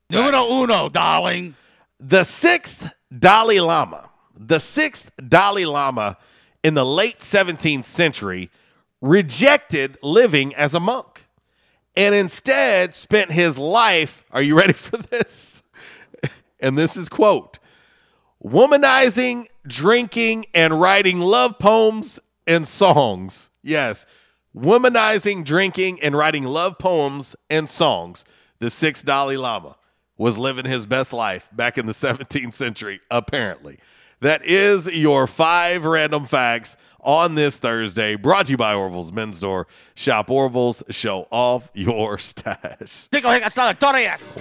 [0.09, 1.55] Numero uno, darling.
[1.99, 6.17] The sixth Dalai Lama, the sixth Dalai Lama
[6.63, 8.49] in the late 17th century,
[9.01, 11.18] rejected living as a monk
[11.99, 14.23] and instead spent his life.
[14.31, 15.61] Are you ready for this?
[16.61, 17.57] And this is quote
[18.43, 23.49] womanizing, drinking, and writing love poems and songs.
[23.63, 24.05] Yes,
[24.53, 28.25] womanizing, drinking, and writing love poems and songs.
[28.59, 29.77] The sixth Dalai Lama
[30.17, 33.79] was living his best life back in the 17th century, apparently.
[34.21, 39.37] That is your five random facts on this Thursday, brought to you by Orville's Men's
[39.37, 39.67] Store.
[39.95, 43.07] Shop Orville's, show off your stash.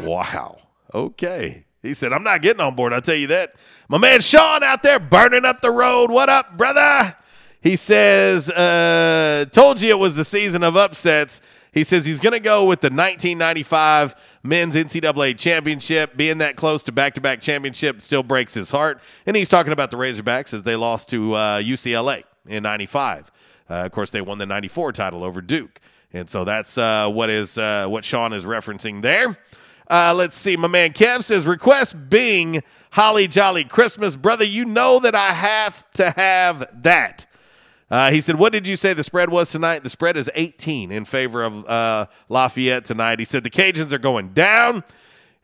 [0.01, 0.59] Wow.
[0.93, 1.65] Okay.
[1.83, 3.55] He said, I'm not getting on board, I'll tell you that.
[3.89, 6.11] My man Sean out there burning up the road.
[6.11, 7.15] What up, brother?
[7.61, 11.41] He says, uh, told you it was the season of upsets.
[11.73, 16.17] He says he's going to go with the 1995 men's NCAA championship.
[16.17, 19.01] Being that close to back to back championship still breaks his heart.
[19.27, 23.31] And he's talking about the Razorbacks as they lost to uh, UCLA in 95.
[23.71, 25.81] Uh, of course, they won the 94 title over Duke.
[26.13, 29.39] And so that's uh, what is uh, what Sean is referencing there.
[29.91, 30.57] Uh, let's see.
[30.57, 32.63] My man Kev says, request Bing
[32.93, 34.17] Holly Jolly Christmas.
[34.17, 37.27] Brother, you know that I have to have that.
[37.91, 39.83] Uh, he said, What did you say the spread was tonight?
[39.83, 43.19] The spread is 18 in favor of uh, Lafayette tonight.
[43.19, 44.85] He said, The Cajuns are going down.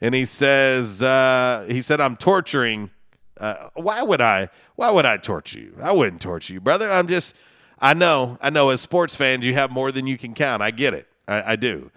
[0.01, 2.91] And he says, uh, He said, I'm torturing.
[3.39, 4.49] Uh, why would I?
[4.77, 5.77] Why would I torture you?
[5.83, 6.91] I wouldn't torture you, brother.
[6.91, 7.35] I'm just,
[7.79, 10.63] I know, I know as sports fans, you have more than you can count.
[10.63, 11.09] I get it.
[11.27, 11.91] I, I do.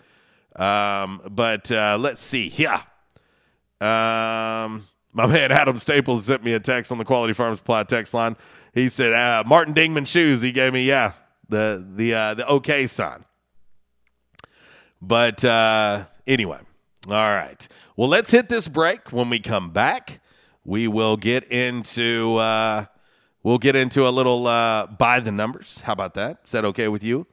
[0.56, 2.48] Um, but uh, let's see.
[2.56, 2.82] Yeah.
[3.80, 8.14] Um, my man Adam Staples sent me a text on the Quality Farm Supply text
[8.14, 8.36] line.
[8.78, 10.44] He said, uh, Martin Dingman shoes.
[10.44, 11.14] He gave me, yeah,
[11.50, 13.26] the the uh, the okay sign.
[15.02, 16.60] But uh, anyway,
[17.08, 17.68] all right.
[17.96, 19.12] Well, let's hit this break.
[19.12, 20.22] When we come back,
[20.64, 22.86] we will get into uh,
[23.42, 25.82] we'll get into a little uh, by the numbers.
[25.82, 26.42] How about that?
[26.46, 27.26] Is that okay with you?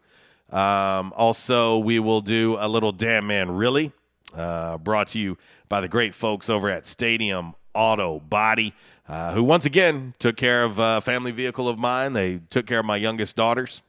[0.49, 3.93] Um, also, we will do a little damn man really
[4.35, 5.37] uh, brought to you
[5.69, 8.73] by the great folks over at Stadium Auto Body.
[9.07, 12.15] Uh, who once again took care of a family vehicle of mine.
[12.15, 13.83] They took care of my youngest daughters.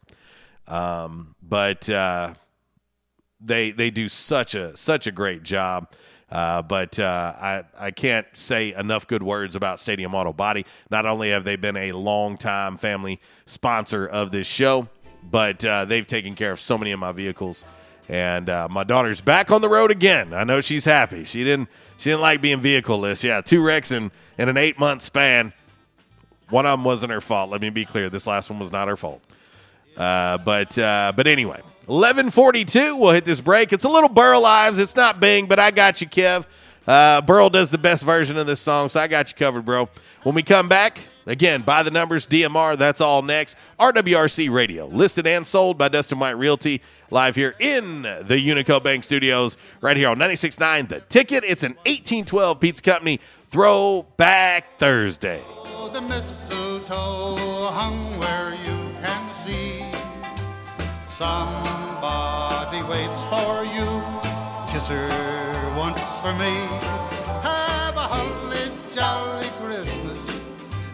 [0.68, 2.34] Um, but uh,
[3.40, 5.90] they they do such a such a great job.
[6.30, 10.66] Uh, but uh, I I can't say enough good words about Stadium Auto Body.
[10.90, 14.90] Not only have they been a long-time family sponsor of this show,
[15.24, 17.66] but uh, they've taken care of so many of my vehicles.
[18.10, 20.34] And uh, my daughter's back on the road again.
[20.34, 21.24] I know she's happy.
[21.24, 23.24] She didn't she didn't like being vehicleless.
[23.24, 25.54] Yeah, two wrecks in in an eight month span.
[26.50, 27.50] One of them wasn't her fault.
[27.50, 28.10] Let me be clear.
[28.10, 29.22] This last one was not her fault.
[29.98, 32.96] Uh, but uh, but anyway, eleven forty two.
[32.96, 33.74] We'll hit this break.
[33.74, 34.78] It's a little Burl Ives.
[34.78, 36.46] It's not Bing, but I got you, Kev.
[36.86, 39.90] Uh, Burl does the best version of this song, so I got you covered, bro.
[40.24, 42.78] When we come back, again, by the numbers, DMR.
[42.78, 43.58] That's all next.
[43.80, 46.82] RWRC Radio, listed and sold by Dustin White Realty,
[47.12, 51.44] live here in the Unico Bank Studios, right here on 96.9 The Ticket.
[51.44, 53.20] It's an 1812 Pizza Company
[53.50, 55.42] Throwback Thursday.
[55.48, 59.84] Oh, the mistletoe hung where you can see.
[61.08, 64.04] Somebody waits for you.
[64.72, 66.85] Kiss her once for me.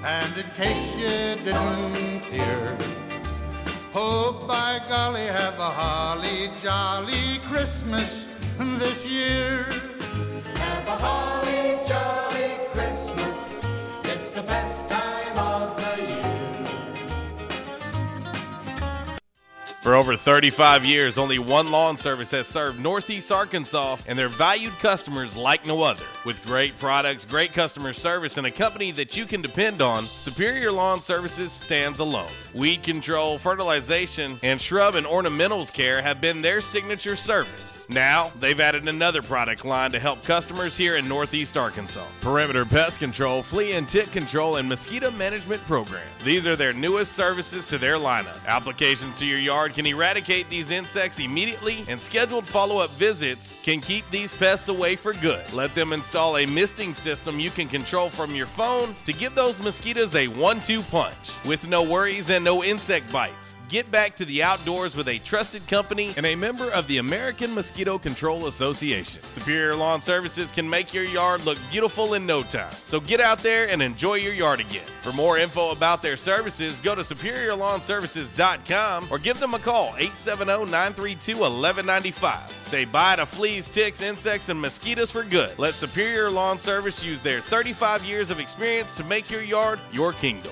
[0.04, 2.76] And in case you didn't hear,
[3.94, 9.66] oh by golly, have a holly jolly Christmas this year.
[10.56, 11.41] Have a holly
[19.82, 24.78] For over 35 years, only one lawn service has served Northeast Arkansas and their valued
[24.78, 26.06] customers like no other.
[26.24, 30.72] With great products, great customer service, and a company that you can depend on, Superior
[30.72, 32.30] Lawn Services stands alone.
[32.54, 37.86] Weed control, fertilization, and shrub and ornamentals care have been their signature service.
[37.90, 42.06] Now, they've added another product line to help customers here in Northeast Arkansas.
[42.22, 46.08] Perimeter Pest Control, Flea and Tick Control, and Mosquito Management Program.
[46.24, 48.46] These are their newest services to their lineup.
[48.46, 53.80] Applications to your yard can eradicate these insects immediately, and scheduled follow up visits can
[53.80, 55.52] keep these pests away for good.
[55.54, 59.62] Let them install a misting system you can control from your phone to give those
[59.62, 61.32] mosquitoes a one two punch.
[61.46, 63.56] With no worries and no insect bites.
[63.72, 67.56] Get back to the outdoors with a trusted company and a member of the American
[67.56, 69.22] Mosquito Control Association.
[69.24, 72.74] Superior Lawn Services can make your yard look beautiful in no time.
[72.84, 74.84] So get out there and enjoy your yard again.
[75.02, 82.52] For more info about their services, go to superiorlawnservices.com or give them a call 870-932-1195.
[82.66, 85.58] Say bye to fleas, ticks, insects, and mosquitoes for good.
[85.58, 90.12] Let Superior Lawn Service use their 35 years of experience to make your yard your
[90.12, 90.52] kingdom.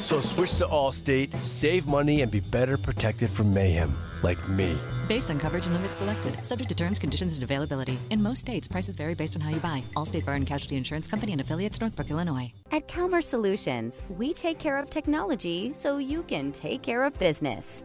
[0.00, 4.76] So switch to Allstate, save money, and be better protected from mayhem, like me.
[5.08, 7.98] Based on coverage and limits selected, subject to terms, conditions, and availability.
[8.10, 9.84] In most states, prices vary based on how you buy.
[9.96, 12.52] Allstate Bar and Casualty Insurance Company and affiliates, Northbrook, Illinois.
[12.72, 17.84] At Calmer Solutions, we take care of technology so you can take care of business.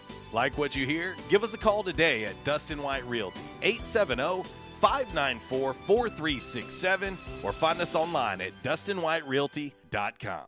[0.31, 1.15] Like what you hear?
[1.29, 4.43] Give us a call today at Dustin White Realty, 870
[4.79, 10.43] 594 4367, or find us online at DustinWhiteRealty.com.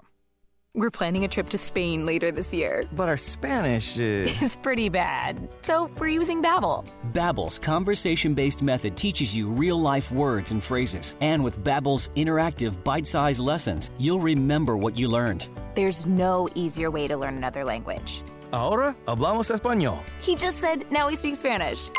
[0.76, 2.82] We're planning a trip to Spain later this year.
[2.94, 4.36] But our Spanish is.
[4.42, 5.48] It's pretty bad.
[5.62, 6.90] So we're using Babbel.
[7.12, 11.16] Babbel's conversation-based method teaches you real-life words and phrases.
[11.22, 15.48] And with Babbel's interactive bite-sized lessons, you'll remember what you learned.
[15.76, 18.24] There's no easier way to learn another language.
[18.54, 19.98] Ahora hablamos español.
[20.22, 21.90] He just said now we speak Spanish.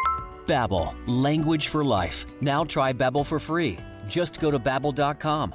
[0.47, 2.27] Babbel, language for life.
[2.41, 3.77] Now try Babbel for free.
[4.09, 5.55] Just go to babbel.com.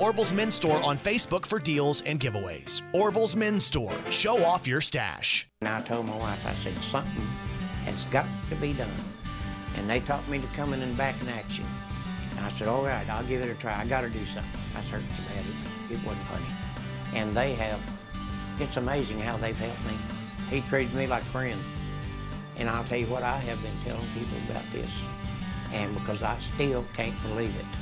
[0.01, 2.81] Orville's Men's Store on Facebook for deals and giveaways.
[2.91, 3.93] Orville's Men's Store.
[4.09, 5.47] Show off your stash.
[5.61, 7.27] And I told my wife, I said, something
[7.85, 8.89] has got to be done.
[9.77, 11.65] And they taught me to come in and back in action.
[12.31, 13.79] And I said, all right, I'll give it a try.
[13.79, 14.59] I got to do something.
[14.75, 16.45] I hurt so bad, it, it wasn't funny.
[17.13, 17.79] And they have,
[18.59, 19.93] it's amazing how they've helped me.
[20.49, 21.63] He treated me like friends.
[22.57, 25.03] And I'll tell you what, I have been telling people about this.
[25.73, 27.80] And because I still can't believe it.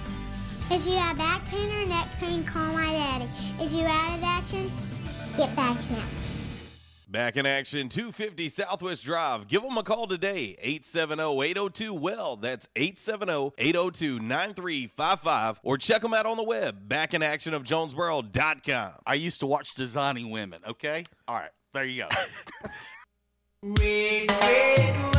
[0.71, 3.25] If you have back pain or neck pain, call my daddy.
[3.59, 4.71] If you're out of action,
[5.35, 6.03] get back now.
[7.07, 9.47] Back in action, 250 Southwest Drive.
[9.47, 12.35] Give them a call today, 870-802-WELL.
[12.35, 15.57] That's 870-802-9355.
[15.63, 18.91] Or check them out on the web, backinactionofjonesboro.com.
[19.07, 21.01] I used to watch Designing Women, okay?
[21.27, 22.09] All right, there you go.
[23.61, 25.18] Red, red wine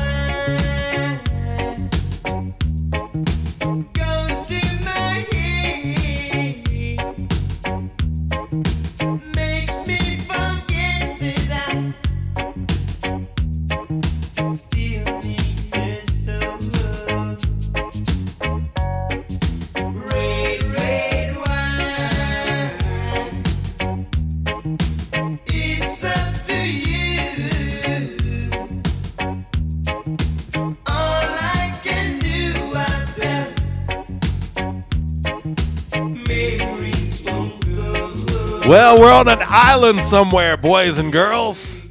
[38.71, 41.89] Well, we're on an island somewhere, boys and girls.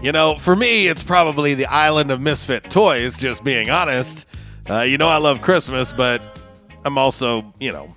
[0.00, 4.24] You know, for me, it's probably the island of misfit toys, just being honest.
[4.66, 6.22] Uh, you know, I love Christmas, but
[6.86, 7.94] I'm also, you know,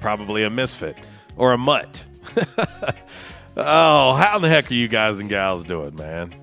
[0.00, 0.98] probably a misfit
[1.38, 2.04] or a mutt.
[3.56, 6.34] oh, how in the heck are you guys and gals doing, man?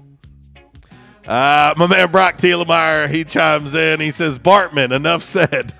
[1.27, 3.99] Uh, my man Brock Thielemeyer, he chimes in.
[3.99, 5.75] He says, Bartman, enough said.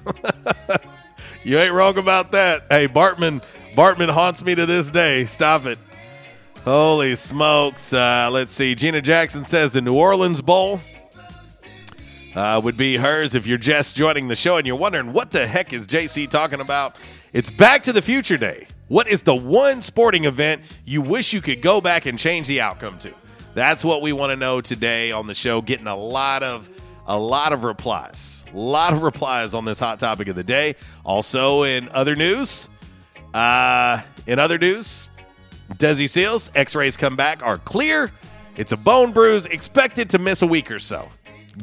[1.43, 2.67] you ain't wrong about that.
[2.69, 3.41] Hey, Bartman,
[3.75, 5.25] Bartman haunts me to this day.
[5.25, 5.79] Stop it.
[6.63, 7.91] Holy smokes.
[7.91, 8.75] Uh, let's see.
[8.75, 10.79] Gina Jackson says the New Orleans Bowl
[12.35, 15.47] uh, would be hers if you're just joining the show and you're wondering what the
[15.47, 16.95] heck is JC talking about.
[17.33, 18.67] It's Back to the Future Day.
[18.89, 22.61] What is the one sporting event you wish you could go back and change the
[22.61, 23.11] outcome to?
[23.55, 25.63] That's what we want to know today on the show.
[25.63, 26.69] Getting a lot of
[27.07, 30.75] a lot of replies, a lot of replies on this hot topic of the day.
[31.03, 32.69] Also, in other news,
[33.33, 35.09] uh, in other news,
[35.73, 38.11] Desi Sills X-rays come back are clear.
[38.55, 41.09] It's a bone bruise, expected to miss a week or so.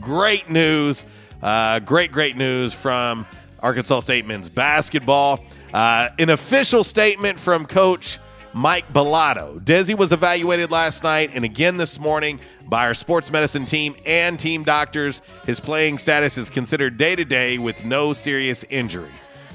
[0.01, 1.05] Great news,
[1.43, 3.27] uh, great great news from
[3.61, 5.41] Arkansas State men's basketball.
[5.73, 8.19] Uh, an official statement from Coach
[8.53, 9.61] Mike Balado.
[9.61, 14.39] Desi was evaluated last night and again this morning by our sports medicine team and
[14.39, 15.23] team doctors.
[15.47, 19.11] His playing status is considered day to day with no serious injury.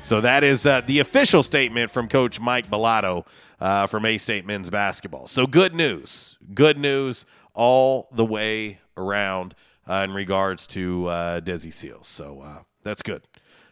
[0.06, 3.26] So that is uh, the official statement from Coach Mike Balado
[3.60, 5.26] uh, from A State men's basketball.
[5.26, 7.26] So good news, good news
[7.56, 9.56] all the way around
[9.88, 12.08] uh, in regards to uh, Desi Sills.
[12.08, 13.24] So uh, that's good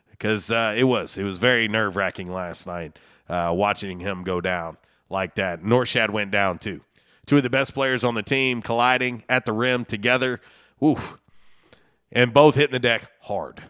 [0.10, 2.98] because uh, it was it was very nerve wracking last night
[3.30, 4.78] watching him go down
[5.12, 5.62] like that.
[5.62, 6.82] Norchad went down too.
[7.28, 10.42] Two of the best players on the team colliding at the rim together.
[10.84, 11.16] Oof.
[12.12, 13.66] And both hitting the deck hard.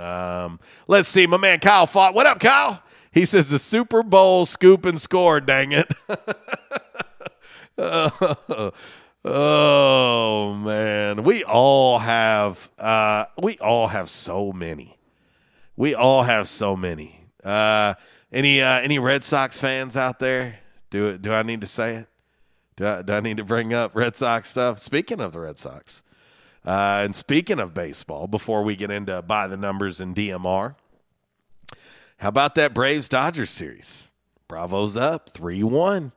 [0.00, 0.58] Um,
[0.88, 1.26] let's see.
[1.26, 2.14] My man Kyle fought.
[2.14, 2.82] What up, Kyle?
[3.12, 5.92] He says the Super Bowl scoop and score, dang it.
[9.24, 11.24] oh, man.
[11.24, 14.96] We all have uh, we all have so many.
[15.76, 17.26] We all have so many.
[17.42, 17.94] Uh,
[18.32, 20.60] any uh, any Red Sox fans out there?
[20.90, 22.06] Do do I need to say it?
[22.76, 24.78] Do I, do I need to bring up Red Sox stuff?
[24.78, 26.02] Speaking of the Red Sox,
[26.64, 30.74] uh, and speaking of baseball, before we get into by the numbers and DMR,
[32.18, 34.12] how about that Braves Dodgers series?
[34.46, 36.12] Bravo's up 3 1.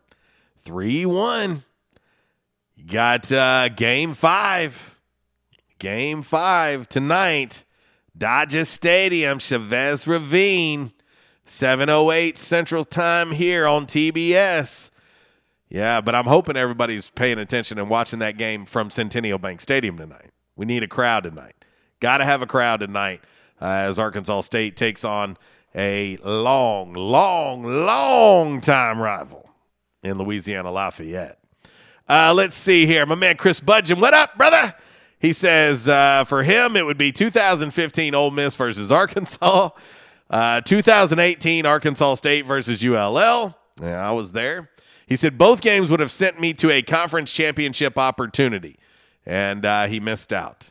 [0.58, 1.64] 3 1.
[2.76, 5.00] You got uh, game five.
[5.80, 7.64] Game five tonight.
[8.18, 10.92] Dodger Stadium, Chavez Ravine.
[11.46, 14.92] 708 Central Time here on TBS.
[15.70, 19.98] Yeah, but I'm hoping everybody's paying attention and watching that game from Centennial Bank Stadium
[19.98, 20.33] tonight.
[20.56, 21.56] We need a crowd tonight.
[22.00, 23.22] Got to have a crowd tonight
[23.62, 25.38] uh, as Arkansas State takes on
[25.76, 29.50] a long, long, long time rival
[30.04, 31.40] in Louisiana Lafayette.
[32.08, 33.06] Uh, let's see here.
[33.06, 34.00] My man Chris Budgeon.
[34.00, 34.76] What up, brother?
[35.20, 39.70] He says uh, for him, it would be 2015 Ole Miss versus Arkansas.
[40.30, 43.56] Uh, 2018 Arkansas State versus ULL.
[43.82, 44.70] Yeah, I was there.
[45.06, 48.78] He said both games would have sent me to a conference championship opportunity,
[49.26, 50.70] and uh, he missed out.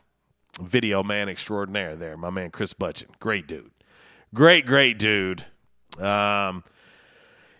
[0.61, 3.19] Video man extraordinaire there, my man Chris Budgeon.
[3.19, 3.71] Great dude.
[4.35, 5.45] Great, great dude.
[5.99, 6.63] Um,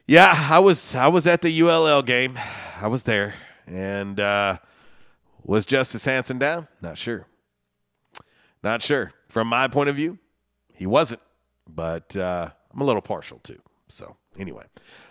[0.07, 2.39] yeah, I was I was at the ULL game.
[2.81, 3.35] I was there,
[3.67, 4.59] and uh,
[5.43, 6.69] was Justice Hansen down?
[6.83, 7.27] Not sure.
[8.63, 9.13] Not sure.
[9.29, 10.19] From my point of view,
[10.75, 11.21] he wasn't
[11.69, 13.61] but uh, I'm a little partial too.
[13.89, 14.65] So, anyway.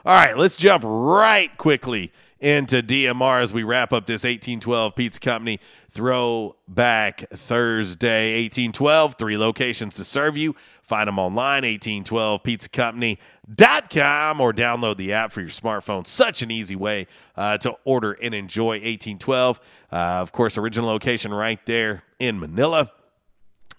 [0.06, 5.20] All right, let's jump right quickly into DMR as we wrap up this 1812 Pizza
[5.20, 5.60] Company
[5.90, 8.42] Throwback Thursday.
[8.44, 10.56] 1812, three locations to serve you.
[10.82, 16.06] Find them online, 1812pizzacompany.com, or download the app for your smartphone.
[16.06, 19.60] Such an easy way uh, to order and enjoy 1812.
[19.92, 22.92] Uh, of course, original location right there in Manila.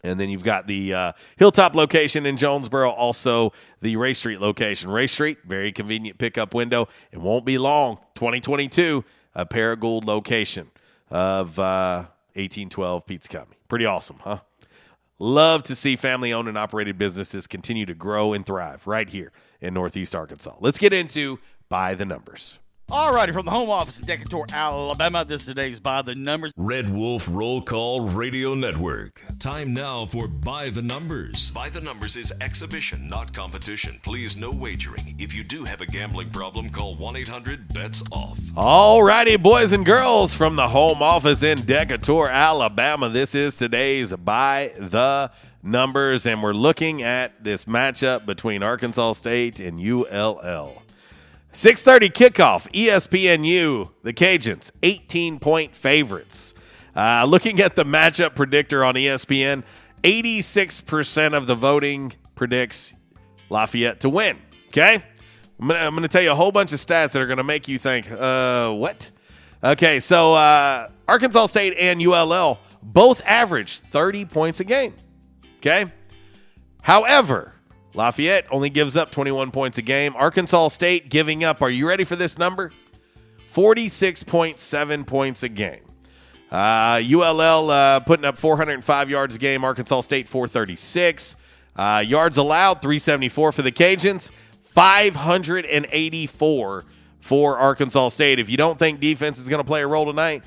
[0.05, 4.91] And then you've got the uh, Hilltop location in Jonesboro, also the Ray Street location.
[4.91, 6.89] Ray Street, very convenient pickup window.
[7.13, 7.99] It won't be long.
[8.15, 9.05] 2022,
[9.35, 10.71] a Paragould location
[11.11, 13.59] of uh, 1812 Pizza Company.
[13.69, 14.39] Pretty awesome, huh?
[15.19, 19.31] Love to see family owned and operated businesses continue to grow and thrive right here
[19.61, 20.57] in Northeast Arkansas.
[20.61, 21.39] Let's get into
[21.69, 22.59] By the Numbers.
[22.93, 26.53] Alrighty, from the home office in Decatur, Alabama, this is today's By the Numbers.
[26.59, 29.25] Red Wolf Roll Call Radio Network.
[29.39, 31.51] Time now for By the Numbers.
[31.53, 33.99] By the Numbers is exhibition, not competition.
[34.03, 35.15] Please, no wagering.
[35.19, 38.39] If you do have a gambling problem, call 1 800 BETS OFF.
[38.57, 44.71] Alrighty, boys and girls, from the home office in Decatur, Alabama, this is today's By
[44.77, 45.33] the
[45.63, 50.82] Numbers, and we're looking at this matchup between Arkansas State and ULL.
[51.53, 52.71] 6:30 kickoff.
[52.73, 53.91] ESPNU.
[54.03, 56.55] The Cajuns 18 point favorites.
[56.95, 59.63] Uh, looking at the matchup predictor on ESPN,
[60.03, 62.95] 86% of the voting predicts
[63.49, 64.37] Lafayette to win.
[64.69, 65.03] Okay,
[65.61, 67.69] I'm gonna, I'm gonna tell you a whole bunch of stats that are gonna make
[67.69, 69.11] you think, uh, what?
[69.65, 74.95] Okay, so uh, Arkansas State and ULL both average 30 points a game.
[75.59, 75.87] Okay,
[76.83, 77.52] however,
[77.95, 80.15] Lafayette only gives up 21 points a game.
[80.17, 81.61] Arkansas State giving up.
[81.63, 82.73] Are you ready for this number?
[83.53, 85.81] 46.7 points a game.
[86.51, 89.65] Uh, ULL uh, putting up 405 yards a game.
[89.65, 91.37] Arkansas State 436.
[91.75, 94.31] Uh, yards allowed 374 for the Cajuns.
[94.65, 96.85] 584
[97.21, 98.39] for Arkansas State.
[98.39, 100.45] If you don't think defense is going to play a role tonight,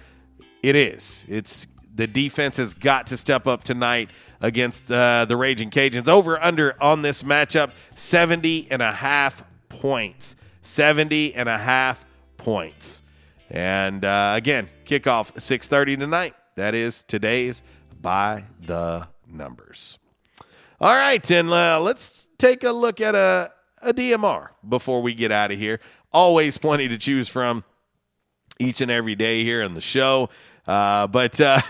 [0.63, 1.23] it is.
[1.27, 4.09] It's the defense has got to step up tonight
[4.41, 6.07] against uh, the Raging Cajuns.
[6.07, 10.35] Over under on this matchup 70 and a half points.
[10.61, 12.05] 70 and a half
[12.37, 13.01] points.
[13.49, 16.33] And uh, again, kickoff 6:30 tonight.
[16.55, 17.63] That is today's
[18.01, 19.99] by the numbers.
[20.79, 23.51] All right, and uh, let's take a look at a,
[23.81, 25.79] a DMR before we get out of here.
[26.11, 27.63] Always plenty to choose from
[28.59, 30.29] each and every day here in the show.
[30.67, 31.61] Uh, but uh,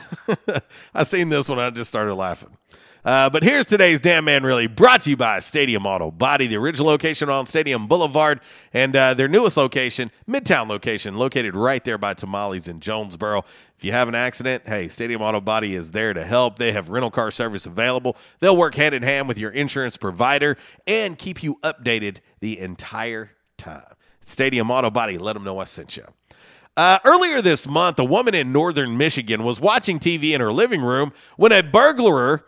[0.94, 2.58] I seen this one, I just started laughing.
[3.06, 6.56] Uh, but here's today's Damn Man Really, brought to you by Stadium Auto Body, the
[6.56, 8.40] original location on Stadium Boulevard,
[8.74, 13.44] and uh, their newest location, Midtown location, located right there by Tamales in Jonesboro.
[13.78, 16.58] If you have an accident, hey, Stadium Auto Body is there to help.
[16.58, 18.18] They have rental car service available.
[18.40, 20.58] They'll work hand in hand with your insurance provider
[20.88, 23.84] and keep you updated the entire time.
[24.26, 26.06] Stadium Auto Body, let them know I sent you.
[26.78, 30.82] Uh, earlier this month, a woman in northern Michigan was watching TV in her living
[30.82, 32.46] room when a burglar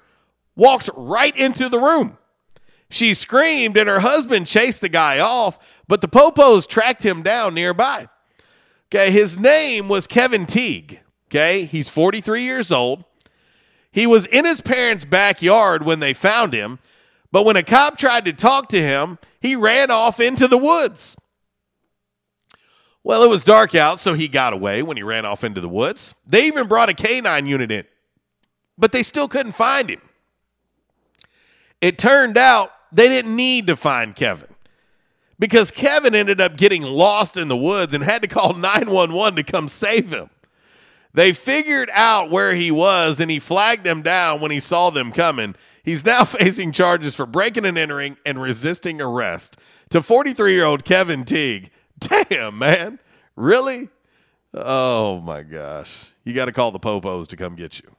[0.56, 2.18] walked right into the room.
[2.90, 7.54] She screamed and her husband chased the guy off, but the Popos tracked him down
[7.54, 8.08] nearby.
[8.90, 11.02] Okay, his name was Kevin Teague.
[11.30, 13.04] Okay, he's 43 years old.
[13.92, 16.80] He was in his parents' backyard when they found him,
[17.32, 21.18] but when a cop tried to talk to him, he ran off into the woods.
[23.08, 25.70] Well, it was dark out, so he got away when he ran off into the
[25.70, 26.14] woods.
[26.26, 27.86] They even brought a canine unit in,
[28.78, 30.02] but they still couldn't find him.
[31.80, 34.50] It turned out they didn't need to find Kevin
[35.40, 39.44] because Kevin ended up getting lost in the woods and had to call 911 to
[39.44, 40.30] come save him.
[41.14, 45.14] They figured out where he was and he flagged them down when he saw them
[45.14, 45.56] coming.
[45.82, 49.56] He's now facing charges for breaking and entering and resisting arrest.
[49.92, 53.00] To 43 year old Kevin Teague, damn, man.
[53.36, 53.90] Really?
[54.54, 56.12] Oh my gosh.
[56.24, 57.96] You got to call the Popos to come get you.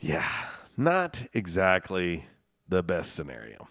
[0.00, 0.28] Yeah,
[0.76, 2.26] not exactly
[2.68, 3.68] the best scenario.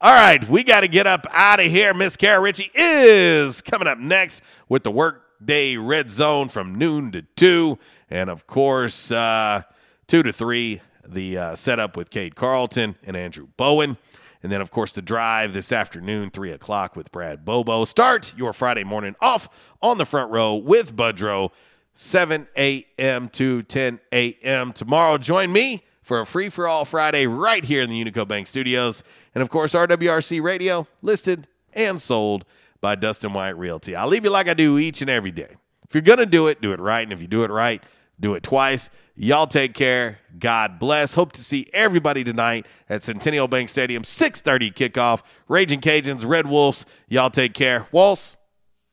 [0.00, 1.94] All right, we got to get up out of here.
[1.94, 7.22] Miss Kara Ritchie is coming up next with the Workday Red Zone from noon to
[7.22, 7.78] 2.
[8.10, 9.62] And of course, uh,
[10.06, 13.96] 2 to 3, the uh, setup with Cade Carlton and Andrew Bowen.
[14.42, 17.84] And then, of course, the drive this afternoon, 3 o'clock with Brad Bobo.
[17.84, 19.48] Start your Friday morning off
[19.82, 21.50] on the front row with Budrow,
[21.94, 23.28] 7 a.m.
[23.30, 24.72] to 10 a.m.
[24.72, 28.46] Tomorrow, join me for a free for all Friday right here in the Unico Bank
[28.46, 29.02] Studios.
[29.34, 32.44] And of course, RWRC Radio, listed and sold
[32.80, 33.96] by Dustin White Realty.
[33.96, 35.56] I'll leave you like I do each and every day.
[35.88, 37.02] If you're going to do it, do it right.
[37.02, 37.82] And if you do it right,
[38.20, 38.90] do it twice.
[39.18, 40.18] Y'all take care.
[40.38, 41.14] God bless.
[41.14, 45.22] Hope to see everybody tonight at Centennial Bank Stadium, 6:30 kickoff.
[45.48, 46.84] Raging Cajuns, Red Wolves.
[47.08, 47.86] Y'all take care.
[47.92, 48.36] Walls.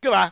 [0.02, 0.32] Goodbye.